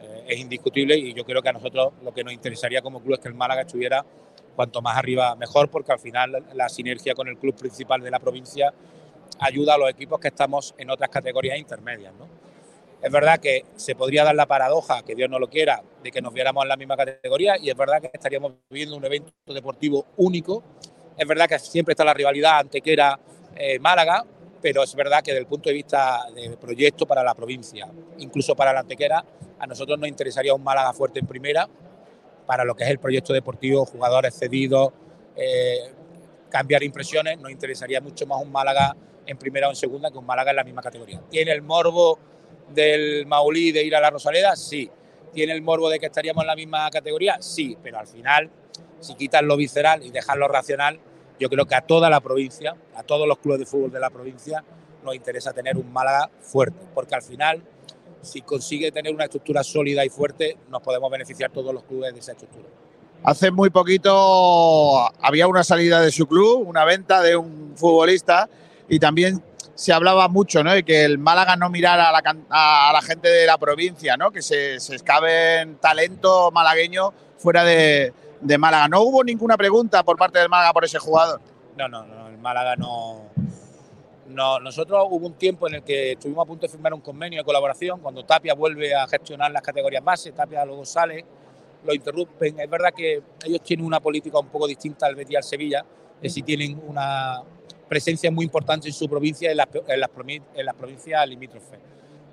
[0.00, 3.14] eh, es indiscutible y yo creo que a nosotros lo que nos interesaría como club
[3.14, 4.04] es que el Málaga estuviera
[4.56, 8.18] cuanto más arriba mejor porque al final la sinergia con el club principal de la
[8.18, 8.72] provincia
[9.40, 12.14] ayuda a los equipos que estamos en otras categorías intermedias.
[12.18, 12.26] ¿no?
[13.04, 16.22] Es verdad que se podría dar la paradoja, que Dios no lo quiera, de que
[16.22, 20.06] nos viéramos en la misma categoría y es verdad que estaríamos viviendo un evento deportivo
[20.16, 20.62] único.
[21.14, 24.24] Es verdad que siempre está la rivalidad Antequera-Málaga,
[24.62, 27.86] pero es verdad que desde el punto de vista de proyecto para la provincia,
[28.16, 29.22] incluso para la Antequera,
[29.58, 31.68] a nosotros nos interesaría un Málaga fuerte en primera,
[32.46, 34.94] para lo que es el proyecto deportivo, jugadores cedidos,
[35.36, 35.92] eh,
[36.48, 40.24] cambiar impresiones, nos interesaría mucho más un Málaga en primera o en segunda que un
[40.24, 41.20] Málaga en la misma categoría.
[41.28, 42.18] ¿Tiene el morbo
[42.70, 44.56] del Maulí de ir a la Rosaleda?
[44.56, 44.90] Sí.
[45.32, 47.38] ¿Tiene el morbo de que estaríamos en la misma categoría?
[47.40, 48.50] Sí, pero al final,
[49.00, 51.00] si quitas lo visceral y dejas lo racional,
[51.40, 54.10] yo creo que a toda la provincia, a todos los clubes de fútbol de la
[54.10, 54.64] provincia,
[55.02, 57.62] nos interesa tener un Málaga fuerte, porque al final,
[58.22, 62.20] si consigue tener una estructura sólida y fuerte, nos podemos beneficiar todos los clubes de
[62.20, 62.68] esa estructura.
[63.24, 68.48] Hace muy poquito había una salida de su club, una venta de un futbolista
[68.88, 69.42] y también
[69.74, 70.72] se hablaba mucho ¿no?
[70.72, 74.30] de que el Málaga no mirara a la, a la gente de la provincia, ¿no?
[74.30, 78.88] que se, se escaben talento malagueño fuera de, de Málaga.
[78.88, 81.40] No hubo ninguna pregunta por parte del Málaga por ese jugador.
[81.76, 83.22] No, no, no, el Málaga no,
[84.28, 84.60] no.
[84.60, 87.44] Nosotros hubo un tiempo en el que estuvimos a punto de firmar un convenio de
[87.44, 88.00] colaboración.
[88.00, 91.24] Cuando Tapia vuelve a gestionar las categorías base, Tapia luego sale,
[91.84, 92.60] lo interrumpen.
[92.60, 95.84] Es verdad que ellos tienen una política un poco distinta al Betis y al Sevilla,
[96.22, 97.42] que sí tienen una
[97.88, 100.00] presencia muy importante en su provincia, en en
[100.66, 101.78] las, provincias limítrofes.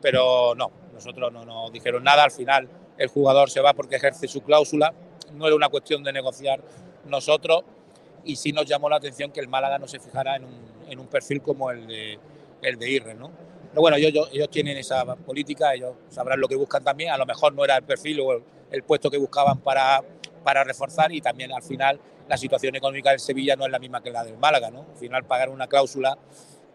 [0.01, 2.23] Pero no, nosotros no nos dijeron nada.
[2.23, 2.67] Al final,
[2.97, 4.93] el jugador se va porque ejerce su cláusula.
[5.33, 6.61] No era una cuestión de negociar
[7.05, 7.63] nosotros
[8.23, 11.41] y sí nos llamó la atención que el Málaga no se fijara en un, perfil
[11.41, 12.19] como el de,
[12.61, 13.31] el de Irre, ¿no?
[13.69, 17.53] Pero bueno, ellos, tienen esa política, ellos sabrán lo que buscan también, a lo mejor
[17.53, 20.03] no era el perfil o el puesto que buscaban para,
[20.43, 24.01] para reforzar y también al final la situación económica del Sevilla no es la misma
[24.01, 24.85] que la del Málaga, ¿no?
[24.91, 26.17] Al final pagar una cláusula,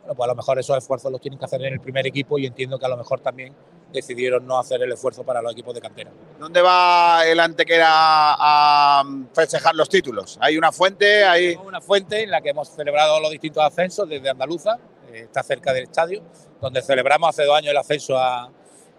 [0.01, 2.39] bueno, pues a lo mejor esos esfuerzos los tienen que hacer en el primer equipo
[2.39, 3.55] y entiendo que a lo mejor también
[3.93, 6.11] decidieron no hacer el esfuerzo para los equipos de cantera.
[6.39, 10.39] ¿Dónde va el Antequera a festejar los títulos?
[10.41, 11.25] ¿Hay una fuente?
[11.25, 11.57] ¿Hay...
[11.57, 14.79] una fuente en la que hemos celebrado los distintos ascensos desde Andaluza,
[15.11, 16.23] eh, está cerca del estadio,
[16.61, 18.51] donde celebramos hace dos años el ascenso a,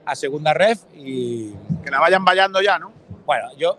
[0.06, 1.52] a Segunda Ref y...
[1.84, 2.92] Que la vayan vallando ya, ¿no?
[3.26, 3.78] Bueno, yo...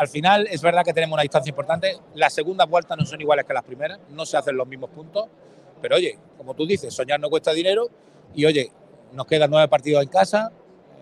[0.00, 1.98] Al final es verdad que tenemos una distancia importante.
[2.14, 5.26] Las segundas vueltas no son iguales que las primeras, no se hacen los mismos puntos.
[5.82, 7.86] Pero oye, como tú dices, soñar no cuesta dinero.
[8.34, 8.72] Y oye,
[9.12, 10.52] nos quedan nueve partidos en casa,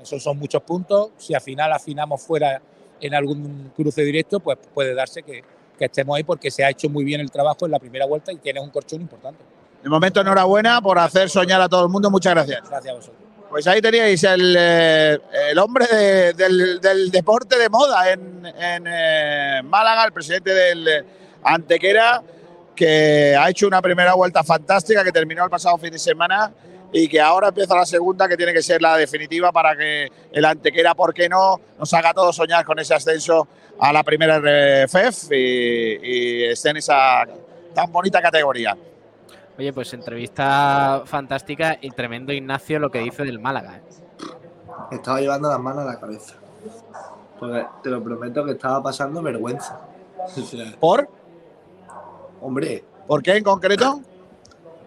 [0.02, 1.10] esos son muchos puntos.
[1.16, 2.60] Si al final afinamos fuera
[3.00, 5.44] en algún cruce directo, pues puede darse que,
[5.78, 8.32] que estemos ahí porque se ha hecho muy bien el trabajo en la primera vuelta
[8.32, 9.44] y tienes un corchón importante.
[9.80, 12.10] De momento, enhorabuena por hacer soñar a todo el mundo.
[12.10, 12.68] Muchas gracias.
[12.68, 13.27] Gracias a vosotros.
[13.50, 15.18] Pues ahí teníais el, eh,
[15.50, 21.06] el hombre de- del, del deporte de moda en, en, eh, Málaga, el presidente del
[21.42, 22.22] Antequera,
[22.76, 26.52] que ha hecho una primera vuelta fantástica que terminó el pasado fin de semana
[26.92, 30.44] y que ahora empieza la segunda, que tiene que ser la definitiva para que el
[30.44, 33.48] Antequera, ¿por qué no?, nos haga todos soñar con ese ascenso
[33.80, 37.24] a la primera RFEF y, y esté en esa
[37.74, 38.76] tan bonita categoría.
[39.59, 43.78] Oye, pues entrevista fantástica y tremendo Ignacio lo que dice del Málaga.
[43.78, 43.82] ¿eh?
[44.93, 46.35] Me estaba llevando las manos a la cabeza.
[47.40, 49.80] Porque te lo prometo que estaba pasando vergüenza.
[50.78, 51.09] ¿Por?
[52.40, 52.85] Hombre.
[53.09, 54.01] ¿Por qué en concreto?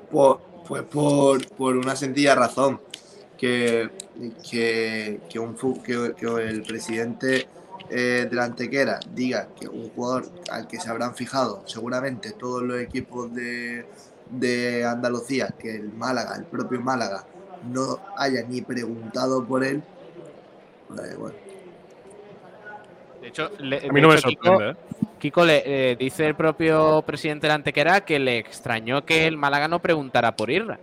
[0.09, 2.79] Pues, pues por, por una sencilla razón.
[3.37, 3.89] Que,
[4.49, 6.13] que, que, un, que
[6.47, 7.49] el presidente
[7.89, 12.61] eh, de la Antequera diga que un jugador al que se habrán fijado seguramente todos
[12.61, 13.85] los equipos de,
[14.31, 17.25] de Andalucía, que el Málaga, el propio Málaga,
[17.71, 19.83] no haya ni preguntado por él,
[20.87, 21.35] pues, bueno.
[23.21, 24.75] De hecho, le- A mí no me hecho, Kiko- sorprende, ¿eh?
[25.19, 29.67] Kiko le eh, dice el propio presidente de Antequera que le extrañó que el Málaga
[29.67, 30.79] no preguntara por Irra.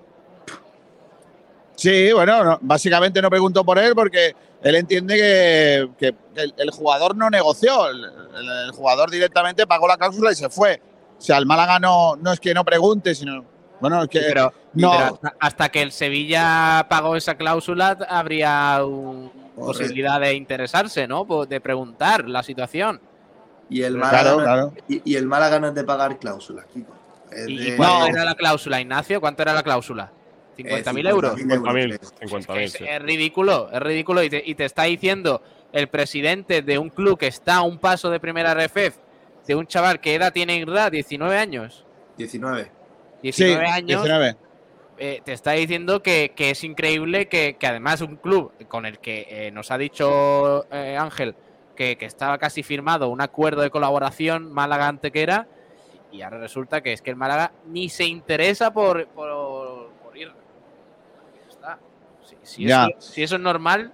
[1.74, 6.70] Sí, bueno, no, básicamente no preguntó por él porque él entiende que, que el, el
[6.70, 10.80] jugador no negoció, el, el- el jugador directamente pagó la cláusula y se fue.
[11.18, 13.44] O sea, el Málaga no, no es que no pregunte, sino.
[13.80, 14.20] Bueno, es que.
[14.20, 20.34] Pero, no, pero hasta, hasta que el Sevilla pagó esa cláusula habría un- posibilidad de
[20.34, 21.24] interesarse, ¿no?
[21.26, 23.00] Po- De preguntar la situación.
[23.68, 24.72] Y el Claro, Málaga, no- claro.
[24.88, 26.92] Y, y el Málaga no es de pagar cláusulas, Kiko.
[27.46, 29.20] ¿Y, de- cuánto era la cláusula, Ignacio?
[29.20, 30.10] ¿Cuánto era la cláusula?
[30.56, 31.34] 50.000 euros.
[31.36, 31.98] 50.000.
[32.20, 34.22] 50.000, Es, ridículo, es ridículo.
[34.22, 35.42] Y te, y te está diciendo
[35.72, 38.96] el presidente de un club que está a un paso de primera RFF,
[39.48, 41.84] de un chaval que edad tiene edad, 19 años.
[42.18, 42.70] 19.
[43.22, 44.02] 19 Sí, años.
[44.04, 44.36] 19.
[44.98, 48.98] eh, te está diciendo que, que es increíble que, que además un club con el
[48.98, 51.34] que eh, nos ha dicho eh, Ángel
[51.74, 55.46] que, que estaba casi firmado un acuerdo de colaboración Málaga Antequera
[56.12, 60.30] y ahora resulta que es que el Málaga ni se interesa por, por, por ir.
[61.48, 61.78] Está.
[62.22, 62.86] Si, si Ya.
[62.88, 63.92] Eso, si eso es normal,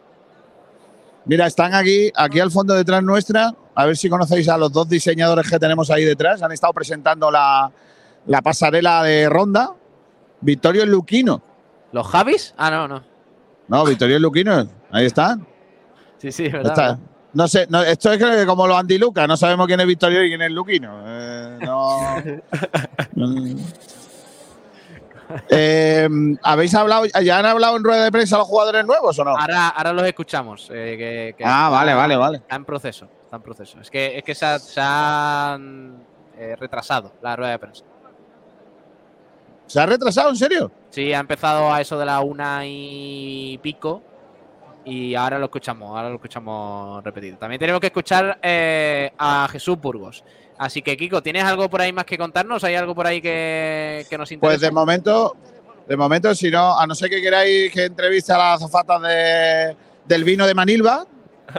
[1.27, 3.55] Mira, están aquí, aquí al fondo detrás nuestra.
[3.75, 6.43] A ver si conocéis a los dos diseñadores que tenemos ahí detrás.
[6.43, 7.71] Han estado presentando la,
[8.27, 9.73] la pasarela de ronda.
[10.41, 11.43] Victorio y Luquino.
[11.93, 12.55] ¿Los Javis?
[12.57, 13.03] Ah, no, no.
[13.69, 14.67] No, Victorio y Luquino.
[14.91, 15.47] Ahí están.
[16.19, 16.71] Sí, sí, verdad.
[16.73, 16.99] está.
[17.33, 20.43] No sé, no, esto es como los antilucas, no sabemos quién es Victorio y quién
[20.43, 21.03] es Luquino.
[21.05, 21.59] Eh,
[23.15, 23.27] no.
[25.49, 26.09] Eh,
[26.43, 29.37] ¿Habéis hablado, ya han hablado en rueda de prensa los jugadores nuevos o no?
[29.37, 30.69] Ahora, ahora los escuchamos.
[30.73, 32.37] eh, que- que Ah, vale, vale, vale.
[32.39, 33.09] Está en proceso.
[33.35, 33.81] Está en proceso.
[33.81, 36.05] Es que, es que se, ha- se han
[36.39, 37.85] eh, retrasado la rueda de prensa.
[39.67, 40.71] ¿Se ha retrasado, en serio?
[40.91, 44.03] Sí, ha empezado a eso de la una y pico.
[44.85, 47.39] Y ahora lo escuchamos, ahora lo escuchamos repetido.
[47.39, 50.23] También tenemos que escuchar eh, a Jesús Burgos.
[50.59, 52.63] Así que, Kiko, ¿tienes algo por ahí más que contarnos?
[52.63, 54.53] ¿Hay algo por ahí que, que nos interesa?
[54.53, 55.35] Pues de momento,
[55.89, 59.77] de momento, si no, a no ser que queráis que entreviste a las azafatas de,
[60.05, 61.07] del vino de Manilva,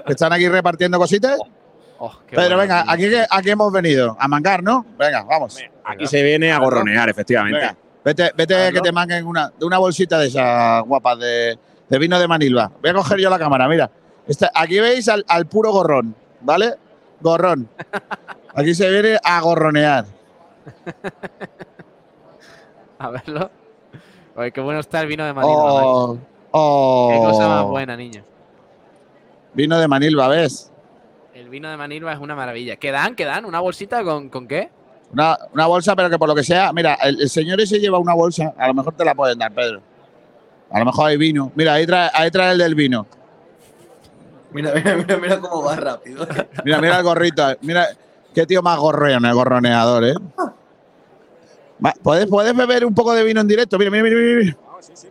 [0.05, 1.39] que están aquí repartiendo cositas.
[1.97, 4.85] Oh, bueno, venga, aquí, que- aquí hemos venido a mangar, ¿no?
[4.97, 5.57] Venga, vamos.
[5.83, 7.57] Aquí se viene a gorronear, efectivamente.
[7.59, 11.57] Venga, vete, vete que te manguen una, de una bolsita de esas guapas de,
[11.89, 12.69] de vino de Manilva.
[12.81, 13.89] Voy a coger yo la cámara, mira.
[14.27, 16.73] Esta- aquí veis al, al puro gorrón, ¿vale?
[17.21, 17.69] Gorrón.
[18.53, 20.05] Aquí se viene a gorronear.
[22.99, 23.51] A verlo.
[24.35, 25.63] Oye, qué bueno está el vino de Manilva.
[25.63, 26.25] Oh, macho.
[26.51, 27.09] oh.
[27.11, 28.23] Qué cosa más buena, niño.
[29.53, 30.71] Vino de Manilva, ¿ves?
[31.55, 32.75] Vino de Manilva es una maravilla.
[32.75, 33.15] ¿Qué dan?
[33.15, 33.45] ¿Qué dan?
[33.45, 34.69] ¿Una bolsita con, con qué?
[35.13, 37.97] Una, una bolsa, pero que por lo que sea, mira, el, el señor ese lleva
[37.97, 39.81] una bolsa, a lo mejor te la pueden dar, Pedro.
[40.69, 41.53] A lo mejor hay vino.
[41.55, 43.07] Mira, ahí trae, ahí trae el del vino.
[44.51, 46.27] Mira, mira, mira, mira cómo va rápido.
[46.65, 47.49] Mira, mira el gorrito.
[47.51, 47.57] eh.
[47.61, 47.87] Mira,
[48.33, 50.13] qué tío más gorreón, el gorroneador, ¿eh?
[52.03, 53.77] ¿Puedes, ¿Puedes beber un poco de vino en directo?
[53.79, 54.57] Mira, mira, mira, mira, mira.
[54.81, 55.07] Sí, sí,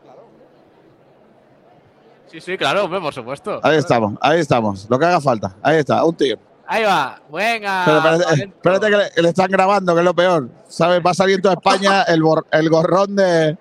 [2.58, 3.60] claro, hombre, por supuesto.
[3.62, 4.86] Ahí estamos, ahí estamos.
[4.88, 5.54] Lo que haga falta.
[5.62, 6.36] Ahí está, un tío.
[6.66, 7.20] Ahí va.
[7.30, 7.82] Venga.
[7.84, 10.48] Pero espérate, que le, que le están grabando, que es lo peor.
[10.66, 11.00] ¿Sabes?
[11.04, 13.58] Va en toda España el, bor- el gorrón de.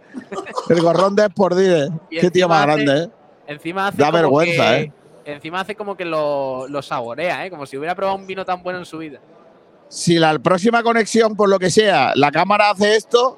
[0.69, 1.89] El gorrón de Spordide.
[2.09, 3.09] Qué tío más hace- grande, ¿eh?
[3.47, 4.93] Encima hace Da vergüenza, que- ¿eh?
[5.25, 7.49] Encima hace como que lo, lo saborea, ¿eh?
[7.49, 9.19] Como si hubiera probado un vino tan bueno en su vida.
[9.89, 13.37] Si la próxima conexión, por lo que sea, la cámara hace esto,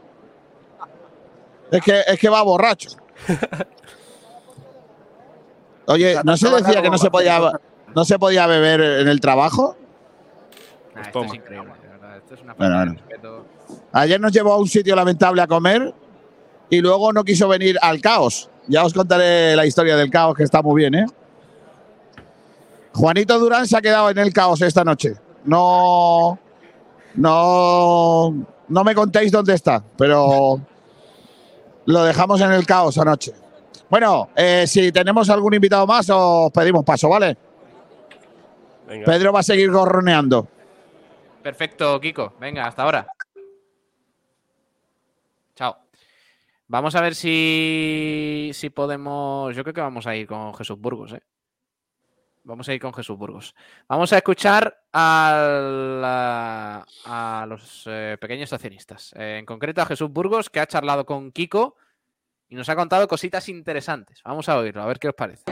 [1.71, 2.89] es que, es que va borracho.
[5.87, 7.39] Oye, ¿no se decía que no se podía,
[7.93, 9.75] no se podía beber en el trabajo?
[10.95, 12.17] Nah, esto es increíble, de verdad.
[12.17, 13.07] Esto es una Bueno, falta de bueno.
[13.09, 13.45] respeto.
[13.91, 15.93] Ayer nos llevó a un sitio lamentable a comer
[16.69, 18.49] y luego no quiso venir al caos.
[18.67, 21.05] Ya os contaré la historia del caos, que está muy bien, ¿eh?
[22.93, 25.15] Juanito Durán se ha quedado en el caos esta noche.
[25.43, 26.39] No.
[27.15, 28.33] No.
[28.67, 30.59] No me contéis dónde está, pero
[31.85, 33.33] lo dejamos en el caos anoche.
[33.89, 37.37] Bueno, eh, si tenemos algún invitado más, os pedimos paso, ¿vale?
[38.87, 39.05] Venga.
[39.05, 40.47] Pedro va a seguir gorroneando.
[41.41, 42.33] Perfecto, Kiko.
[42.39, 43.07] Venga, hasta ahora.
[45.55, 45.77] Chao.
[46.67, 49.55] Vamos a ver si, si podemos.
[49.55, 51.21] Yo creo que vamos a ir con Jesús Burgos, ¿eh?
[52.43, 53.55] Vamos a ir con Jesús Burgos.
[53.87, 59.13] Vamos a escuchar al- a, a los eh, pequeños accionistas.
[59.17, 61.75] Eh, en concreto a Jesús Burgos, que ha charlado con Kiko
[62.49, 64.19] y nos ha contado cositas interesantes.
[64.23, 65.43] Vamos a oírlo, a ver qué os parece.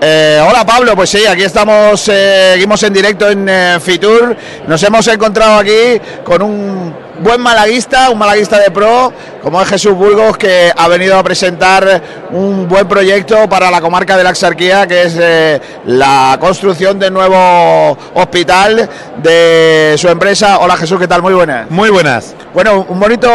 [0.00, 4.36] Eh, hola Pablo, pues sí, aquí estamos, eh, seguimos en directo en eh, Fitur.
[4.66, 9.12] Nos hemos encontrado aquí con un buen malaguista, un malaguista de pro,
[9.42, 14.16] como es Jesús Burgos, que ha venido a presentar un buen proyecto para la comarca
[14.16, 18.88] de la Axarquía, que es eh, la construcción de nuevo hospital
[19.22, 20.58] de su empresa.
[20.58, 21.22] Hola Jesús, ¿qué tal?
[21.22, 21.70] Muy buenas.
[21.70, 22.34] Muy buenas.
[22.54, 23.28] Bueno, un bonito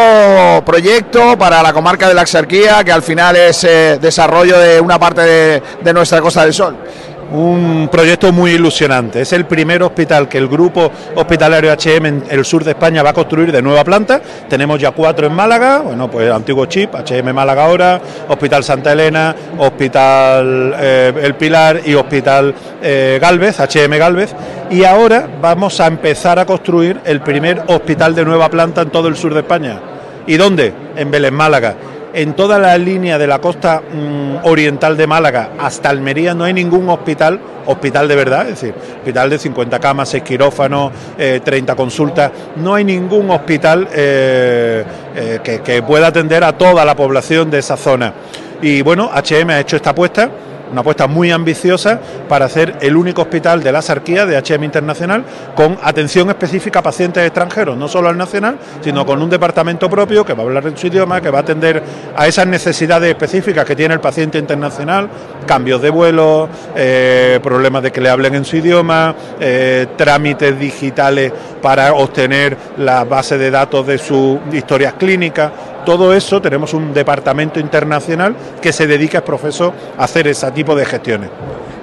[0.65, 4.99] proyecto para la comarca de la Axarquía, que al final es eh, desarrollo de una
[4.99, 6.77] parte de, de nuestra Costa del Sol.
[7.34, 9.22] Un proyecto muy ilusionante.
[9.22, 13.10] Es el primer hospital que el grupo hospitalario HM en el sur de España va
[13.10, 14.22] a construir de nueva planta.
[14.47, 17.99] Tenemos ya cuatro en Málaga, bueno, pues antiguo chip, HM Málaga ahora,
[18.30, 22.53] Hospital Santa Elena, Hospital eh, El Pilar y Hospital
[22.84, 24.35] eh, Galvez, HM Galvez.
[24.69, 29.07] Y ahora vamos a empezar a construir el primer hospital de nueva planta en todo
[29.07, 29.80] el sur de España.
[30.27, 30.72] ¿Y dónde?
[30.95, 31.76] En Vélez, Málaga.
[32.14, 36.53] En toda la línea de la costa mm, oriental de Málaga hasta Almería no hay
[36.53, 41.76] ningún hospital, hospital de verdad, es decir, hospital de 50 camas, 6 quirófanos, eh, 30
[41.76, 44.84] consultas, no hay ningún hospital eh,
[45.15, 48.14] eh, que, que pueda atender a toda la población de esa zona.
[48.61, 50.30] Y bueno, HM ha hecho esta apuesta
[50.74, 55.24] una apuesta muy ambiciosa para hacer el único hospital de la sarquía de HM Internacional
[55.56, 60.26] con atención específica a pacientes extranjeros, no solo al nacional, sino con un departamento propio
[60.26, 61.84] que va a hablar en su idioma, que va a atender
[62.16, 65.10] a esas necesidades específicas que tiene el paciente internacional,
[65.45, 71.32] cambios de vuelo, eh, problemas de que le hablen en su idioma, eh, trámites digitales
[71.62, 75.52] para obtener la base de datos de sus historias clínicas.
[75.85, 80.76] Todo eso tenemos un departamento internacional que se dedica, es profesor, a hacer ese tipo
[80.76, 81.30] de gestiones.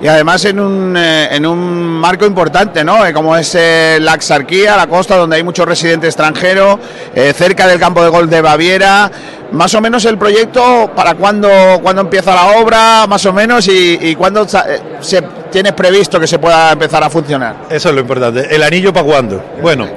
[0.02, 1.60] Y además en un, eh, en un
[2.00, 3.04] marco importante, ¿no?
[3.04, 6.78] Eh, como es eh, la Axarquía, la costa, donde hay muchos residentes extranjeros,
[7.14, 9.10] eh, cerca del campo de gol de Baviera.
[9.52, 11.50] Más o menos el proyecto, ¿para cuándo,
[11.82, 13.06] cuándo empieza la obra?
[13.08, 17.56] Más o menos, y, y cuándo se tienes previsto que se pueda empezar a funcionar.
[17.68, 18.54] Eso es lo importante.
[18.54, 19.42] ¿El anillo para cuándo?
[19.60, 19.88] Bueno,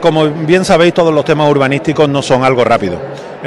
[0.00, 2.98] como bien sabéis, todos los temas urbanísticos no son algo rápido.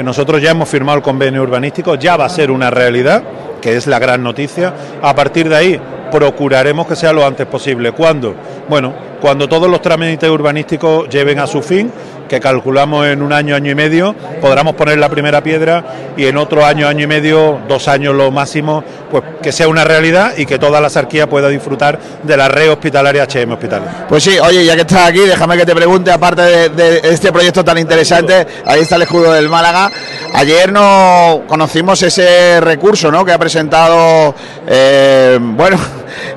[0.02, 3.22] Nosotros ya hemos firmado el convenio urbanístico, ya va a ser una realidad,
[3.66, 4.72] que es la gran noticia.
[5.02, 5.80] A partir de ahí
[6.16, 7.92] procuraremos que sea lo antes posible.
[7.92, 8.34] ¿Cuándo?
[8.70, 11.92] Bueno, cuando todos los trámites urbanísticos lleven a su fin,
[12.26, 15.84] que calculamos en un año, año y medio, podamos poner la primera piedra
[16.16, 19.84] y en otro año, año y medio, dos años lo máximo, pues que sea una
[19.84, 23.88] realidad y que toda la sarquía pueda disfrutar de la red hospitalaria HM Hospitales.
[24.08, 27.30] Pues sí, oye, ya que estás aquí, déjame que te pregunte, aparte de, de este
[27.30, 29.90] proyecto tan interesante, ahí está el escudo del Málaga.
[30.34, 33.24] Ayer no conocimos ese recurso ¿no?
[33.24, 34.34] que ha presentado,
[34.66, 35.78] eh, bueno,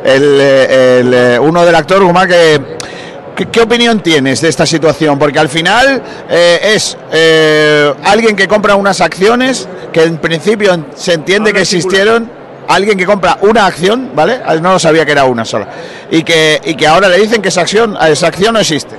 [0.04, 2.62] el, eh, el, eh, uno del actor, Guzmán, que
[3.40, 5.18] ¿Qué, qué opinión tienes de esta situación?
[5.18, 11.14] Porque al final eh, es eh, alguien que compra unas acciones que en principio se
[11.14, 12.30] entiende que existieron.
[12.68, 14.42] Alguien que compra una acción, ¿vale?
[14.46, 15.70] Ah, No lo sabía que era una sola.
[16.12, 18.96] Y que, y que ahora le dicen que esa acción, esa acción no existe.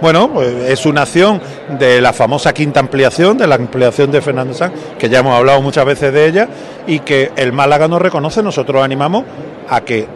[0.00, 1.40] Bueno, pues es una acción
[1.76, 5.60] de la famosa quinta ampliación, de la ampliación de Fernando Sanz, que ya hemos hablado
[5.60, 6.48] muchas veces de ella,
[6.86, 9.24] y que el Málaga nos reconoce, nosotros animamos
[9.68, 10.06] a que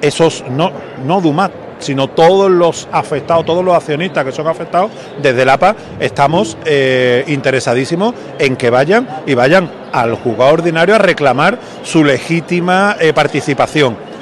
[0.00, 0.72] esos, no,
[1.04, 4.90] no Dumat, sino todos los afectados, todos los accionistas que son afectados,
[5.20, 10.98] desde el APA estamos eh, interesadísimos en que vayan y vayan al juzgado ordinario a
[10.98, 14.12] reclamar su legítima eh, participación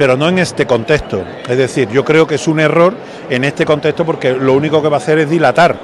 [0.00, 1.22] pero no en este contexto.
[1.46, 2.94] Es decir, yo creo que es un error
[3.30, 5.76] en este contexto porque lo único que va a hacer es dilatar.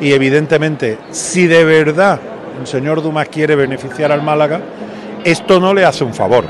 [0.00, 2.18] Y evidentemente, si de verdad
[2.58, 4.60] el señor Dumas quiere beneficiar al Málaga,
[5.24, 6.44] esto no le hace un favor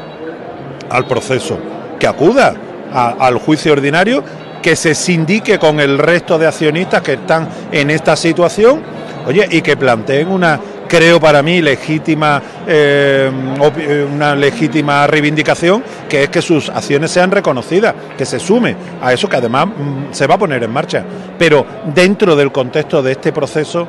[0.90, 1.58] al proceso.
[1.98, 2.54] Que acuda
[2.92, 4.22] al juicio ordinario,
[4.62, 8.82] que se sindique con el resto de accionistas que están en esta situación,
[9.26, 10.60] oye, y que planteen una,
[10.92, 13.30] creo para mí, legítima, eh,
[13.78, 19.10] eh, una legítima reivindicación, que es que sus acciones sean reconocidas, que se sume a
[19.10, 21.02] eso que además mm, se va a poner en marcha.
[21.38, 21.64] Pero
[21.94, 23.88] dentro del contexto de este proceso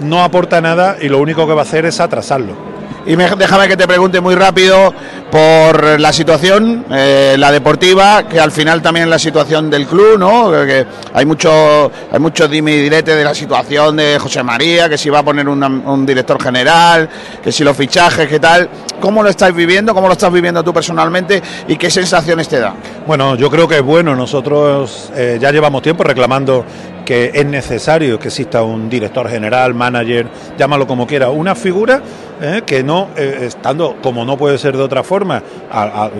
[0.00, 2.79] no aporta nada y lo único que va a hacer es atrasarlo.
[3.06, 4.92] Y me- déjame que te pregunte muy rápido
[5.30, 10.50] por la situación, eh, la deportiva, que al final también la situación del club, ¿no?
[10.50, 14.98] Que, hay mucho, hay mucho dime y direte de la situación de José María, que
[14.98, 17.08] si va a poner un director general,
[17.42, 18.68] que si los fichajes, qué tal.
[19.00, 19.94] ¿Cómo lo estáis viviendo?
[19.94, 21.42] ¿Cómo lo estás viviendo tú personalmente?
[21.68, 22.74] ¿Y qué sensaciones te da?
[23.06, 24.14] Bueno, yo creo que es bueno.
[24.14, 26.64] Nosotros eh, ya llevamos tiempo reclamando
[27.04, 30.26] que es necesario que exista un director general, manager,
[30.58, 32.02] llámalo como quiera, una figura
[32.40, 35.42] eh, que no, eh, estando como no puede ser de otra forma,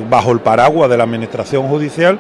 [0.09, 2.19] bajo el paraguas de la administración judicial,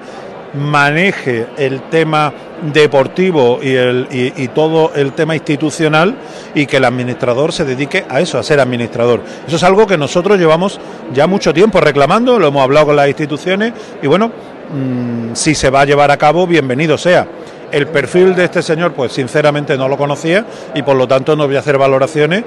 [0.54, 2.32] maneje el tema
[2.72, 6.16] deportivo y, el, y todo el tema institucional
[6.54, 9.22] y que el administrador se dedique a eso, a ser administrador.
[9.46, 10.80] Eso es algo que nosotros llevamos
[11.12, 13.72] ya mucho tiempo reclamando, lo hemos hablado con las instituciones
[14.02, 17.26] y bueno, mm, si se va a llevar a cabo, bienvenido sea.
[17.72, 20.44] El perfil de este señor, pues sinceramente no lo conocía
[20.74, 22.44] y por lo tanto no voy a hacer valoraciones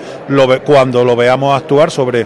[0.66, 2.26] cuando lo veamos actuar sobre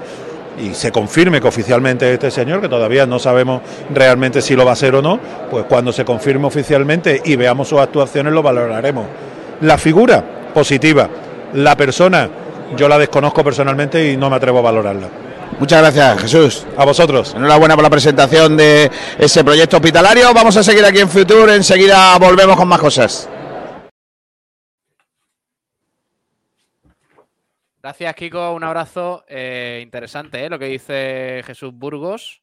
[0.60, 3.62] y se confirme que oficialmente este señor, que todavía no sabemos
[3.94, 5.20] realmente si lo va a hacer o no,
[5.52, 9.06] pues cuando se confirme oficialmente y veamos sus actuaciones lo valoraremos.
[9.62, 11.10] La figura, positiva.
[11.54, 12.30] La persona,
[12.76, 15.27] yo la desconozco personalmente y no me atrevo a valorarla.
[15.60, 16.68] Muchas gracias, Jesús.
[16.78, 17.34] A vosotros.
[17.34, 20.34] Enhorabuena por la presentación de ese proyecto hospitalario.
[20.34, 21.56] Vamos a seguir aquí en Future.
[21.56, 23.30] Enseguida volvemos con más cosas.
[27.82, 28.54] Gracias, Kiko.
[28.54, 29.24] Un abrazo.
[29.28, 30.50] Eh, interesante ¿eh?
[30.50, 32.42] lo que dice Jesús Burgos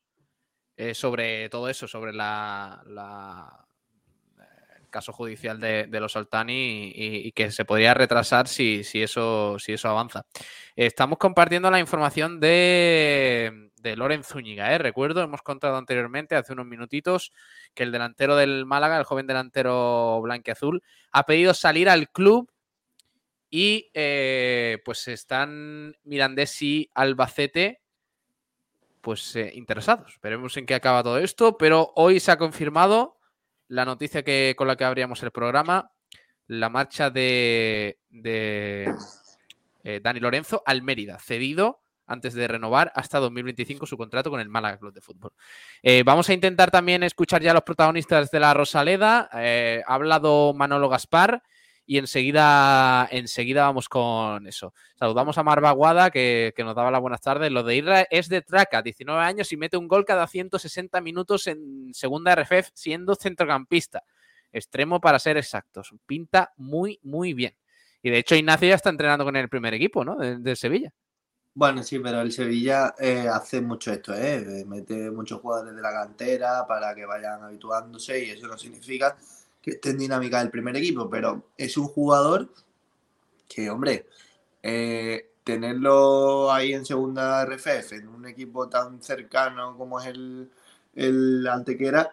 [0.77, 3.64] eh, sobre todo eso, sobre la,
[4.94, 9.88] caso judicial de, los Altani y, que se podría retrasar si, si, eso, si eso
[9.88, 10.24] avanza.
[10.76, 14.72] Estamos compartiendo la información de, de Loren Zúñiga.
[14.72, 14.78] ¿eh?
[14.78, 17.32] Recuerdo, hemos contado anteriormente, hace unos minutitos,
[17.74, 20.80] que el delantero del Málaga, el joven delantero blanqueazul,
[21.10, 22.48] ha pedido salir al club
[23.50, 27.80] y eh, pues están Mirandés y Albacete
[29.00, 30.18] pues eh, interesados.
[30.22, 33.18] Veremos en qué acaba todo esto, pero hoy se ha confirmado
[33.74, 35.90] la noticia que, con la que abríamos el programa,
[36.46, 38.94] la marcha de, de
[39.82, 44.48] eh, Dani Lorenzo al Mérida, cedido antes de renovar hasta 2025 su contrato con el
[44.48, 45.32] Málaga Club de Fútbol.
[45.82, 49.28] Eh, vamos a intentar también escuchar ya a los protagonistas de la Rosaleda.
[49.34, 51.42] Eh, ha hablado Manolo Gaspar
[51.86, 54.73] y enseguida, enseguida vamos con eso.
[54.94, 57.51] Saludamos a Marva Guada, que, que, nos daba las buenas tardes.
[57.51, 61.47] Lo de Irra es de traca, 19 años y mete un gol cada 160 minutos
[61.47, 64.02] en segunda RFF siendo centrocampista.
[64.52, 65.94] Extremo para ser exactos.
[66.06, 67.55] Pinta muy, muy bien.
[68.02, 70.16] Y de hecho Ignacio ya está entrenando con el primer equipo, ¿no?
[70.16, 70.93] De, de Sevilla.
[71.56, 74.65] Bueno, sí, pero el Sevilla eh, hace mucho esto, ¿eh?
[74.66, 79.16] Mete muchos jugadores de la cantera para que vayan habituándose y eso no significa
[79.65, 82.53] que esté en dinámica del primer equipo, pero es un jugador
[83.49, 84.07] que, hombre,
[84.62, 90.51] eh, tenerlo ahí en segunda RFF, en un equipo tan cercano como es el,
[90.95, 92.12] el Antequera,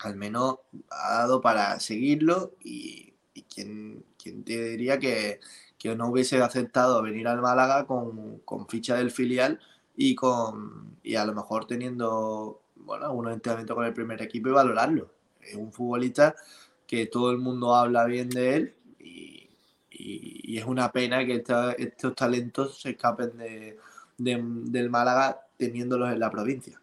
[0.00, 0.56] al menos
[0.90, 5.38] ha dado para seguirlo y, y quien, quien te diría que,
[5.78, 9.60] que, no hubiese aceptado venir al Málaga con, con ficha del filial
[9.96, 14.52] y con y a lo mejor teniendo bueno algunos entrenamientos con el primer equipo y
[14.52, 15.12] valorarlo.
[15.40, 16.34] Es un futbolista
[16.92, 19.48] que todo el mundo habla bien de él y,
[20.58, 21.42] es una pena que
[21.78, 23.78] estos talentos se escapen de,
[24.18, 26.78] de, del Málaga teniéndolos en la provincia.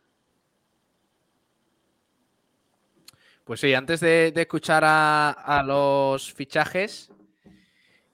[3.43, 7.11] Pues sí, antes de, escuchar a, a, los fichajes,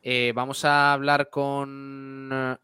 [0.03, 2.59] eh, vamos a hablar con...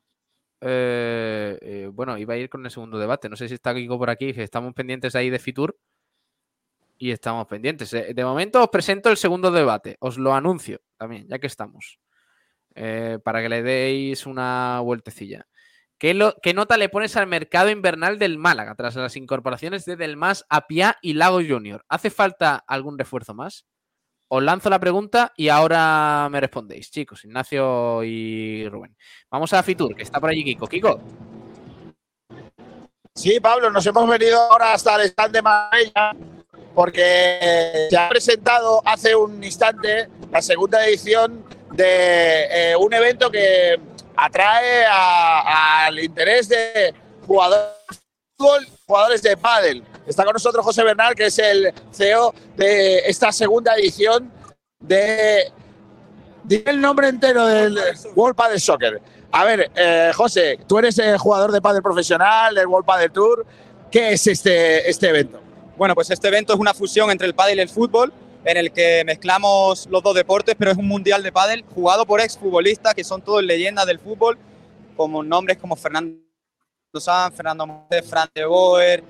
[0.59, 3.29] Eh, eh, bueno, iba a ir con el segundo debate.
[3.29, 4.33] No sé si está Kiko por aquí.
[4.35, 5.77] Estamos pendientes ahí de Fitur
[7.01, 7.91] y estamos pendientes.
[7.93, 11.99] Eh, De momento os presento el segundo debate, os lo anuncio también, ya que estamos,
[12.75, 15.47] eh, para que le deis una vueltecilla.
[15.97, 19.95] ¿Qué, lo, ¿Qué, nota le pones al mercado invernal del Málaga tras las incorporaciones de
[19.95, 21.83] Delmas, Apia y Lago Junior?
[21.89, 23.65] ¿Hace falta algún refuerzo más?
[24.27, 28.95] Os lanzo la pregunta y ahora me respondéis, chicos, Ignacio y Rubén.
[29.31, 30.67] Vamos a Fitur, que está por allí Kiko.
[30.67, 31.01] Kiko.
[33.15, 36.15] Sí, Pablo, nos hemos venido ahora hasta el stand de Marbella
[36.73, 43.80] porque se ha presentado hace un instante la segunda edición de eh, un evento que
[44.15, 46.93] atrae al interés de
[47.26, 47.95] jugadores de
[48.38, 49.84] fútbol, jugadores de pádel.
[50.06, 54.31] Está con nosotros José Bernal, que es el CEO de esta segunda edición
[54.80, 55.52] de...
[56.43, 57.80] Dime el nombre entero del
[58.15, 58.99] World Padel Soccer.
[59.31, 63.45] A ver, eh, José, tú eres el jugador de pádel profesional del World Padel Tour.
[63.91, 65.40] ¿Qué es este, este evento?
[65.77, 68.72] Bueno, pues este evento es una fusión entre el pádel y el fútbol, en el
[68.72, 73.03] que mezclamos los dos deportes, pero es un mundial de pádel jugado por exfutbolistas que
[73.03, 74.38] son todos leyendas del fútbol,
[74.95, 76.18] como nombres como Fernando
[76.99, 79.03] Sanz, Fernando Montes, Fran de Boer,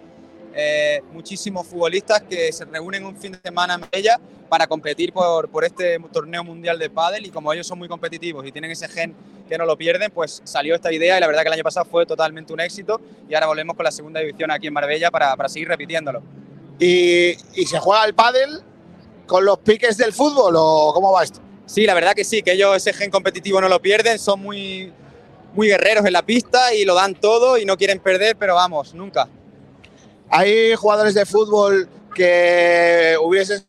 [0.53, 4.19] eh, muchísimos futbolistas que se reúnen un fin de semana en ella
[4.49, 8.45] para competir por, por este torneo mundial de pádel y como ellos son muy competitivos
[8.45, 9.15] y tienen ese gen
[9.47, 11.85] que no lo pierden, pues salió esta idea y la verdad que el año pasado
[11.85, 15.35] fue totalmente un éxito y ahora volvemos con la segunda división aquí en Marbella para,
[15.37, 16.21] para seguir repitiéndolo.
[16.81, 18.59] ¿Y, ¿Y, se juega el pádel
[19.27, 21.39] con los piques del fútbol o cómo va esto?
[21.67, 24.91] Sí, la verdad que sí, que ellos ese gen competitivo no lo pierden, son muy,
[25.53, 28.95] muy guerreros en la pista y lo dan todo y no quieren perder, pero vamos,
[28.95, 29.29] nunca.
[30.27, 33.63] ¿Hay jugadores de fútbol que hubiesen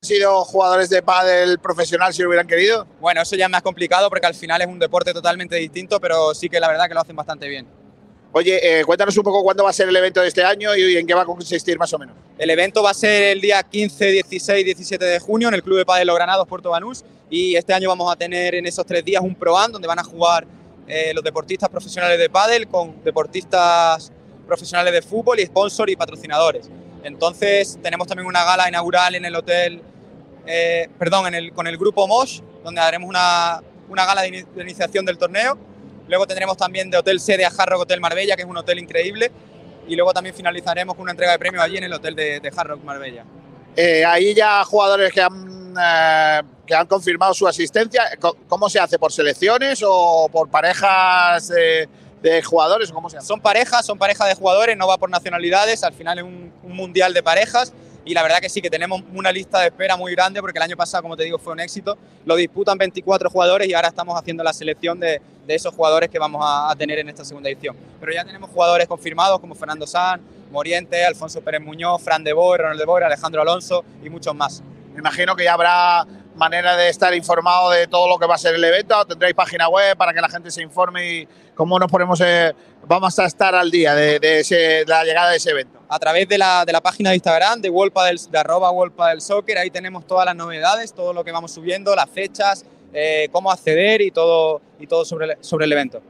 [0.00, 2.86] sido jugadores de pádel profesional si lo hubieran querido?
[3.00, 6.32] Bueno, eso ya es más complicado porque al final es un deporte totalmente distinto, pero
[6.32, 7.81] sí que la verdad que lo hacen bastante bien.
[8.34, 10.96] Oye, eh, cuéntanos un poco cuándo va a ser el evento de este año y
[10.96, 12.16] en qué va a consistir más o menos.
[12.38, 15.76] El evento va a ser el día 15, 16, 17 de junio en el Club
[15.76, 17.04] de Padel Los Granados, Puerto Banús.
[17.28, 20.04] Y este año vamos a tener en esos tres días un Pro-Am donde van a
[20.04, 20.46] jugar
[20.88, 24.10] eh, los deportistas profesionales de pádel con deportistas
[24.46, 26.70] profesionales de fútbol y sponsor y patrocinadores.
[27.04, 29.82] Entonces tenemos también una gala inaugural en el hotel,
[30.46, 34.46] eh, perdón, en el, con el grupo Mosh, donde haremos una, una gala de, in
[34.54, 35.58] de iniciación del torneo
[36.08, 38.78] Luego tendremos también de hotel sede a Hard Rock Hotel Marbella, que es un hotel
[38.78, 39.30] increíble.
[39.88, 42.52] Y luego también finalizaremos con una entrega de premios allí en el hotel de, de
[42.54, 43.24] Hard Rock Marbella.
[43.76, 48.04] Eh, ahí ya jugadores que han, eh, que han confirmado su asistencia.
[48.48, 48.98] ¿Cómo se hace?
[48.98, 51.88] ¿Por selecciones o por parejas de,
[52.22, 52.92] de jugadores?
[52.92, 53.26] ¿Cómo se hace?
[53.26, 55.82] Son parejas, son parejas de jugadores, no va por nacionalidades.
[55.82, 57.72] Al final es un, un mundial de parejas
[58.04, 60.62] y la verdad que sí, que tenemos una lista de espera muy grande porque el
[60.62, 61.96] año pasado, como te digo, fue un éxito.
[62.24, 66.42] Lo disputan 24 jugadores y ahora estamos haciendo la selección de, esos jugadores que vamos
[66.44, 67.76] a, tener en esta segunda edición.
[68.00, 72.62] Pero ya tenemos jugadores confirmados como Fernando Sanz, Moriente, Alfonso Pérez Muñoz, Fran de Boer,
[72.62, 74.62] Ronald de Boer, Alejandro Alonso y muchos más.
[74.92, 76.06] Me imagino que ya habrá
[76.42, 79.04] manera de estar informado de todo lo que va a ser el evento.
[79.06, 82.52] Tendréis página web para que la gente se informe y cómo nos ponemos, eh,
[82.86, 85.78] vamos a estar al día de, de ese- de la llegada de ese evento.
[85.88, 88.94] a través de la, de la página de Instagram de, World Padel- de arroba World
[88.94, 89.58] Padel Soccer.
[89.58, 92.64] Ahí tenemos todas las novedades, todo lo que vamos subiendo, las fechas,
[92.94, 96.00] eh, cómo acceder y todo, y todo sobre, el, sobre el evento.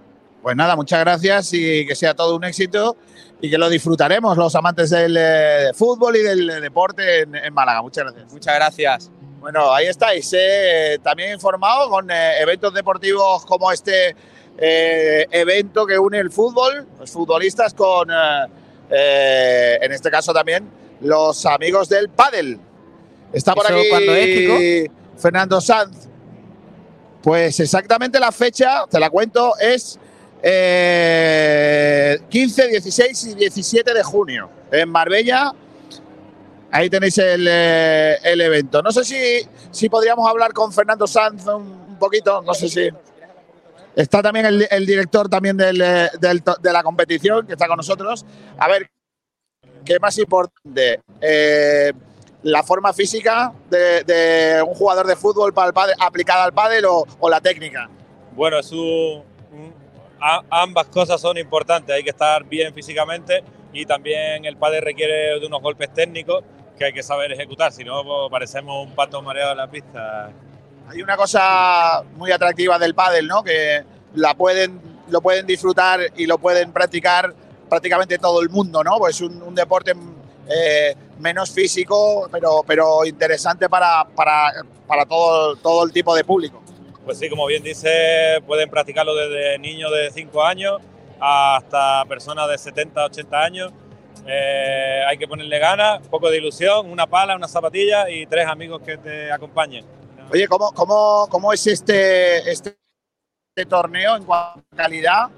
[0.40, 2.96] Pues nada, muchas gracias y que sea todo un éxito
[3.40, 7.82] y que lo disfrutaremos los amantes del eh, fútbol y del deporte en, en Málaga.
[7.82, 8.32] Muchas gracias.
[8.32, 9.10] Muchas gracias.
[9.42, 14.14] Bueno, ahí estáis, eh, también informado con eh, eventos deportivos como este
[14.56, 18.06] eh, evento que une el fútbol, los futbolistas con,
[18.88, 20.70] eh, en este caso también,
[21.00, 22.60] los amigos del pádel.
[23.32, 24.90] Está por ¿Eso aquí es?
[25.20, 26.06] Fernando Sanz.
[27.20, 29.98] Pues exactamente la fecha, te la cuento, es
[30.40, 35.52] eh, 15, 16 y 17 de junio en Marbella.
[36.72, 38.82] Ahí tenéis el, eh, el evento.
[38.82, 42.88] No sé si, si podríamos hablar con Fernando Sanz un, un poquito, no sé si.
[43.94, 47.76] Está también el, el director también del, eh, del de la competición, que está con
[47.76, 48.24] nosotros.
[48.56, 48.90] A ver,
[49.84, 51.02] ¿qué más importante?
[51.20, 51.92] Eh,
[52.44, 56.86] ¿La forma física de, de un jugador de fútbol para el pádel- aplicada al pádel
[56.86, 57.90] o, o la técnica?
[58.34, 58.56] Bueno,
[60.48, 61.94] ambas cosas son importantes.
[61.94, 63.44] Hay que estar bien físicamente
[63.74, 66.42] y también el padre requiere de unos golpes técnicos
[66.82, 67.72] que hay que saber ejecutar.
[67.72, 70.30] Si no, pues, parecemos un pato mareado en la pista.
[70.88, 73.44] Hay una cosa muy atractiva del pádel, ¿no?
[73.44, 73.84] Que
[74.14, 77.32] la pueden, lo pueden disfrutar y lo pueden practicar
[77.68, 78.98] prácticamente todo el mundo, ¿no?
[78.98, 79.92] Pues un, un deporte
[80.48, 84.52] eh, menos físico, pero, pero interesante para, para,
[84.86, 86.60] para todo, todo el tipo de público.
[87.04, 90.80] Pues sí, como bien dice, pueden practicarlo desde niños de 5 años
[91.20, 93.72] hasta personas de 70, 80 años.
[94.26, 98.46] Eh, hay que ponerle ganas, un poco de ilusión, una pala, una zapatilla y tres
[98.46, 99.84] amigos que te acompañen.
[100.30, 102.76] Oye, ¿cómo, cómo, cómo es este, este,
[103.54, 105.28] este torneo en cuanto a calidad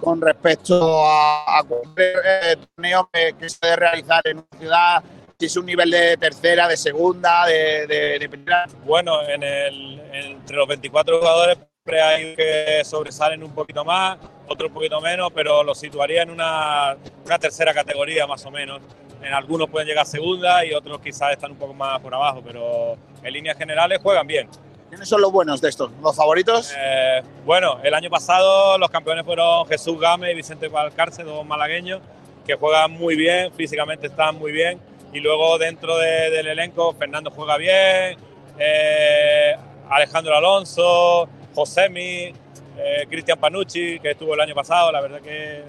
[0.00, 5.04] con respecto a, a cualquier eh, torneo que, que se debe realizar en una ciudad?
[5.38, 8.66] Si es un nivel de tercera, de segunda, de, de, de primera.
[8.84, 14.68] Bueno, en el, entre los 24 jugadores siempre hay que sobresalen un poquito más, otros
[14.68, 18.80] un poquito menos, pero los situaría en una, una tercera categoría más o menos.
[19.22, 22.42] En algunos pueden llegar a segunda y otros quizás están un poco más por abajo,
[22.44, 24.48] pero en líneas generales juegan bien.
[24.88, 25.90] ¿Quiénes son los buenos de estos?
[26.00, 26.72] ¿Los favoritos?
[26.78, 32.00] Eh, bueno, el año pasado los campeones fueron Jesús Gámez y Vicente Valcarce, dos malagueños,
[32.46, 34.78] que juegan muy bien, físicamente están muy bien.
[35.12, 38.16] Y luego dentro de- del elenco, Fernando juega bien,
[38.58, 39.56] eh,
[39.90, 42.32] Alejandro Alonso, Josemi,
[42.76, 44.92] eh, Cristian Panucci, que estuvo el año pasado.
[44.92, 45.64] La verdad que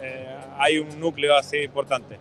[0.00, 2.18] eh, hay un núcleo así importante.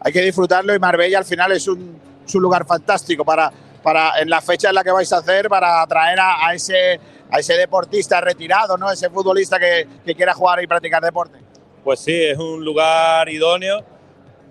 [0.00, 3.52] Hay que disfrutarlo y Marbella al final es un, es un lugar fantástico para,
[3.82, 6.98] para en la fecha en la que vais a hacer para atraer a, a ese,
[7.30, 8.90] a ese deportista retirado, ¿no?
[8.90, 11.38] ese futbolista que, que quiera jugar y practicar deporte.
[11.84, 13.84] Pues sí, es un lugar idóneo,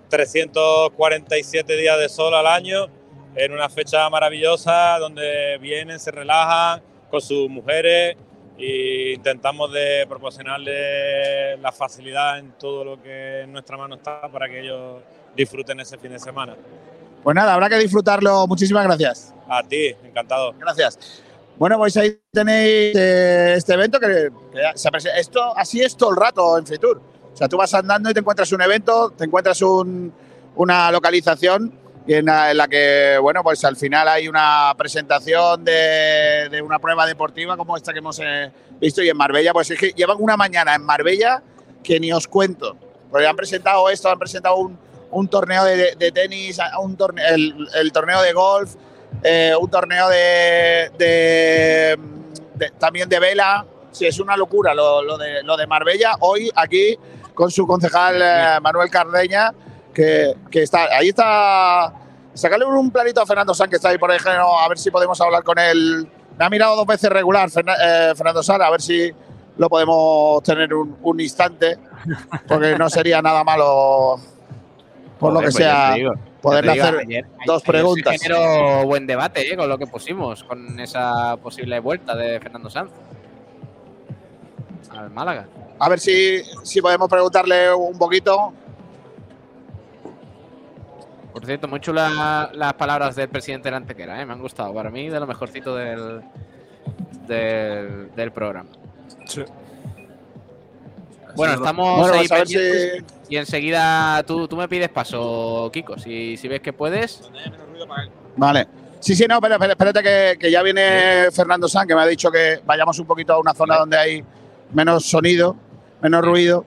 [0.08, 2.86] 347 días de sol al año,
[3.34, 8.16] en una fecha maravillosa donde vienen, se relajan con sus mujeres
[8.60, 14.48] e intentamos de proporcionarles la facilidad en todo lo que en nuestra mano está para
[14.48, 15.02] que ellos
[15.34, 16.54] disfruten ese fin de semana.
[17.22, 18.46] Pues nada, habrá que disfrutarlo.
[18.46, 19.34] Muchísimas gracias.
[19.48, 20.52] A ti, encantado.
[20.58, 21.22] Gracias.
[21.58, 24.06] Bueno, pues ahí tenéis eh, este evento que,
[24.52, 24.88] que se
[25.18, 27.00] esto así es todo el rato en Fitur.
[27.32, 30.12] O sea, tú vas andando y te encuentras un evento, te encuentras un-
[30.56, 31.72] una localización
[32.06, 36.78] en la, en la que, bueno, pues al final hay una presentación de, de una
[36.78, 38.50] prueba deportiva como esta que hemos eh,
[38.80, 41.42] visto y en Marbella, pues es que llevan una mañana en Marbella
[41.82, 42.76] que ni os cuento.
[43.10, 44.78] Porque han presentado esto, han presentado un,
[45.10, 48.74] un torneo de, de tenis, un torneo, el, el torneo de golf,
[49.22, 51.98] eh, un torneo de,
[52.78, 53.66] también de vela.
[53.90, 56.14] Sí, es una locura lo, lo de, lo de Marbella.
[56.20, 56.96] Hoy aquí
[57.34, 59.52] con su concejal eh, Manuel Cardeña,
[59.94, 61.92] que, que está ahí está.
[62.32, 65.20] Sacarle un planito a Fernando San, que está ahí por ejemplo, a ver si podemos
[65.20, 66.08] hablar con él.
[66.38, 69.12] Me ha mirado dos veces regular eh, Fernando San, a ver si
[69.58, 71.76] lo podemos tener un, un instante,
[72.48, 74.16] porque no sería nada malo,
[75.18, 75.94] por lo que pues sea,
[76.40, 78.16] poderle digo, hacer ayer- dos ayer preguntas.
[78.16, 82.70] Se generó buen debate eh, con lo que pusimos, con esa posible vuelta de Fernando
[82.70, 82.90] Sanz
[84.96, 85.46] al Málaga.
[85.78, 88.52] A ver si, si podemos preguntarle un poquito.
[91.32, 94.26] Por cierto, muy chulas las palabras del presidente de la Antequera, ¿eh?
[94.26, 94.74] me han gustado.
[94.74, 96.22] Para mí, de lo mejorcito del,
[97.26, 98.70] del, del programa.
[101.36, 102.26] Bueno, estamos Bueno, ahí
[103.28, 105.96] y enseguida tú, tú me pides paso, Kiko.
[105.96, 107.30] Si, si ves que puedes.
[108.36, 108.66] Vale.
[108.98, 112.06] Sí, sí, no, espera, espera, espérate que, que ya viene Fernando San, que me ha
[112.06, 114.24] dicho que vayamos un poquito a una zona donde hay
[114.72, 115.56] menos sonido,
[116.02, 116.66] menos ruido,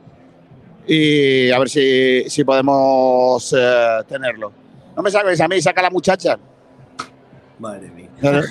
[0.87, 4.51] y a ver si, si podemos eh, tenerlo.
[4.95, 6.37] No me saques a mí, saca a la muchacha.
[7.59, 8.09] Madre mía.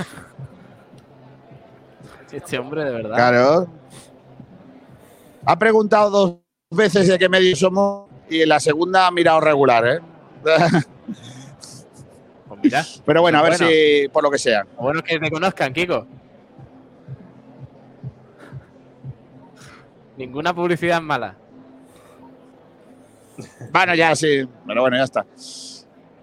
[2.33, 3.15] Este hombre, de verdad.
[3.15, 3.67] Claro.
[5.45, 6.37] Ha preguntado dos
[6.71, 10.01] veces de qué medio somos y en la segunda ha mirado regular, ¿eh?
[12.49, 12.85] Pues mira.
[13.05, 13.67] Pero bueno, a ver Bueno.
[13.69, 14.65] si por lo que sea.
[14.77, 16.07] Lo bueno es que te conozcan, Kiko.
[20.17, 21.37] Ninguna publicidad mala.
[23.73, 25.24] Bueno, ya sí, pero bueno, ya está.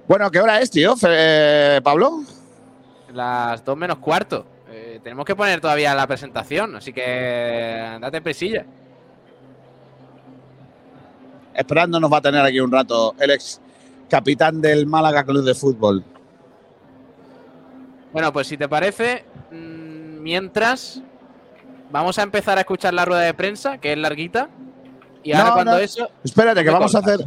[0.07, 2.23] Bueno, ¿qué hora es, tío, Fe- Pablo?
[3.13, 4.45] Las dos menos cuarto.
[4.71, 8.65] Eh, tenemos que poner todavía la presentación, así que date prisilla.
[11.53, 13.59] Esperando nos va a tener aquí un rato el ex
[14.09, 16.03] capitán del Málaga Club de Fútbol.
[18.13, 21.01] Bueno, pues si te parece, mm, mientras
[21.91, 24.49] vamos a empezar a escuchar la rueda de prensa, que es larguita.
[25.23, 26.09] Y ahora No, cuando no, eso.
[26.23, 27.19] Espérate, que vamos a hacer.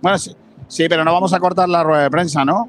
[0.00, 0.36] Bueno, sí,
[0.68, 2.68] sí, pero no vamos a cortar la rueda de prensa, ¿no?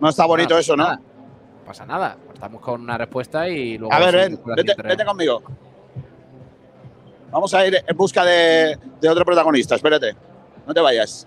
[0.00, 0.84] No está bonito Ah, eso, ¿no?
[0.84, 0.96] nada.
[0.96, 2.16] No pasa nada.
[2.32, 3.94] Estamos con una respuesta y luego.
[3.94, 4.40] A ver, ven,
[4.82, 5.42] vete, conmigo.
[7.30, 9.74] Vamos a ir en busca de, de otro protagonista.
[9.76, 10.14] Espérate,
[10.66, 11.26] no te vayas.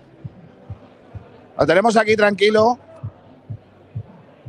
[1.58, 2.78] Lo tenemos aquí tranquilo.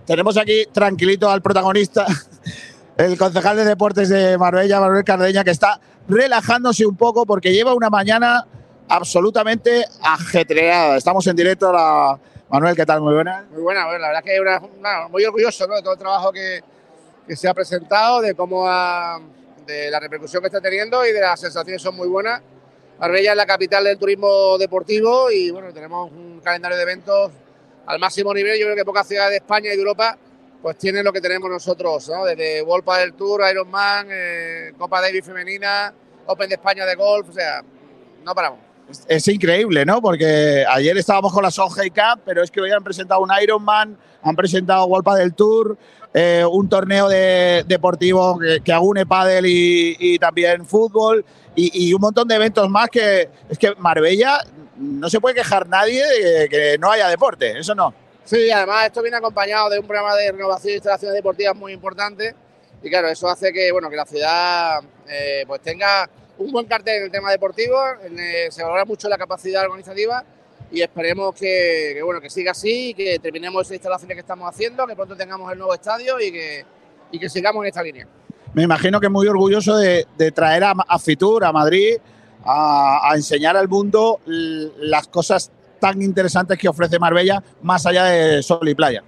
[0.05, 2.05] Tenemos aquí tranquilito al protagonista,
[2.97, 5.79] el concejal de deportes de Marbella, Manuel Cardeña, que está
[6.09, 8.45] relajándose un poco porque lleva una mañana
[8.89, 10.97] absolutamente ajetreada.
[10.97, 11.71] Estamos en directo.
[11.71, 12.19] La...
[12.49, 12.99] Manuel, ¿qué tal?
[13.01, 13.45] Muy buena.
[13.51, 15.75] Muy buena, la verdad es que una- muy orgulloso ¿no?
[15.75, 16.61] de todo el trabajo que,
[17.35, 18.67] se ha presentado, de cómo
[19.67, 22.41] de la repercusión que está teniendo y de las sensaciones son muy buenas.
[22.99, 27.31] Marbella es la capital del turismo deportivo y bueno, tenemos un calendario de eventos
[27.85, 28.59] al máximo nivel.
[28.59, 30.17] Yo creo que pocas ciudades de España y de Europa
[30.61, 32.25] pues tienen lo que tenemos nosotros, ¿no?
[32.25, 35.93] Desde World del Tour, Ironman, eh, Copa Davis femenina,
[36.25, 37.63] Open de España de golf, o sea,
[38.23, 38.59] no paramos.
[39.07, 40.01] Es increíble, ¿no?
[40.01, 43.97] Porque ayer estábamos con la Songhai Cup, pero es que hoy han presentado un Ironman,
[44.23, 45.77] han presentado World del Tour,
[46.13, 51.23] eh, un torneo de, deportivo que, que une pádel y, y también fútbol
[51.55, 54.39] y, y un montón de eventos más que es que Marbella
[54.75, 57.93] no se puede quejar nadie de que no haya deporte, eso no.
[58.29, 62.35] Sí, además esto viene acompañado de un programa de renovación de instalaciones deportivas muy importante
[62.83, 66.07] y claro, eso hace que bueno que la ciudad eh, pues tenga
[66.37, 70.23] un buen cartel en el tema deportivo, en, eh, se valora mucho la capacidad organizativa
[70.71, 74.47] y esperemos que, que, bueno que siga así y que terminemos esas instalaciones que estamos
[74.47, 76.65] haciendo, que pronto tengamos el nuevo estadio y que,
[77.11, 78.07] y que sigamos en esta línea.
[78.53, 81.97] Me imagino que muy orgulloso de, de traer a, a Fitur, a Madrid,
[82.45, 88.43] a, a enseñar al mundo las cosas tan interesantes que ofrece Marbella, más allá de
[88.43, 89.03] sol y playa.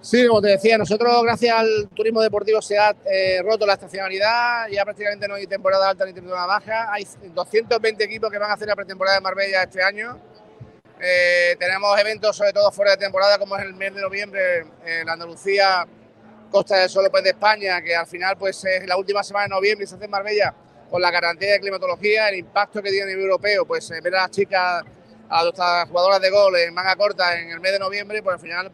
[0.00, 4.66] Sí, como te decía, nosotros gracias al turismo deportivo se ha eh, roto la estacionalidad,
[4.68, 8.54] ya prácticamente no hay temporada alta ni temporada baja, hay 220 equipos que van a
[8.54, 10.18] hacer la pretemporada de Marbella este año.
[11.02, 15.08] Eh, tenemos eventos sobre todo fuera de temporada como es el mes de noviembre en
[15.08, 15.86] Andalucía,
[16.50, 19.50] Costa del Sol Open de España, que al final pues es la última semana de
[19.50, 20.54] noviembre y se hace Marbella
[20.90, 24.16] con la garantía de climatología, el impacto que tiene a nivel europeo, pues eh, ver
[24.16, 24.82] a las chicas,
[25.30, 28.40] a nuestras jugadoras de gol en manga corta en el mes de noviembre, pues al
[28.40, 28.72] final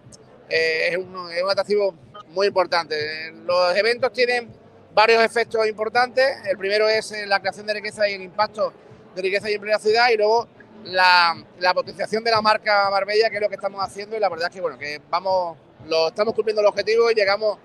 [0.49, 1.95] eh, es, un, es un atractivo
[2.29, 3.33] muy importante.
[3.45, 4.51] Los eventos tienen
[4.95, 6.25] varios efectos importantes.
[6.49, 8.73] El primero es eh, la creación de riqueza y el impacto
[9.15, 10.49] de riqueza y empleo en la ciudad y luego
[10.85, 14.31] la, la potenciación de la marca Marbella, que es lo que estamos haciendo y la
[14.31, 17.59] verdad es que bueno, que vamos, lo, estamos cumpliendo el objetivo y llegamos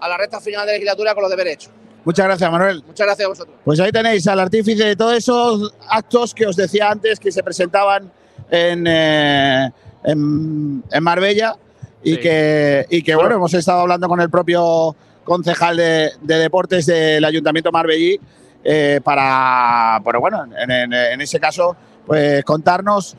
[0.00, 1.72] a la recta final de legislatura con los deberes hechos.
[2.04, 2.82] Muchas gracias, Manuel.
[2.84, 3.56] Muchas gracias a vosotros.
[3.64, 7.42] Pues ahí tenéis al artífice de todos esos actos que os decía antes que se
[7.42, 8.12] presentaban
[8.50, 9.70] en, eh,
[10.04, 11.56] en, en Marbella
[12.02, 12.20] y Sí.
[12.20, 14.94] que, y que bueno, hemos estado hablando con el propio
[15.24, 18.20] concejal de, de deportes del Ayuntamiento Marbellí
[18.62, 21.74] eh, para, pero bueno, en, en- en ese caso,
[22.06, 23.16] pues contarnos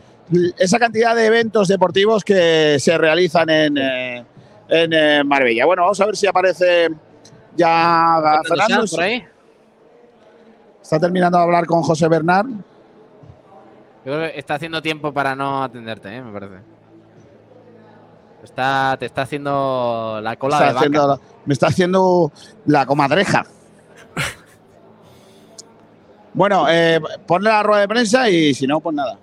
[0.57, 4.25] esa cantidad de eventos deportivos que se realizan en, eh,
[4.69, 5.65] en eh, Marbella.
[5.65, 6.89] Bueno, vamos a ver si aparece
[7.55, 8.85] ya Fernando.
[8.89, 9.23] por ahí?
[10.81, 12.47] Está terminando de hablar con José Bernard.
[14.05, 16.21] Yo creo que está haciendo tiempo para no atenderte, ¿eh?
[16.21, 16.61] me parece.
[18.43, 21.07] Está, te está haciendo la cola Está de vaca.
[21.07, 22.31] la- me está haciendo
[22.67, 23.43] la comadreja.
[26.33, 29.17] bueno, eh, ponle la rueda de prensa y si no, pues nada.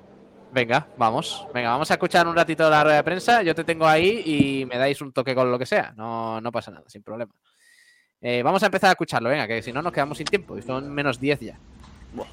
[0.53, 1.47] Venga, vamos.
[1.55, 3.43] Venga, vamos a escuchar un ratito la rueda de prensa.
[3.43, 5.95] Yo te tengo ahí y me dais un toque con lo que sea.
[5.97, 7.33] No, no pasa nada, sin problema.
[8.21, 10.57] Eh, vamos a empezar a escucharlo, venga, que si no nos quedamos sin tiempo.
[10.59, 11.59] Y son menos 10 ya.
[12.15, 12.27] Buah.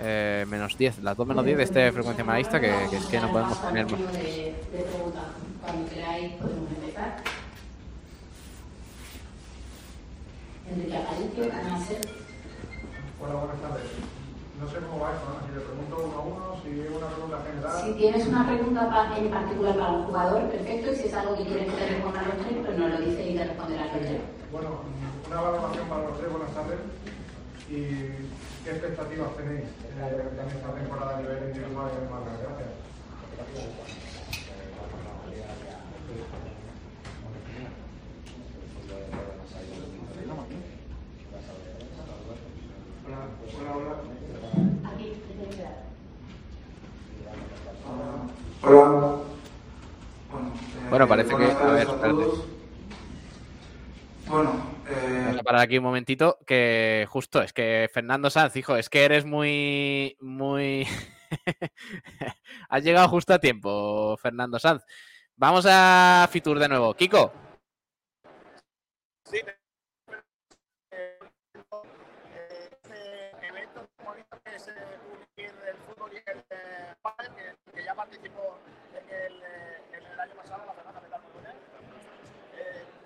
[0.00, 3.20] Eh, menos 10, las 2 menos 10 de este frecuencia malista que, que es que
[3.20, 4.12] no podemos tener más.
[4.12, 5.24] De, de preguntas.
[5.60, 7.16] Cuando queráis podemos empezar.
[10.70, 12.00] Enrique Aparicio, Canal Ser.
[13.20, 13.90] Hola, buenas tardes.
[14.60, 15.46] No sé cómo va esto, ¿no?
[15.46, 17.82] Si le pregunto uno a uno, si es una pregunta general.
[17.82, 20.92] Si tienes una pregunta en particular para un jugador, perfecto.
[20.92, 22.98] Y si es algo que quieres que te responda a los tres, pues nos lo
[23.00, 24.20] dices y te responderá a los tres.
[24.52, 24.68] Bueno,
[25.26, 26.78] una valoración para los tres, buenas tardes.
[27.70, 27.82] ¿Y
[28.68, 32.30] qué expectativas tenéis eh, en esta temporada a nivel individual y en marca?
[32.36, 33.78] Gracias.
[48.62, 49.16] Hola, hola.
[50.30, 50.50] Bueno,
[50.90, 51.44] Bueno, parece que.
[51.44, 52.24] A tardes ver, espérate.
[52.24, 52.44] todos.
[54.28, 54.50] Bueno,
[54.88, 58.88] eh, Vamos a parar aquí un momentito, que justo es que Fernando Sanz, hijo, es
[58.88, 60.86] que eres muy, muy...
[62.68, 64.82] Has llegado justo a tiempo, Fernando Sanz.
[65.36, 66.94] Vamos a Fitur de nuevo.
[66.94, 67.32] Kiko.
[69.32, 69.67] evento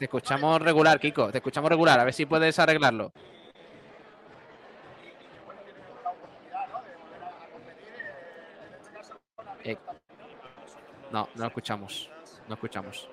[0.03, 1.31] Te escuchamos regular, Kiko.
[1.31, 2.01] Te escuchamos regular.
[2.01, 3.12] A ver si puedes arreglarlo.
[9.62, 9.77] Eh,
[11.12, 12.11] No, no escuchamos.
[12.49, 13.09] No escuchamos.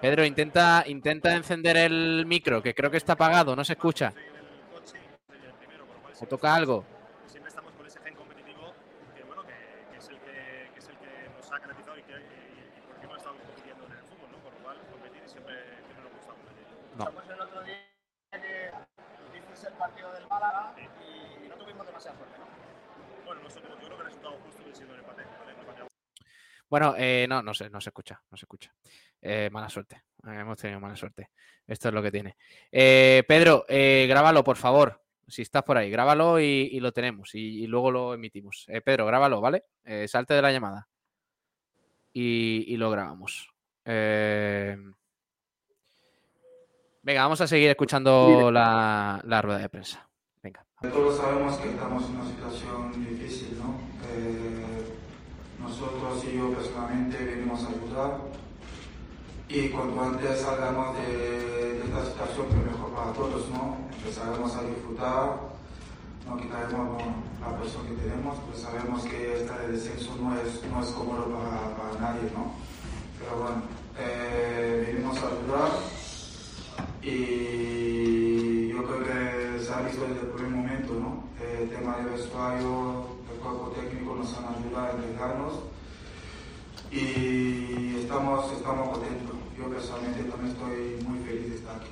[0.00, 4.14] Pedro, intenta, intenta encender el micro, que creo que está apagado, no se escucha.
[6.22, 6.86] ¿O toca algo?
[7.26, 8.72] siempre estamos con ese gen competitivo
[9.16, 9.54] que bueno que,
[9.90, 12.80] que es el que, que es el que nos ha caracterizado y, que, y, y
[12.86, 14.38] por qué hemos estado compitiendo en el fútbol, ¿no?
[14.38, 15.54] Por lo cual competir siempre,
[15.84, 16.66] siempre nos gusta competir.
[16.96, 17.04] No.
[17.10, 17.74] Pues el otro día
[18.30, 18.70] que
[19.36, 22.46] hiciste el partido del Málaga y no tuvimos demasiada suerte, ¿no?
[23.26, 25.52] Bueno, nosotros, yo creo que el resultado justo hubiese sido el empate, ¿vale?
[25.54, 25.84] Un empate a
[26.68, 28.74] Bueno, eh, no, no sé, no se escucha, no se escucha.
[29.20, 31.30] Eh, mala suerte, hemos tenido mala suerte.
[31.66, 32.36] Esto es lo que tiene.
[32.70, 35.02] Eh, Pedro, eh, grábalo, por favor.
[35.26, 38.66] Si estás por ahí, grábalo y, lo tenemos y, luego lo emitimos.
[38.84, 39.64] Pedro, grábalo, ¿vale?
[40.06, 40.86] Salte de la llamada
[42.12, 43.48] y, lo grabamos.
[47.04, 50.06] Venga, vamos a seguir escuchando la, la rueda de prensa.
[50.42, 50.66] Venga.
[50.82, 53.80] Todos sabemos que estamos en una situación difícil, ¿no?
[54.10, 54.63] Eh,
[55.64, 58.18] nosotros y yo personalmente venimos a ayudar
[59.48, 63.76] y cuanto antes salgamos de, de esta situación, pues mejor para todos, ¿no?
[63.96, 65.36] Empezaremos a disfrutar,
[66.26, 67.02] no quitaremos
[67.40, 71.26] la presión que tenemos, pues sabemos que estar en descenso no es, no es cómodo
[71.28, 72.52] para, nadie, ¿no?
[73.18, 73.62] Pero bueno,
[73.98, 75.70] eh, venimos a ayudar
[77.02, 81.24] y yo creo que se ha visto desde el primer momento, ¿no?
[81.40, 83.13] El tema del vestuario,
[83.44, 85.52] cuerpo técnico nos han ayudado a entregarnos
[86.90, 89.36] y estamos, estamos contentos.
[89.58, 91.90] Yo personalmente también estoy muy feliz de estar aquí.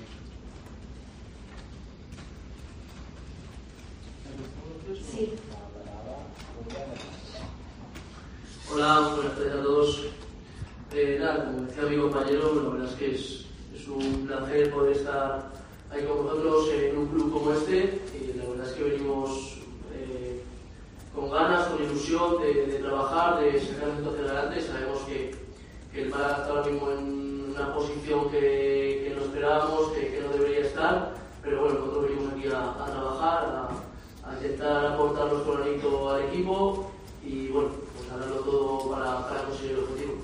[5.11, 5.35] Sí.
[8.73, 10.07] Hola, buenas tardes a todos.
[10.95, 14.97] Eh, nada, como decía mi compañero, la verdad es que es, es un placer poder
[14.97, 15.53] estar
[15.91, 18.01] ahí con vosotros en un club como este.
[18.19, 19.62] Y la verdad es que venimos
[21.15, 24.63] con ganas, con ilusión de, trabajar, de sacar esto hacia adelante.
[24.63, 25.43] Sabemos que,
[25.95, 30.61] el Málaga está ahora mismo en una posición que, que no esperábamos, que, no debería
[30.61, 31.15] estar.
[31.43, 33.45] Pero bueno, nosotros venimos aquí a, trabajar,
[34.25, 36.91] a, a intentar aportar nuestro granito al equipo
[37.25, 40.15] y bueno, pues a darlo todo para, para conseguir el objetivo.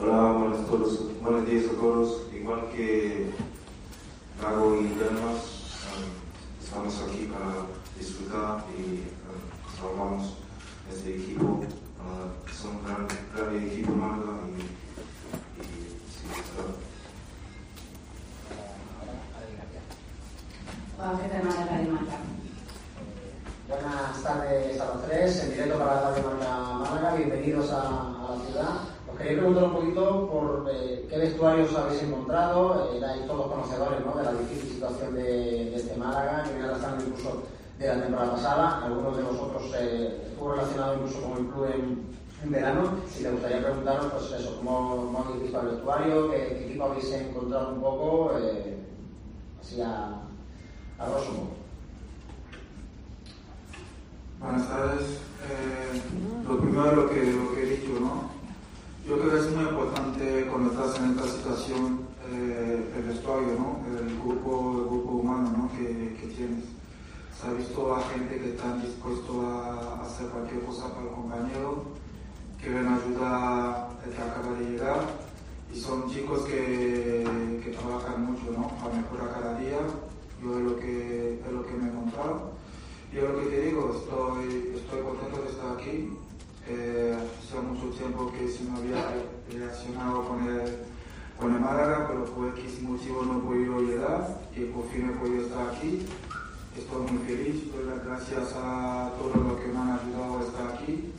[0.00, 2.22] Hola, buenas, todos, buenos días a todos.
[2.34, 3.30] Igual que
[4.40, 5.61] Gago y Delmas, um,
[6.72, 7.66] estamos aquí para
[7.98, 9.44] disfrutar y um,
[9.76, 10.38] salvamos
[10.90, 11.60] este equipo.
[12.00, 14.62] Uh, son un gran, gran equipo Málaga y,
[15.60, 15.64] y
[16.08, 16.64] sí, está.
[21.28, 22.16] Fernández Radio Marca.
[23.68, 26.50] Buenas tardes a los tres, en directo para la Radio Marca
[26.90, 28.91] Málaga, bienvenidos a, a la ciudad.
[29.12, 34.00] Os quería preguntar un poquito por eh, qué vestuarios habéis encontrado, eh, erais todos conocedores
[34.06, 34.16] ¿no?
[34.16, 37.42] de la difícil situación de, este Málaga, que viene arrastrando incluso
[37.78, 42.50] de la temporada pasada, algunos de vosotros eh, estuvo relacionado incluso con el club en,
[42.50, 42.82] verano.
[43.20, 46.84] Y me gustaría preguntaros, pues eso, cómo, cómo habéis visto el vestuario, qué, qué equipo
[46.84, 48.78] habéis encontrado un poco, eh,
[49.60, 50.22] así a,
[50.98, 51.48] a grosso.
[54.40, 55.02] Buenas tardes.
[55.50, 56.00] Eh,
[56.48, 58.41] lo primero lo que, lo que he dicho, ¿no?
[59.06, 62.00] Yo creo que es muy importante cuando estás en esta situación
[62.30, 63.80] eh, el vestuario, ¿no?
[63.98, 65.72] El grupo, el grupo humano, ¿no?
[65.72, 66.66] Que, tienes.
[67.36, 71.84] Se ha visto a gente que está dispuesto a hacer cualquier cosa para el compañero,
[72.62, 75.00] que ven ayuda el que acaba de llegar
[75.74, 78.68] y son chicos que, que trabajan mucho, ¿no?
[78.78, 79.78] Para mejorar cada día.
[80.40, 82.52] Yo es lo que, es lo que me he encontrado.
[83.12, 86.16] Yo lo que te digo, estoy, estoy contento de estar aquí.
[86.68, 89.14] Eh, hacía mucho tiempo que si no había
[89.50, 90.76] relacionado con el,
[91.38, 95.18] con el Málaga, pero por X motivo no he podido llegar y por fin he
[95.18, 96.06] podido estar aquí.
[96.76, 100.68] Estoy muy feliz, doy las gracias a todos los que me han ayudado a estar
[100.74, 101.12] aquí.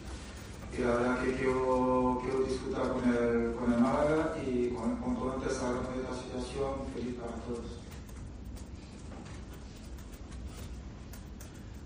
[0.75, 5.33] Y la verdad que quiero, quiero disfrutar con el, con el Málaga y con, cuanto
[5.33, 7.79] antes de esta situación, feliz para todos.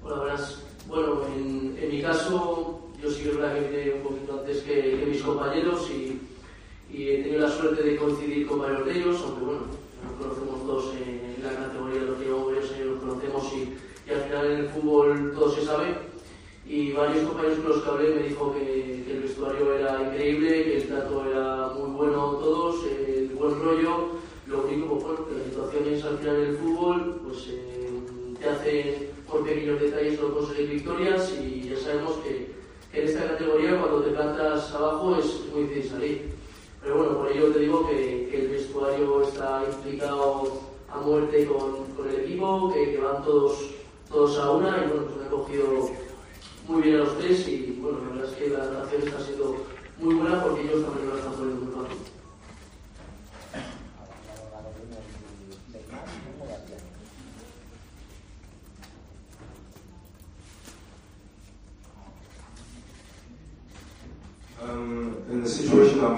[0.04, 0.64] Hola, buenas.
[0.88, 4.64] Bueno, en, en mi caso, yo sí que es verdad que vine un poquito antes
[4.64, 6.20] que, que mis compañeros y,
[6.92, 9.62] y he tenido la suerte de coincidir con varios de ellos, aunque bueno,
[10.04, 14.14] nos conocemos todos en, en la categoría de los que años, nos conocemos y, y
[14.14, 15.96] al final en el fútbol todo se sabe.
[16.70, 20.64] Y varios compañeros con los que hablé me dijo que, que el vestuario era increíble,
[20.66, 24.10] que el trato era muy bueno todos, el buen rollo.
[24.48, 27.90] Lo único, pues bueno, que las situaciones al final del fútbol, pues eh,
[28.40, 32.57] te hacen por pequeños detalles no conseguir victorias y ya sabemos que,
[33.06, 36.32] esta categoría cuando te plantas abajo es muy difícil salir.
[36.82, 42.10] Pero bueno, por ello te digo que, el vestuario está implicado a muerte con, con
[42.10, 43.72] el equipo, que, van todos,
[44.10, 45.90] todos a una y bueno, pues me he cogido
[46.68, 49.56] muy bien a los tres y bueno, la verdad es que la relación está siendo
[50.00, 51.07] muy buena porque ellos también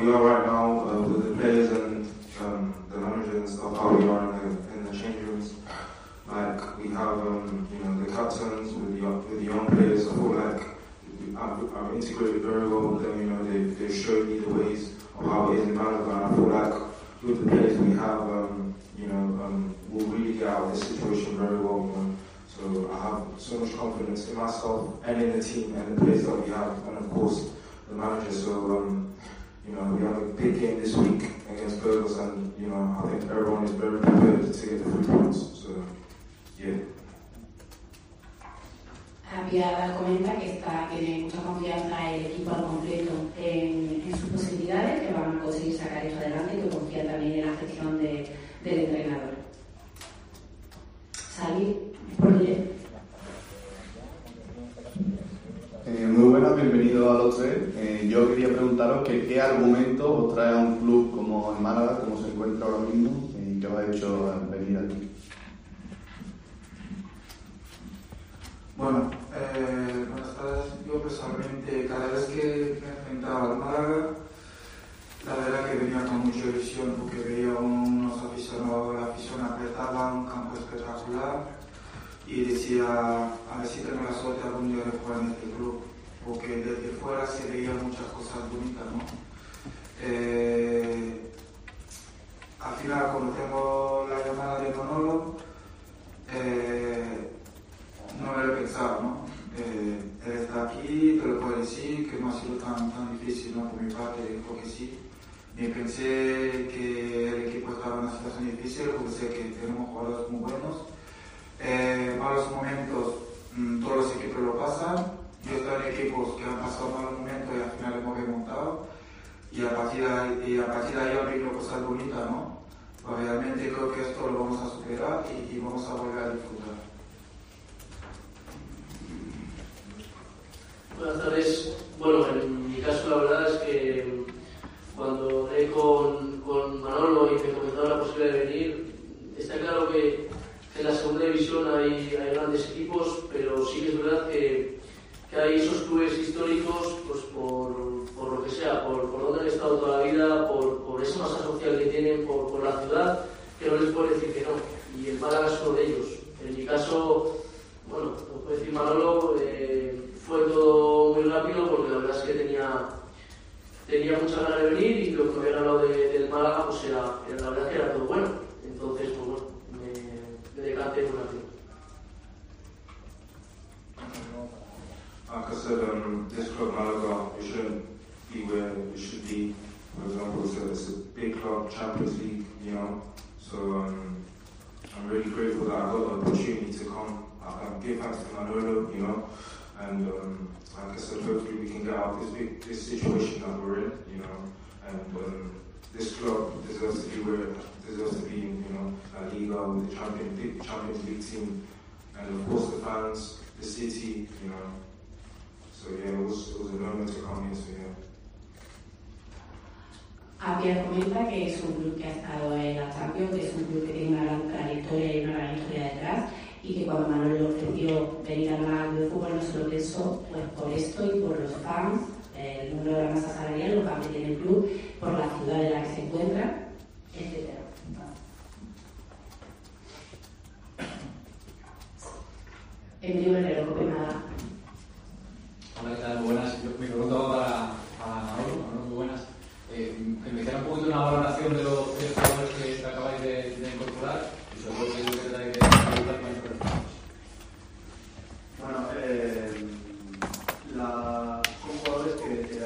[0.08, 0.39] I'll be.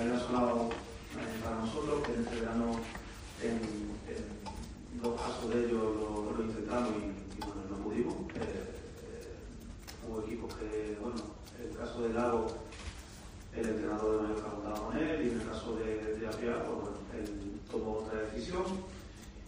[0.04, 2.80] también eh, para nosotros, que en este verano
[3.42, 3.56] en,
[4.12, 8.16] en dos casos de ellos lo, intentamos y, bueno, no pudimos.
[8.36, 11.18] Eh, eh, hubo equipos que, bueno,
[11.60, 12.48] en el caso de Lago,
[13.56, 16.98] el entrenador de Mallorca contaba con él y en el caso de, de pues, bueno,
[17.18, 18.64] él tomó otra decisión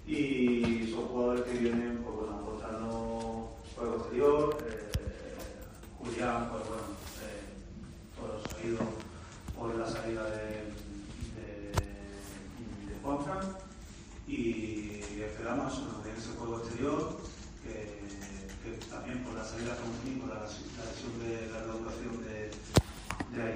[0.07, 0.54] y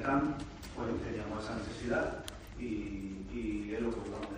[0.09, 2.25] pues teníamos esa necesidad
[2.59, 2.63] y,
[3.31, 4.28] y es lo que buscamos.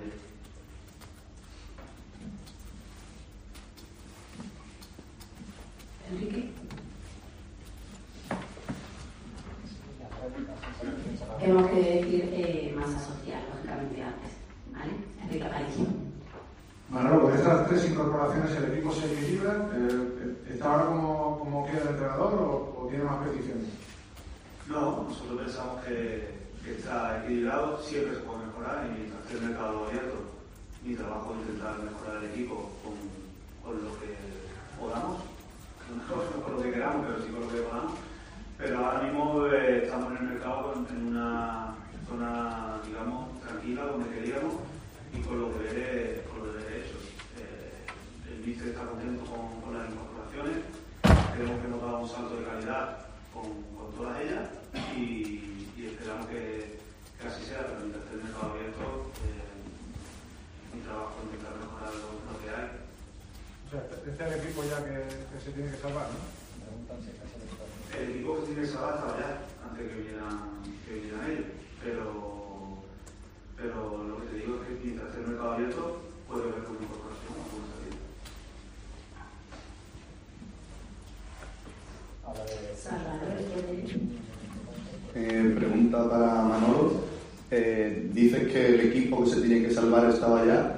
[85.91, 87.11] para Manolo.
[87.49, 90.70] Eh, dices que el equipo que se tiene que salvar estaba allá.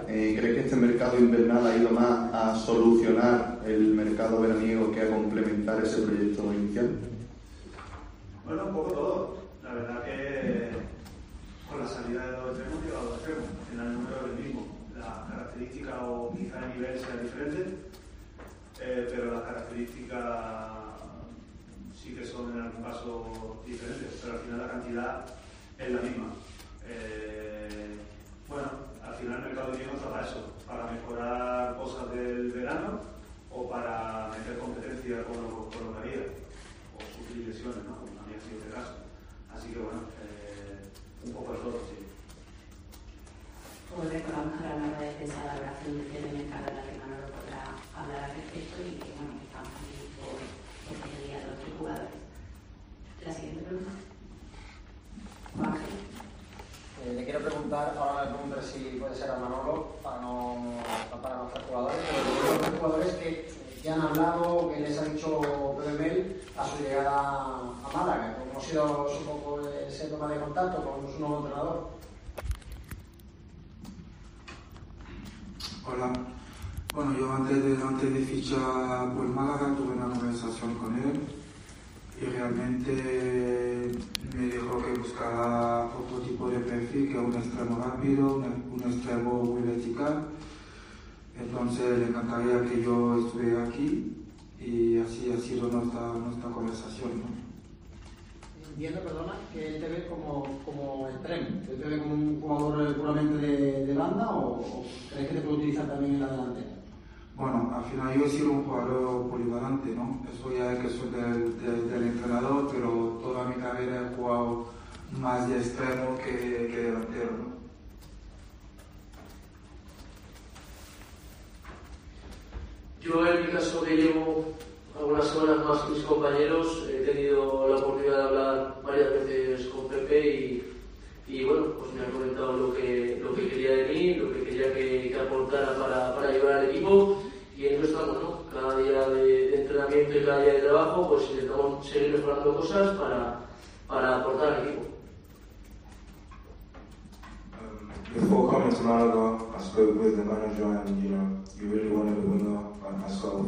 [149.94, 153.48] Malaga, with the manager, and you know, you really wanted a winner like myself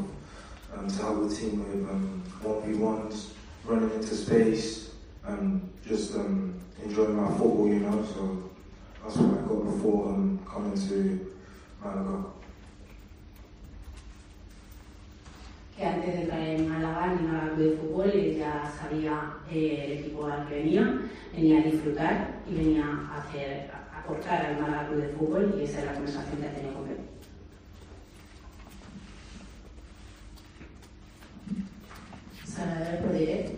[0.76, 3.31] um, to help the team with um, 1v1s,
[3.65, 4.91] running into space,
[5.26, 6.53] and just um,
[6.84, 8.05] enjoying my football, you know.
[8.05, 8.49] So
[9.03, 11.34] that's what I got before um, coming to
[11.84, 12.26] Malaga.
[15.76, 20.26] que antes de entrar en Málaga, Málaga Club de Fútbol, ya sabía eh, el equipo
[20.26, 21.01] al que venía,
[21.34, 23.69] venía a disfrutar y venía a hacer,
[24.06, 26.86] aportar al Málaga de Fútbol y esa es la conversación que ha tenido con
[33.18, 33.52] directo.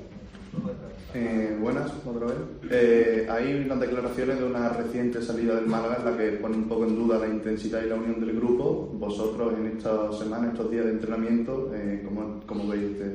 [1.14, 2.38] Eh, buenas, otra vez.
[2.70, 6.68] Eh, hay unas declaraciones de una reciente salida del Málaga en la que pone un
[6.68, 8.90] poco en duda la intensidad y la unión del grupo.
[8.94, 13.08] Vosotros en estas semanas, estos días de entrenamiento, eh, ¿cómo, cómo veis este,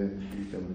[0.50, 0.68] tema?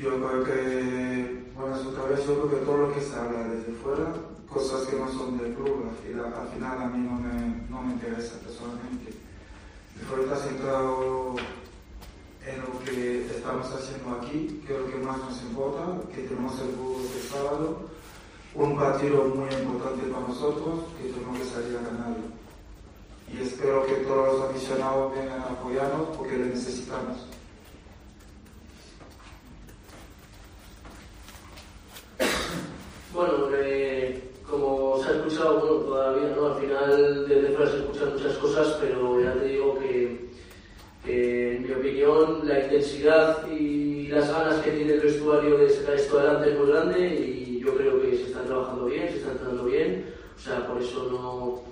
[0.00, 3.44] Yo creo que, bueno, en su cabeza yo creo que todo lo que se habla
[3.44, 4.12] desde fuera,
[4.48, 7.82] cosas que no son del club, al final, al final a mí no me, no
[7.82, 9.12] me interesa personalmente.
[9.96, 11.36] Después estás centrado
[12.46, 16.58] en lo que estamos haciendo aquí, que es lo que más nos importa, que tenemos
[16.60, 17.76] el fútbol este sábado,
[18.54, 22.42] un partido muy importante para nosotros, que tenemos que salir a ganarlo.
[23.32, 27.26] Y espero que todos los aficionados vengan a apoyarnos porque le necesitamos.
[33.12, 36.46] Bueno, eh, como se ha escuchado, bueno, todavía, ¿no?
[36.46, 40.28] Al final desde fuera se escuchan muchas cosas, pero ya te digo que,
[41.04, 45.94] que, en mi opinión, la intensidad y las ganas que tiene el vestuario de sacar
[45.96, 49.32] esto adelante es muy grande y yo creo que se está trabajando bien, se está
[49.32, 50.04] entrenando bien,
[50.36, 51.62] o sea, por eso no,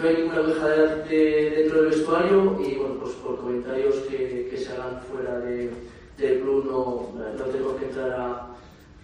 [0.00, 4.56] no hay ninguna queja de- dentro del vestuario y, bueno, pues por comentarios que, que
[4.56, 5.70] se hagan fuera de-
[6.18, 8.46] del club no, no tenemos que entrar a,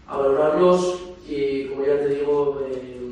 [0.08, 3.02] a valorarlos y como ya te digo, eh,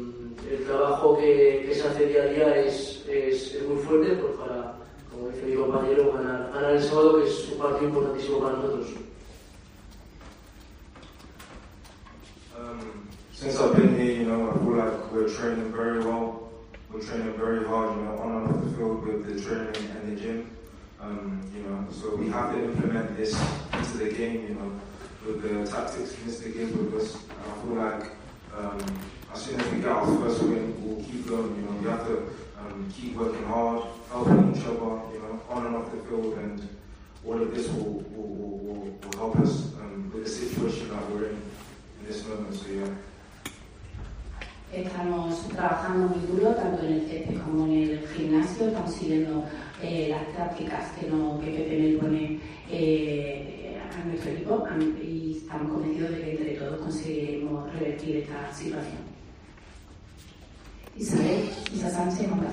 [0.50, 4.76] el trabajo que, se hace día a día es, es, muy fuerte pues para,
[5.10, 8.88] como dice mi compañero, ganar, ganar el sábado, que es un partido importantísimo para nosotros.
[12.58, 16.50] Um, since I've been here, you know, I feel like we're training very well.
[16.92, 20.20] We're training very hard, you know, on and the field with the training and the
[20.20, 20.50] gym.
[21.00, 23.32] Um, you know, so we have to implement this
[23.72, 24.70] into the game, you know,
[25.26, 26.52] with the tactics Mr.
[26.52, 27.16] gives with us.
[27.16, 28.10] I feel like
[28.56, 28.80] um,
[29.32, 32.06] as soon as we get our first win, we'll keep going, you know, we have
[32.06, 32.16] to
[32.58, 36.68] um, keep working hard, helping each other, you know, on and off the field, and
[37.26, 41.26] all of this will, will, will, will help us um, with the situation that we're
[41.26, 41.42] in
[42.00, 42.54] in this moment.
[42.54, 42.88] So yeah.
[44.72, 49.44] Estamos trabajando muy duro tanto en el césped como en el gimnasio, estamos siguiendo
[49.82, 52.40] eh, las tácticas que, no, que Pepe me pone
[52.70, 53.60] eh,
[53.98, 59.10] equipo a- y estamos convencidos de que entre todos conseguiremos revertir esta situación.
[60.96, 62.50] Isabel, Isa Sánchez, Onda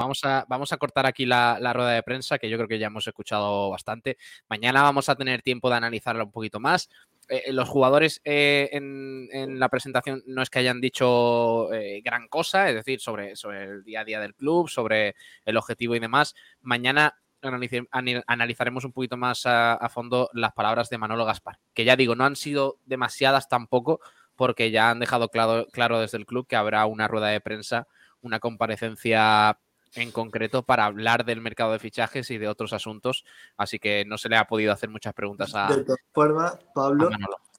[0.00, 2.86] vamos a, vamos a cortar aquí la, rueda de prensa, que yo creo que ya
[2.86, 4.16] hemos escuchado bastante.
[4.48, 6.88] Mañana vamos a tener tiempo de analizarla un poquito más.
[7.28, 12.68] Eh, los jugadores eh, en, la presentación no es que hayan dicho eh, gran cosa,
[12.68, 15.14] es decir, sobre, sobre el día a día del club, sobre
[15.44, 16.34] el objetivo y demás.
[16.62, 21.96] Mañana analizaremos un poquito más a, a fondo las palabras de Manolo Gaspar, que ya
[21.96, 24.00] digo, no han sido demasiadas tampoco,
[24.36, 27.86] porque ya han dejado claro, claro desde el club que habrá una rueda de prensa,
[28.22, 29.58] una comparecencia
[29.94, 33.24] en concreto para hablar del mercado de fichajes y de otros asuntos,
[33.56, 37.10] así que no se le ha podido hacer muchas preguntas a, De todas formas, Pablo.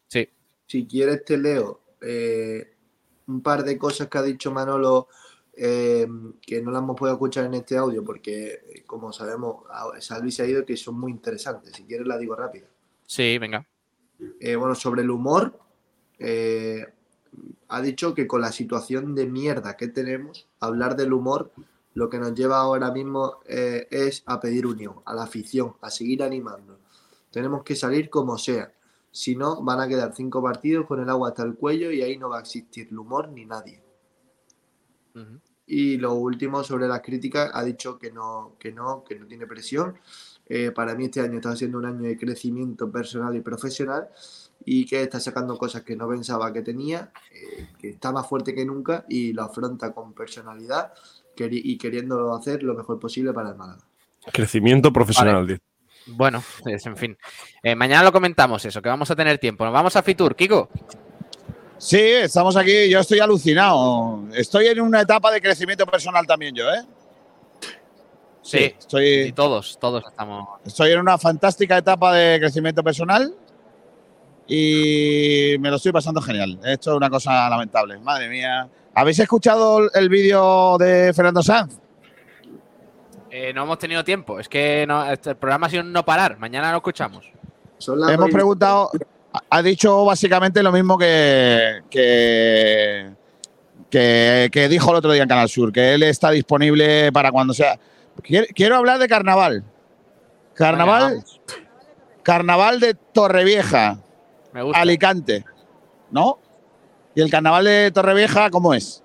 [0.07, 0.29] Sí.
[0.67, 2.75] si quieres te leo eh,
[3.27, 5.07] un par de cosas que ha dicho Manolo
[5.53, 6.07] eh,
[6.41, 9.63] que no la hemos podido escuchar en este audio porque, como sabemos,
[9.99, 11.73] Salvi se ha ido que son muy interesantes.
[11.75, 12.67] Si quieres la digo rápida.
[13.05, 13.67] Sí, venga.
[14.39, 15.59] Eh, bueno, sobre el humor,
[17.67, 21.51] ha dicho que con la situación de mierda que tenemos, hablar del humor
[21.93, 25.89] lo que nos lleva ahora mismo eh, es a pedir unión, a la afición, a
[25.89, 26.79] seguir animando.
[27.29, 28.71] Tenemos que salir como sea.
[29.11, 32.17] Si no, van a quedar cinco partidos con el agua hasta el cuello y ahí
[32.17, 33.83] no va a existir el humor ni nadie.
[35.67, 39.45] Y lo último sobre las críticas, ha dicho que no, que no, que no tiene
[39.45, 39.97] presión.
[40.47, 44.09] Eh, para mí este año está siendo un año de crecimiento personal y profesional
[44.65, 48.53] y que está sacando cosas que no pensaba que tenía, eh, que está más fuerte
[48.53, 50.93] que nunca y lo afronta con personalidad
[51.37, 53.83] y queriendo hacer lo mejor posible para el Málaga.
[54.31, 55.59] Crecimiento profesional.
[56.07, 57.17] Bueno, pues, en fin.
[57.63, 59.63] Eh, mañana lo comentamos eso, que vamos a tener tiempo.
[59.63, 60.69] Nos vamos a Fitur, Kiko.
[61.77, 62.89] Sí, estamos aquí.
[62.89, 64.23] Yo estoy alucinado.
[64.33, 66.85] Estoy en una etapa de crecimiento personal también yo, ¿eh?
[68.43, 69.07] Sí, estoy.
[69.27, 70.59] Y todos, todos estamos.
[70.65, 73.33] Estoy en una fantástica etapa de crecimiento personal
[74.47, 76.59] y me lo estoy pasando genial.
[76.63, 77.97] Esto es una cosa lamentable.
[77.99, 78.67] Madre mía.
[78.93, 81.77] ¿Habéis escuchado el vídeo de Fernando Sanz?
[83.29, 84.39] Eh, no hemos tenido tiempo.
[84.39, 86.37] Es que no- este- el programa ha sido un no parar.
[86.37, 87.25] Mañana lo escuchamos.
[88.09, 88.91] Hemos preguntado,
[89.33, 93.09] ha- ha dicho básicamente lo mismo que, que,
[93.89, 97.53] que, que dijo el otro día en Canal Sur, que él está disponible para cuando
[97.53, 97.79] sea.
[98.21, 99.63] Quiero, quiero hablar de carnaval.
[100.53, 101.23] Carnaval,
[102.23, 103.97] carnaval de Torrevieja,
[104.53, 104.79] Me gusta.
[104.79, 105.45] Alicante,
[106.09, 106.39] ¿no?
[107.15, 109.03] ¿Y el carnaval de Torrevieja cómo es?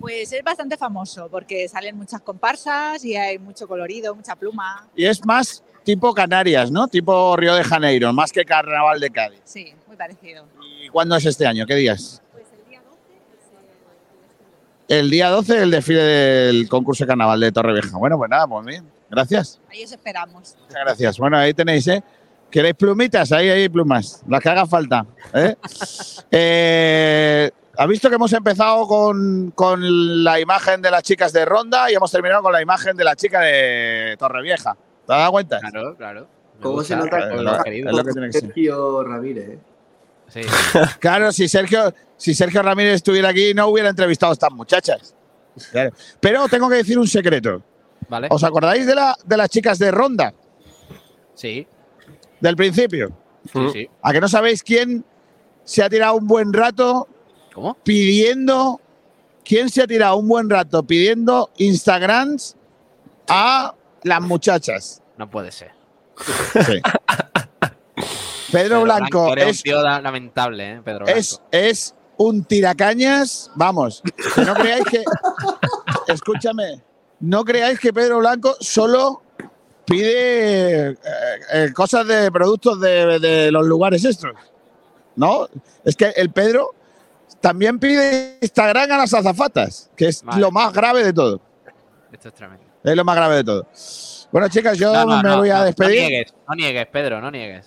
[0.00, 4.86] Pues es bastante famoso porque salen muchas comparsas y hay mucho colorido, mucha pluma.
[4.94, 6.86] Y es más tipo Canarias, ¿no?
[6.88, 9.40] Tipo Río de Janeiro, más que carnaval de Cádiz.
[9.44, 10.44] Sí, muy parecido.
[10.82, 11.66] ¿Y cuándo es este año?
[11.66, 12.22] ¿Qué días?
[14.86, 17.98] El día 12 el desfile del concurso de carnaval de Torrevieja.
[17.98, 18.90] Bueno, pues nada, pues bien.
[19.10, 19.60] Gracias.
[19.70, 20.56] Ahí os esperamos.
[20.60, 21.18] Muchas gracias.
[21.18, 22.02] Bueno, ahí tenéis, ¿eh?
[22.50, 23.30] ¿Queréis plumitas?
[23.32, 24.22] Ahí hay plumas.
[24.26, 25.06] Las que haga falta.
[25.34, 25.54] ¿eh?
[26.30, 31.90] Eh, ¿Ha visto que hemos empezado con, con la imagen de las chicas de Ronda
[31.90, 34.74] y hemos terminado con la imagen de la chica de Torrevieja?
[35.06, 35.60] ¿Te has dado cuenta?
[35.60, 36.28] Claro, claro.
[36.60, 37.90] ¿Cómo se nota es que lo está querido.
[37.90, 38.42] es lo que tiene que ser.
[38.42, 39.48] Sergio Ramírez?
[39.48, 39.58] eh?
[40.28, 40.40] Sí.
[40.98, 45.14] Claro, si Sergio, si Sergio Ramírez estuviera aquí, no hubiera entrevistado a estas muchachas.
[45.70, 45.92] Claro.
[46.20, 47.62] Pero tengo que decir un secreto.
[48.08, 48.26] Vale.
[48.30, 50.34] ¿Os acordáis de, la, de las chicas de Ronda?
[51.34, 51.66] Sí.
[52.40, 53.10] Del principio.
[53.52, 53.90] Sí, sí.
[54.02, 55.04] ¿A que no sabéis quién
[55.64, 57.08] se ha tirado un buen rato
[57.54, 57.74] ¿Cómo?
[57.84, 58.80] pidiendo.
[59.44, 62.56] ¿Quién se ha tirado un buen rato pidiendo Instagrams
[63.28, 65.02] a las muchachas?
[65.16, 65.72] No puede ser.
[66.66, 66.80] Sí.
[68.52, 70.80] Pedro Blanco un es, tío da- lamentable, ¿eh?
[70.84, 71.18] Pedro Blanco.
[71.18, 73.50] es, es un tiracañas.
[73.54, 74.02] Vamos,
[74.34, 75.04] que no creáis que.
[76.12, 76.82] Escúchame,
[77.20, 79.22] no creáis que Pedro Blanco solo
[79.88, 80.96] pide eh,
[81.52, 84.32] eh, cosas de productos de, de los lugares estos.
[85.16, 85.48] ¿No?
[85.84, 86.74] Es que el Pedro
[87.40, 90.40] también pide Instagram a las azafatas, que es Vale.
[90.40, 91.40] lo más grave de todo.
[92.12, 92.64] Esto es tremendo.
[92.84, 93.66] Es lo más grave de todo.
[94.30, 96.02] Bueno, chicas, yo No, no, me no, voy a no, despedir.
[96.02, 97.66] No niegues, no niegues, Pedro, no niegues.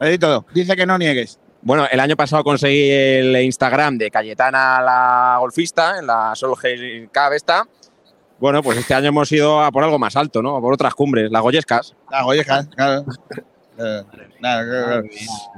[0.00, 0.44] Me di todo.
[0.52, 1.38] Dice que no niegues.
[1.62, 7.32] Bueno, el año pasado conseguí el Instagram de Cayetana la golfista en la Solheim Cup
[7.34, 7.66] esta.
[8.38, 10.56] Bueno, pues este año hemos ido a por algo más alto, ¿no?
[10.56, 11.94] A por otras cumbres, las Goyescas.
[12.10, 13.04] Las Goyescas, claro.
[13.78, 14.02] Eh,
[14.40, 15.02] nada, claro, claro.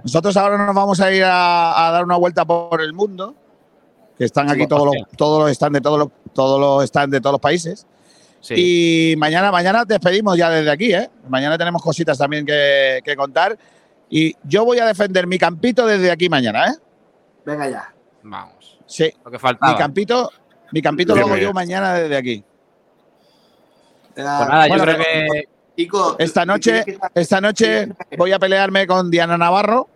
[0.03, 3.37] Nosotros ahora nos vamos a ir a, a dar una vuelta por el mundo,
[4.19, 7.21] que están aquí todos los, todos los stands de todos los, todos los stands de
[7.21, 7.87] todos los países.
[8.51, 11.09] Y mañana, mañana despedimos ya desde aquí, ¿eh?
[11.29, 13.57] Mañana tenemos cositas también que, que contar.
[14.11, 16.75] Y yo voy a defender mi campito desde aquí mañana, ¿eh?
[17.45, 17.95] Venga ya.
[18.23, 18.79] Vamos.
[18.87, 19.13] Sí.
[19.25, 19.73] Lo que faltaba.
[19.73, 20.31] Mi campito,
[20.73, 22.45] mi campito lo hago yo mañana desde aquí.
[24.19, 25.49] Pues nada, yo Bueno, creo que.
[26.19, 26.85] Esta noche,
[27.15, 29.89] esta noche voy a pelearme con Diana Navarro.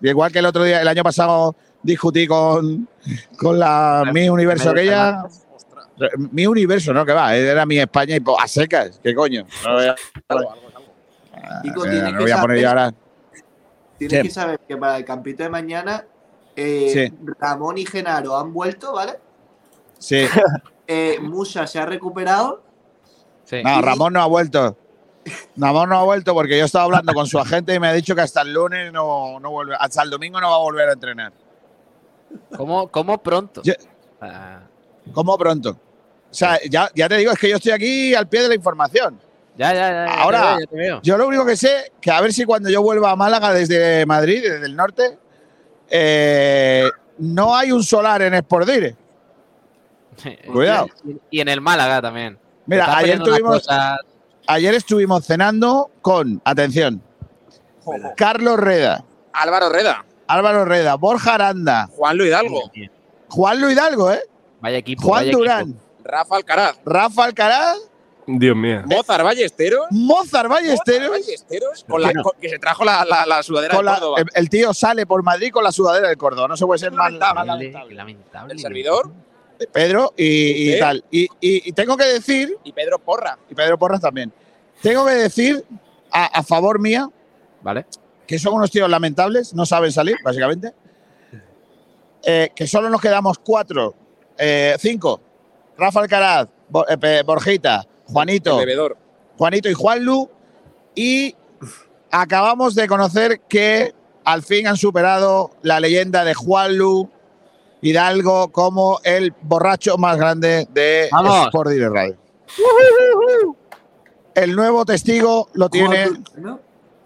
[0.00, 2.88] Igual que el otro día, el año pasado, discutí con,
[3.36, 5.24] con la Mi Universo aquella.
[6.30, 9.00] Mi Universo, no, que va, era mi España y po- a secas.
[9.02, 9.44] ¿Qué coño?
[9.64, 9.94] No voy a,
[11.62, 12.94] Kiko, Eh, tienes no que voy a poner saber- yo ahora.
[13.98, 14.22] Tienes Sí.
[14.28, 16.04] que saber que para el campito de mañana,
[16.54, 17.18] eh, Sí.
[17.40, 19.14] Ramón y Genaro han vuelto, ¿vale?
[19.98, 20.26] Sí.
[20.86, 22.62] Eh, Musa se ha recuperado.
[23.64, 24.76] No, Ramón no ha vuelto.
[25.56, 28.14] Ramón no ha vuelto porque yo estaba hablando con su agente y me ha dicho
[28.14, 30.92] que hasta el lunes no, no vuelve, hasta el domingo no va a volver a
[30.92, 31.32] entrenar.
[32.56, 33.62] ¿Cómo, cómo pronto?
[34.20, 34.60] Ah,
[35.12, 35.70] ¿Cómo pronto?
[35.70, 38.54] O sea, ya, ya te digo, es que yo estoy aquí al pie de la
[38.54, 39.20] información.
[39.56, 41.00] ya, ya, ya, ya te Ahora, veo, ya te veo.
[41.02, 44.04] yo lo único que sé, que a ver si cuando yo vuelva a Málaga desde
[44.04, 45.18] Madrid, desde el norte,
[45.88, 48.96] eh, no hay un solar en Sportdire.
[50.52, 50.88] Cuidado.
[51.30, 52.38] Y en el Málaga también.
[52.66, 53.66] Mira, ayer tuvimos,
[54.46, 57.02] ayer estuvimos cenando con, atención,
[58.16, 60.04] Carlos Reda, Álvaro Reda.
[60.26, 62.70] Álvaro Reda, Borja Aranda, Juan Luis Hidalgo.
[63.28, 64.22] Juan Luis Hidalgo, ¿eh?
[64.60, 65.02] Vaya equipo.
[65.02, 65.38] Juan vaya equipo.
[65.40, 66.76] Durán, Rafa Alcaraz.
[66.86, 67.76] Rafa Alcaraz,
[68.26, 68.82] Dios mío.
[68.86, 69.86] Mozart Ballesteros.
[69.90, 71.10] Mozart Ballesteros.
[71.10, 71.84] Ballesteros.
[71.86, 74.20] Con la, con- que se trajo la, la, la sudadera con de la- Córdoba.
[74.20, 76.48] el, el tío sale por Madrid con la sudadera del Córdoba.
[76.48, 78.54] No se puede ser más más Lamentable, lamentable.
[78.54, 79.10] El servidor
[79.72, 81.04] Pedro y, tal.
[81.10, 83.38] Y, y- y tengo que decir, y Pedro Porra.
[83.50, 84.32] y Pedro Porras también,
[84.82, 85.64] tengo que decir
[86.10, 87.08] a, a favor mía
[87.62, 87.86] Vale.
[88.26, 90.72] que son unos tíos lamentables, no saben salir, básicamente.
[92.26, 93.94] Eh, que solo nos quedamos cuatro,
[94.38, 95.20] eh, cinco.
[95.76, 96.48] Rafa Alcaraz,
[96.88, 98.96] eh, Borjita, Juanito, El bebedor.
[99.36, 100.30] Juanito y Juanlu.
[100.94, 101.34] Y
[102.10, 103.92] acabamos de conocer que
[104.24, 107.10] al fin han superado la leyenda de Juanlu
[107.84, 111.46] Hidalgo como el borracho más grande de Vamos.
[111.48, 112.16] Sport Direct Radio.
[114.34, 116.10] El nuevo testigo lo tiene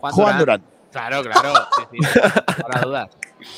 [0.00, 0.62] Juan, Durán.
[0.92, 1.52] Claro, claro.
[1.90, 2.08] sí, sí,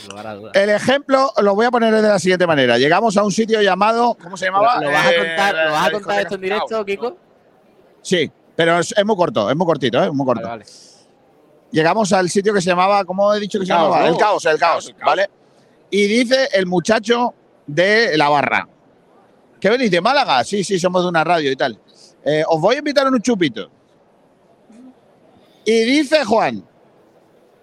[0.00, 0.52] sin lugar a dudas.
[0.54, 2.78] El ejemplo lo voy a poner de la siguiente manera.
[2.78, 4.80] Llegamos a un sitio llamado, ¿cómo se llamaba?
[4.80, 7.16] ¿Lo vas a Eh, contar, ¿lo vas a eh, contar esto en directo, Kiko?
[8.02, 10.06] Sí, pero es, es muy corto, es muy cortito, ¿eh?
[10.06, 10.42] es muy corto.
[10.48, 10.70] Vale, vale.
[11.70, 14.02] Llegamos al sitio que se llamaba, ¿cómo he dicho que se Caos, llamaba?
[14.06, 14.12] ¿no?
[14.14, 15.06] El caos, el caos, El caos.
[15.06, 15.30] ¿vale?
[15.90, 17.34] Y dice el muchacho
[17.66, 18.68] de la barra.
[19.60, 20.42] ¿Qué venís de Málaga?
[20.44, 21.78] Sí, sí, somos de una radio y tal.
[22.24, 23.70] Eh, os voy a invitar a un chupito.
[25.64, 26.64] Y dice Juan,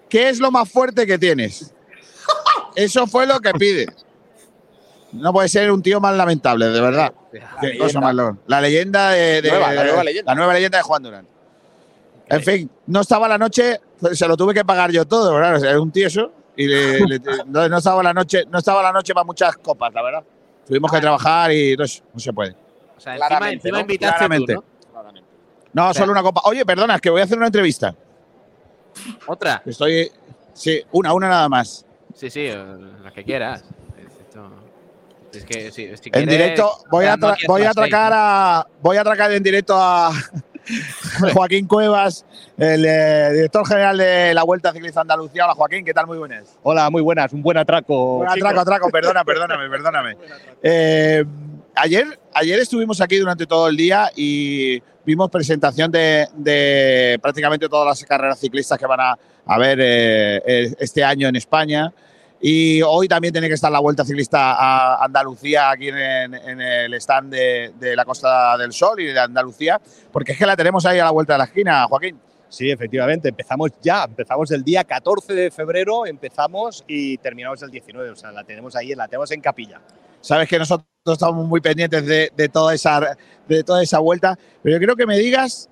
[0.09, 1.73] ¿qué es lo más fuerte que tienes?
[2.75, 3.87] Eso fue lo que pide.
[5.13, 7.13] No puede ser un tío más lamentable, de verdad.
[7.31, 7.85] Qué leyenda.
[7.85, 8.35] cosa más.
[8.45, 10.31] La leyenda de, de- Nueva, la nueva leyenda.
[10.31, 11.27] la nueva leyenda de Juan Durán.
[12.29, 15.57] En fin, no estaba la noche, pues, se lo tuve que pagar yo todo, claro,
[15.57, 16.31] es un tío eso.
[16.57, 19.93] Y le- le- no, no estaba la noche, no estaba la noche para muchas copas,
[19.93, 20.23] la verdad.
[20.67, 22.51] Tuvimos que trabajar y no, se puede.
[22.97, 23.81] O sea, encima, Claramente, encima ¿no?
[23.81, 24.53] invitaste Claramente.
[24.55, 24.63] tú,
[25.73, 26.41] No, solo una copa.
[26.45, 27.93] Oye, perdona, es que voy a hacer una entrevista.
[29.27, 29.61] ¿Otra?
[29.65, 30.11] Estoy.
[30.53, 31.85] Sí, una, una nada más.
[32.15, 32.65] Sí, sí, eh,
[33.03, 33.63] la que quieras.
[34.19, 34.49] Esto-
[35.33, 37.15] Es que, sí, si En quieres, directo, voy a,
[37.47, 38.67] voy a las atracar a.
[38.81, 40.11] Voy a atracar en directo a
[41.33, 42.25] Joaquín Cuevas,
[42.57, 45.45] el eh, director general de la Vuelta Ciclista Andalucía.
[45.45, 46.07] Hola Joaquín, ¿qué tal?
[46.07, 46.57] Muy buenas.
[46.63, 48.17] Hola, muy buenas, un buen atraco.
[48.17, 50.17] Buen atraco, atraco, perdona, perdóname, perdóname.
[50.61, 51.23] Eh,
[51.75, 57.87] ayer, ayer estuvimos aquí durante todo el día y vimos presentación de, de prácticamente todas
[57.87, 61.93] las carreras ciclistas que van a haber eh, este año en España.
[62.39, 66.93] Y hoy también tiene que estar la Vuelta Ciclista a Andalucía aquí en, en el
[66.95, 70.85] stand de, de la Costa del Sol y de Andalucía, porque es que la tenemos
[70.85, 72.19] ahí a la vuelta de la esquina, Joaquín.
[72.49, 78.11] Sí, efectivamente, empezamos ya, empezamos el día 14 de febrero, empezamos y terminamos el 19,
[78.11, 79.81] o sea, la tenemos ahí, la tenemos en capilla.
[80.21, 83.17] Sabes que nosotros estamos muy pendientes de, de toda, esa,
[83.47, 85.69] de toda esa vuelta, pero yo quiero que me digas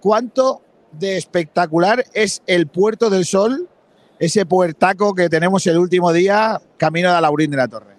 [0.00, 0.62] cuánto
[0.92, 3.68] de espectacular es el Puerto del Sol,
[4.18, 7.94] ese puertaco que tenemos el último día camino de Alaurín de la Torre.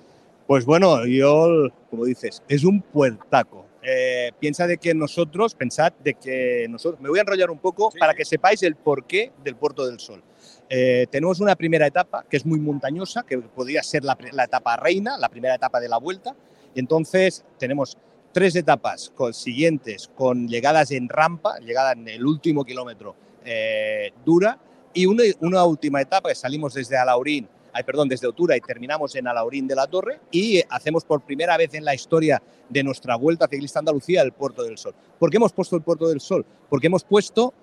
[0.48, 3.66] Pues bueno, yo, como dices, es un puertaco.
[3.82, 7.92] Eh, piensa de que nosotros, pensad de que nosotros, me voy a enrollar un poco
[7.98, 10.22] para que sepáis el porqué del Puerto del Sol.
[10.70, 14.76] Eh, tenemos una primera etapa que es muy montañosa, que podría ser la, la etapa
[14.76, 16.36] reina, la primera etapa de la vuelta,
[16.76, 17.98] y entonces tenemos
[18.32, 23.16] tres etapas con, siguientes con llegadas en rampa, llegada en el último kilómetro
[23.46, 24.60] eh, dura,
[24.94, 29.28] y una, última etapa que salimos desde Alaurín, ay, perdón, desde Otura y terminamos en
[29.28, 33.48] Alaurín de la Torre y hacemos por primera vez en la historia de nuestra Vuelta
[33.48, 34.94] Ciclista Andalucía el Puerto del Sol.
[35.20, 36.46] ¿Por qué hemos puesto el Puerto del Sol?
[36.70, 37.54] Porque hemos puesto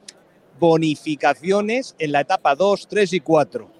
[0.59, 3.71] bonificaciones en la etapa 2, 3 y 4.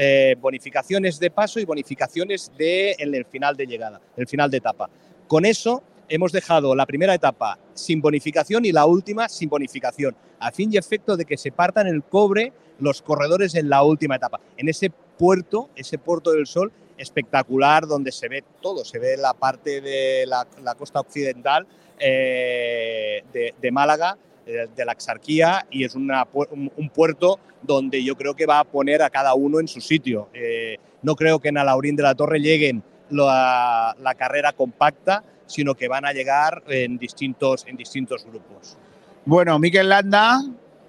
[0.00, 4.58] Eh, bonificaciones de paso y bonificaciones de, en el final de llegada, el final de
[4.58, 4.88] etapa.
[5.26, 10.50] Con eso hemos dejado la primera etapa sin bonificación y la última sin bonificación, a
[10.50, 14.40] fin y efecto de que se partan el cobre los corredores en la última etapa.
[14.56, 19.34] En ese puerto, ese puerto del sol espectacular donde se ve todo, se ve la
[19.34, 20.46] parte de la,
[20.76, 21.66] costa occidental
[21.98, 28.02] eh, de, de, Málaga, eh, de la Exarquía, y es una, un, un, puerto donde
[28.02, 30.28] yo creo que va a poner a cada uno en su sitio.
[30.34, 35.74] Eh, no creo que en Alaurín de la Torre lleguen la, la carrera compacta, sino
[35.74, 38.76] que van a llegar en distintos, en distintos grupos.
[39.24, 40.40] Bueno, Miquel Landa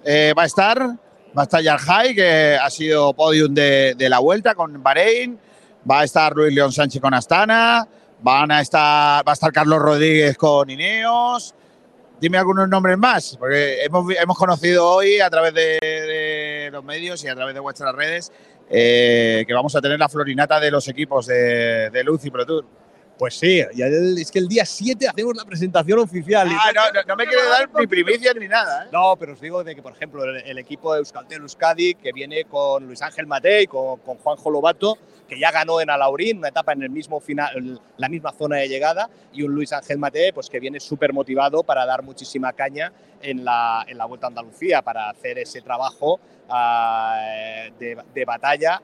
[0.04, 4.54] eh, va a estar, va a estar Yarjai, que ha sido podium de, la vuelta
[4.54, 5.40] con Bahrein,
[5.90, 7.88] va a estar Luis León Sánchez con Astana,
[8.22, 11.56] van a estar, va a estar Carlos Rodríguez con Ineos.
[12.22, 17.24] Dime algunos nombres más, porque hemos, hemos conocido hoy a través de, de, los medios
[17.24, 18.32] y a través de vuestras redes
[18.70, 22.46] eh, que vamos a tener la florinata de los equipos de, de Luz y Pro
[22.46, 22.66] Tour.
[23.20, 26.48] Pues sí, ya el- es que el día 7 hacemos la presentación oficial.
[26.50, 28.86] Ah, no, no, no me quiere dar ni primicias ni nada.
[28.86, 28.90] ¿eh?
[28.94, 32.14] No, pero os digo de que, por ejemplo, el, el equipo de Euskaltel Euskadi, que
[32.14, 36.48] viene con Luis Ángel Matei, con, con Juanjo Lobato, que ya ganó en Alaurín, una
[36.48, 40.32] etapa en el mismo final, la misma zona de llegada, y un Luis Ángel Matei,
[40.32, 44.30] pues que viene súper motivado para dar muchísima caña en la, en la Vuelta a
[44.30, 48.82] Andalucía, para hacer ese trabajo ah, de, de batalla.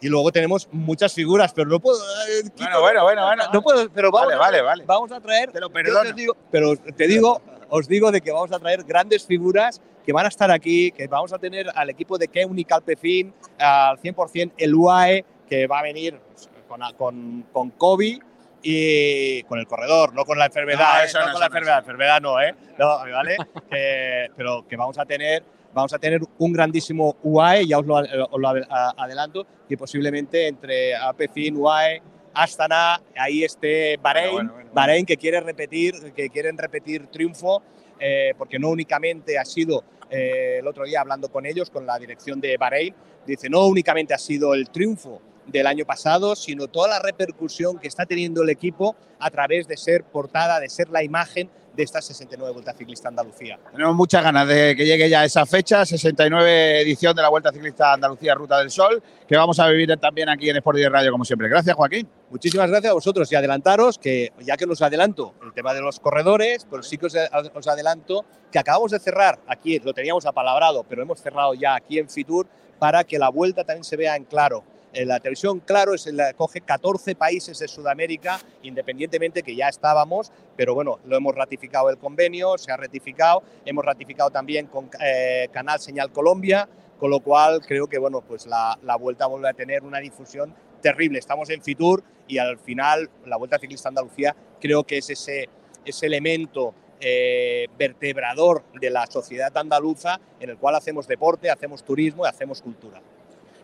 [0.00, 1.98] Y luego tenemos muchas figuras, pero no puedo.
[1.98, 3.44] eh, Kiko, Bueno, bueno, bueno, bueno.
[3.52, 5.52] No puedo, pero vamos, Vale, a, vale, vamos a traer.
[5.52, 9.26] Te lo te digo- pero te digo, os digo de que vamos a traer grandes
[9.26, 13.34] figuras que van a estar aquí, que vamos a tener al equipo de Keuni Calpecín,
[13.58, 16.18] al 100% el UAE, que va a venir
[16.66, 18.18] con, con, con Kobe
[18.62, 21.06] y con el corredor, no con la enfermedad, No, ¿eh?
[21.06, 22.54] eso no no, con la eso enfermedad, enfermedad no, ¿eh?
[22.78, 23.36] No, ¿vale?
[23.70, 27.96] Que- pero que vamos a tener vamos a tener un grandísimo UAE, ya os lo,
[27.96, 28.66] os
[28.96, 32.02] adelanto, que posiblemente entre Apecin, UAE,
[32.34, 34.70] Astana, ahí esté Bahrein, Bueno, bueno, bueno, bueno.
[34.74, 37.62] Bahrein que quiere repetir, que quieren repetir triunfo,
[37.98, 41.98] eh, porque no únicamente ha sido eh, el otro día hablando con ellos, con la
[41.98, 42.94] dirección de Bahrein,
[43.26, 45.20] dice no únicamente ha sido el triunfo
[45.50, 49.76] del año pasado, sino toda la repercusión que está teniendo el equipo a través de
[49.76, 53.58] ser portada, de ser la imagen de esta 69 Vuelta Ciclista Andalucía.
[53.72, 57.92] Tenemos muchas ganas de que llegue ya esa fecha, 69 edición de la Vuelta Ciclista
[57.92, 61.24] Andalucía Ruta del Sol, que vamos a vivir también aquí en Sport y Radio como
[61.24, 61.48] siempre.
[61.48, 62.08] Gracias, Joaquín.
[62.30, 66.00] Muchísimas gracias a vosotros y adelantaros que, ya que os adelanto el tema de los
[66.00, 67.14] corredores, pues sí que os,
[67.54, 71.98] os adelanto que acabamos de cerrar aquí, lo teníamos apalabrado, pero hemos cerrado ya aquí
[71.98, 72.46] en Fitur
[72.78, 74.64] para que la vuelta también se vea en claro.
[74.92, 80.74] La televisión, claro, es la, coge 14 países de Sudamérica, independientemente que ya estábamos, pero
[80.74, 85.78] bueno, lo hemos ratificado el convenio, se ha ratificado, hemos ratificado también con eh, Canal
[85.78, 89.84] Señal Colombia, con lo cual creo que bueno, pues la, la vuelta vuelve a tener
[89.84, 91.18] una difusión terrible.
[91.18, 95.48] Estamos en Fitur y al final la Vuelta Ciclista Andalucía creo que es ese,
[95.84, 102.26] ese elemento eh, vertebrador de la sociedad andaluza en el cual hacemos deporte, hacemos turismo
[102.26, 103.00] y hacemos cultura.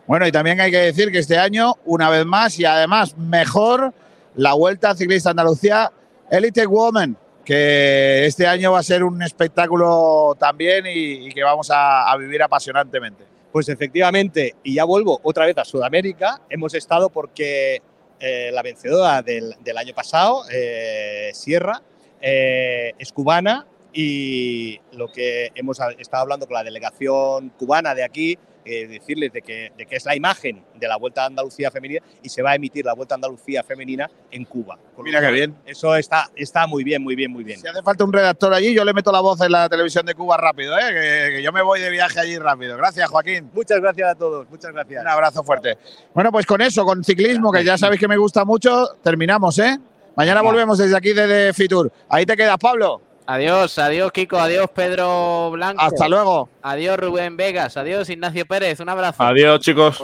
[0.07, 3.93] Bueno, y también hay que decir que este año, una vez más y además mejor,
[4.35, 5.91] la Vuelta Ciclista Andalucía
[6.31, 12.15] Elite Woman, que este año va a ser un espectáculo también y, que vamos a,
[12.17, 13.25] vivir apasionantemente.
[13.51, 17.81] Pues efectivamente, y ya vuelvo otra vez a Sudamérica, hemos estado porque
[18.21, 21.81] eh, la vencedora del, año pasado, eh, Sierra,
[22.21, 28.37] eh, es cubana y lo que hemos estado hablando con la delegación cubana de aquí,
[28.67, 32.01] eh, decirles de que, de que es la imagen de la Vuelta a Andalucía Femenina
[32.21, 34.77] y se va a emitir la Vuelta a Andalucía Femenina en Cuba.
[34.95, 35.55] Con Mira qué bien.
[35.65, 37.59] Eso está, está muy bien, muy bien, muy bien.
[37.59, 40.13] Si hace falta un redactor allí, yo le meto la voz en la televisión de
[40.13, 40.89] Cuba rápido, ¿eh?
[40.89, 42.75] que, que yo me voy de viaje allí rápido.
[42.77, 43.49] Gracias, Joaquín.
[43.53, 45.01] Muchas gracias a todos, muchas gracias.
[45.01, 45.77] Un abrazo fuerte.
[46.13, 49.77] Bueno, pues con eso, con ciclismo, que ya sabéis que me gusta mucho, terminamos, ¿eh?
[50.15, 51.91] Mañana volvemos desde aquí, desde Fitur.
[52.09, 53.06] Ahí te quedas, Pablo.
[53.29, 55.81] Adiós, adiós Kiko, adiós Pedro Blanco.
[55.81, 56.49] Hasta luego.
[56.61, 59.21] Adiós Rubén Vegas, adiós Ignacio Pérez, un abrazo.
[59.21, 60.01] Adiós, chicos.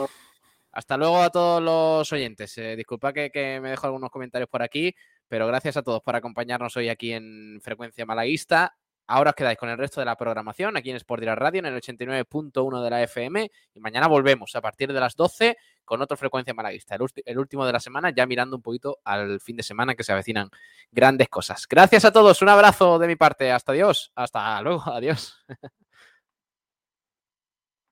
[0.70, 2.58] Hasta luego a todos los oyentes.
[2.58, 4.94] Eh, disculpa que, que me dejo algunos comentarios por aquí,
[5.26, 8.76] pero gracias a todos por acompañarnos hoy aquí en Frecuencia Malaguista.
[9.06, 11.74] Ahora os quedáis con el resto de la programación aquí en Sport Radio en el
[11.74, 16.54] 89.1 de la FM y mañana volvemos a partir de las 12 con otro Frecuencia
[16.54, 19.94] Malaguista, el, el último de la semana, ya mirando un poquito al fin de semana
[19.94, 20.48] que se avecinan
[20.90, 21.66] grandes cosas.
[21.68, 25.44] Gracias a todos, un abrazo de mi parte, hasta Dios, hasta luego, adiós.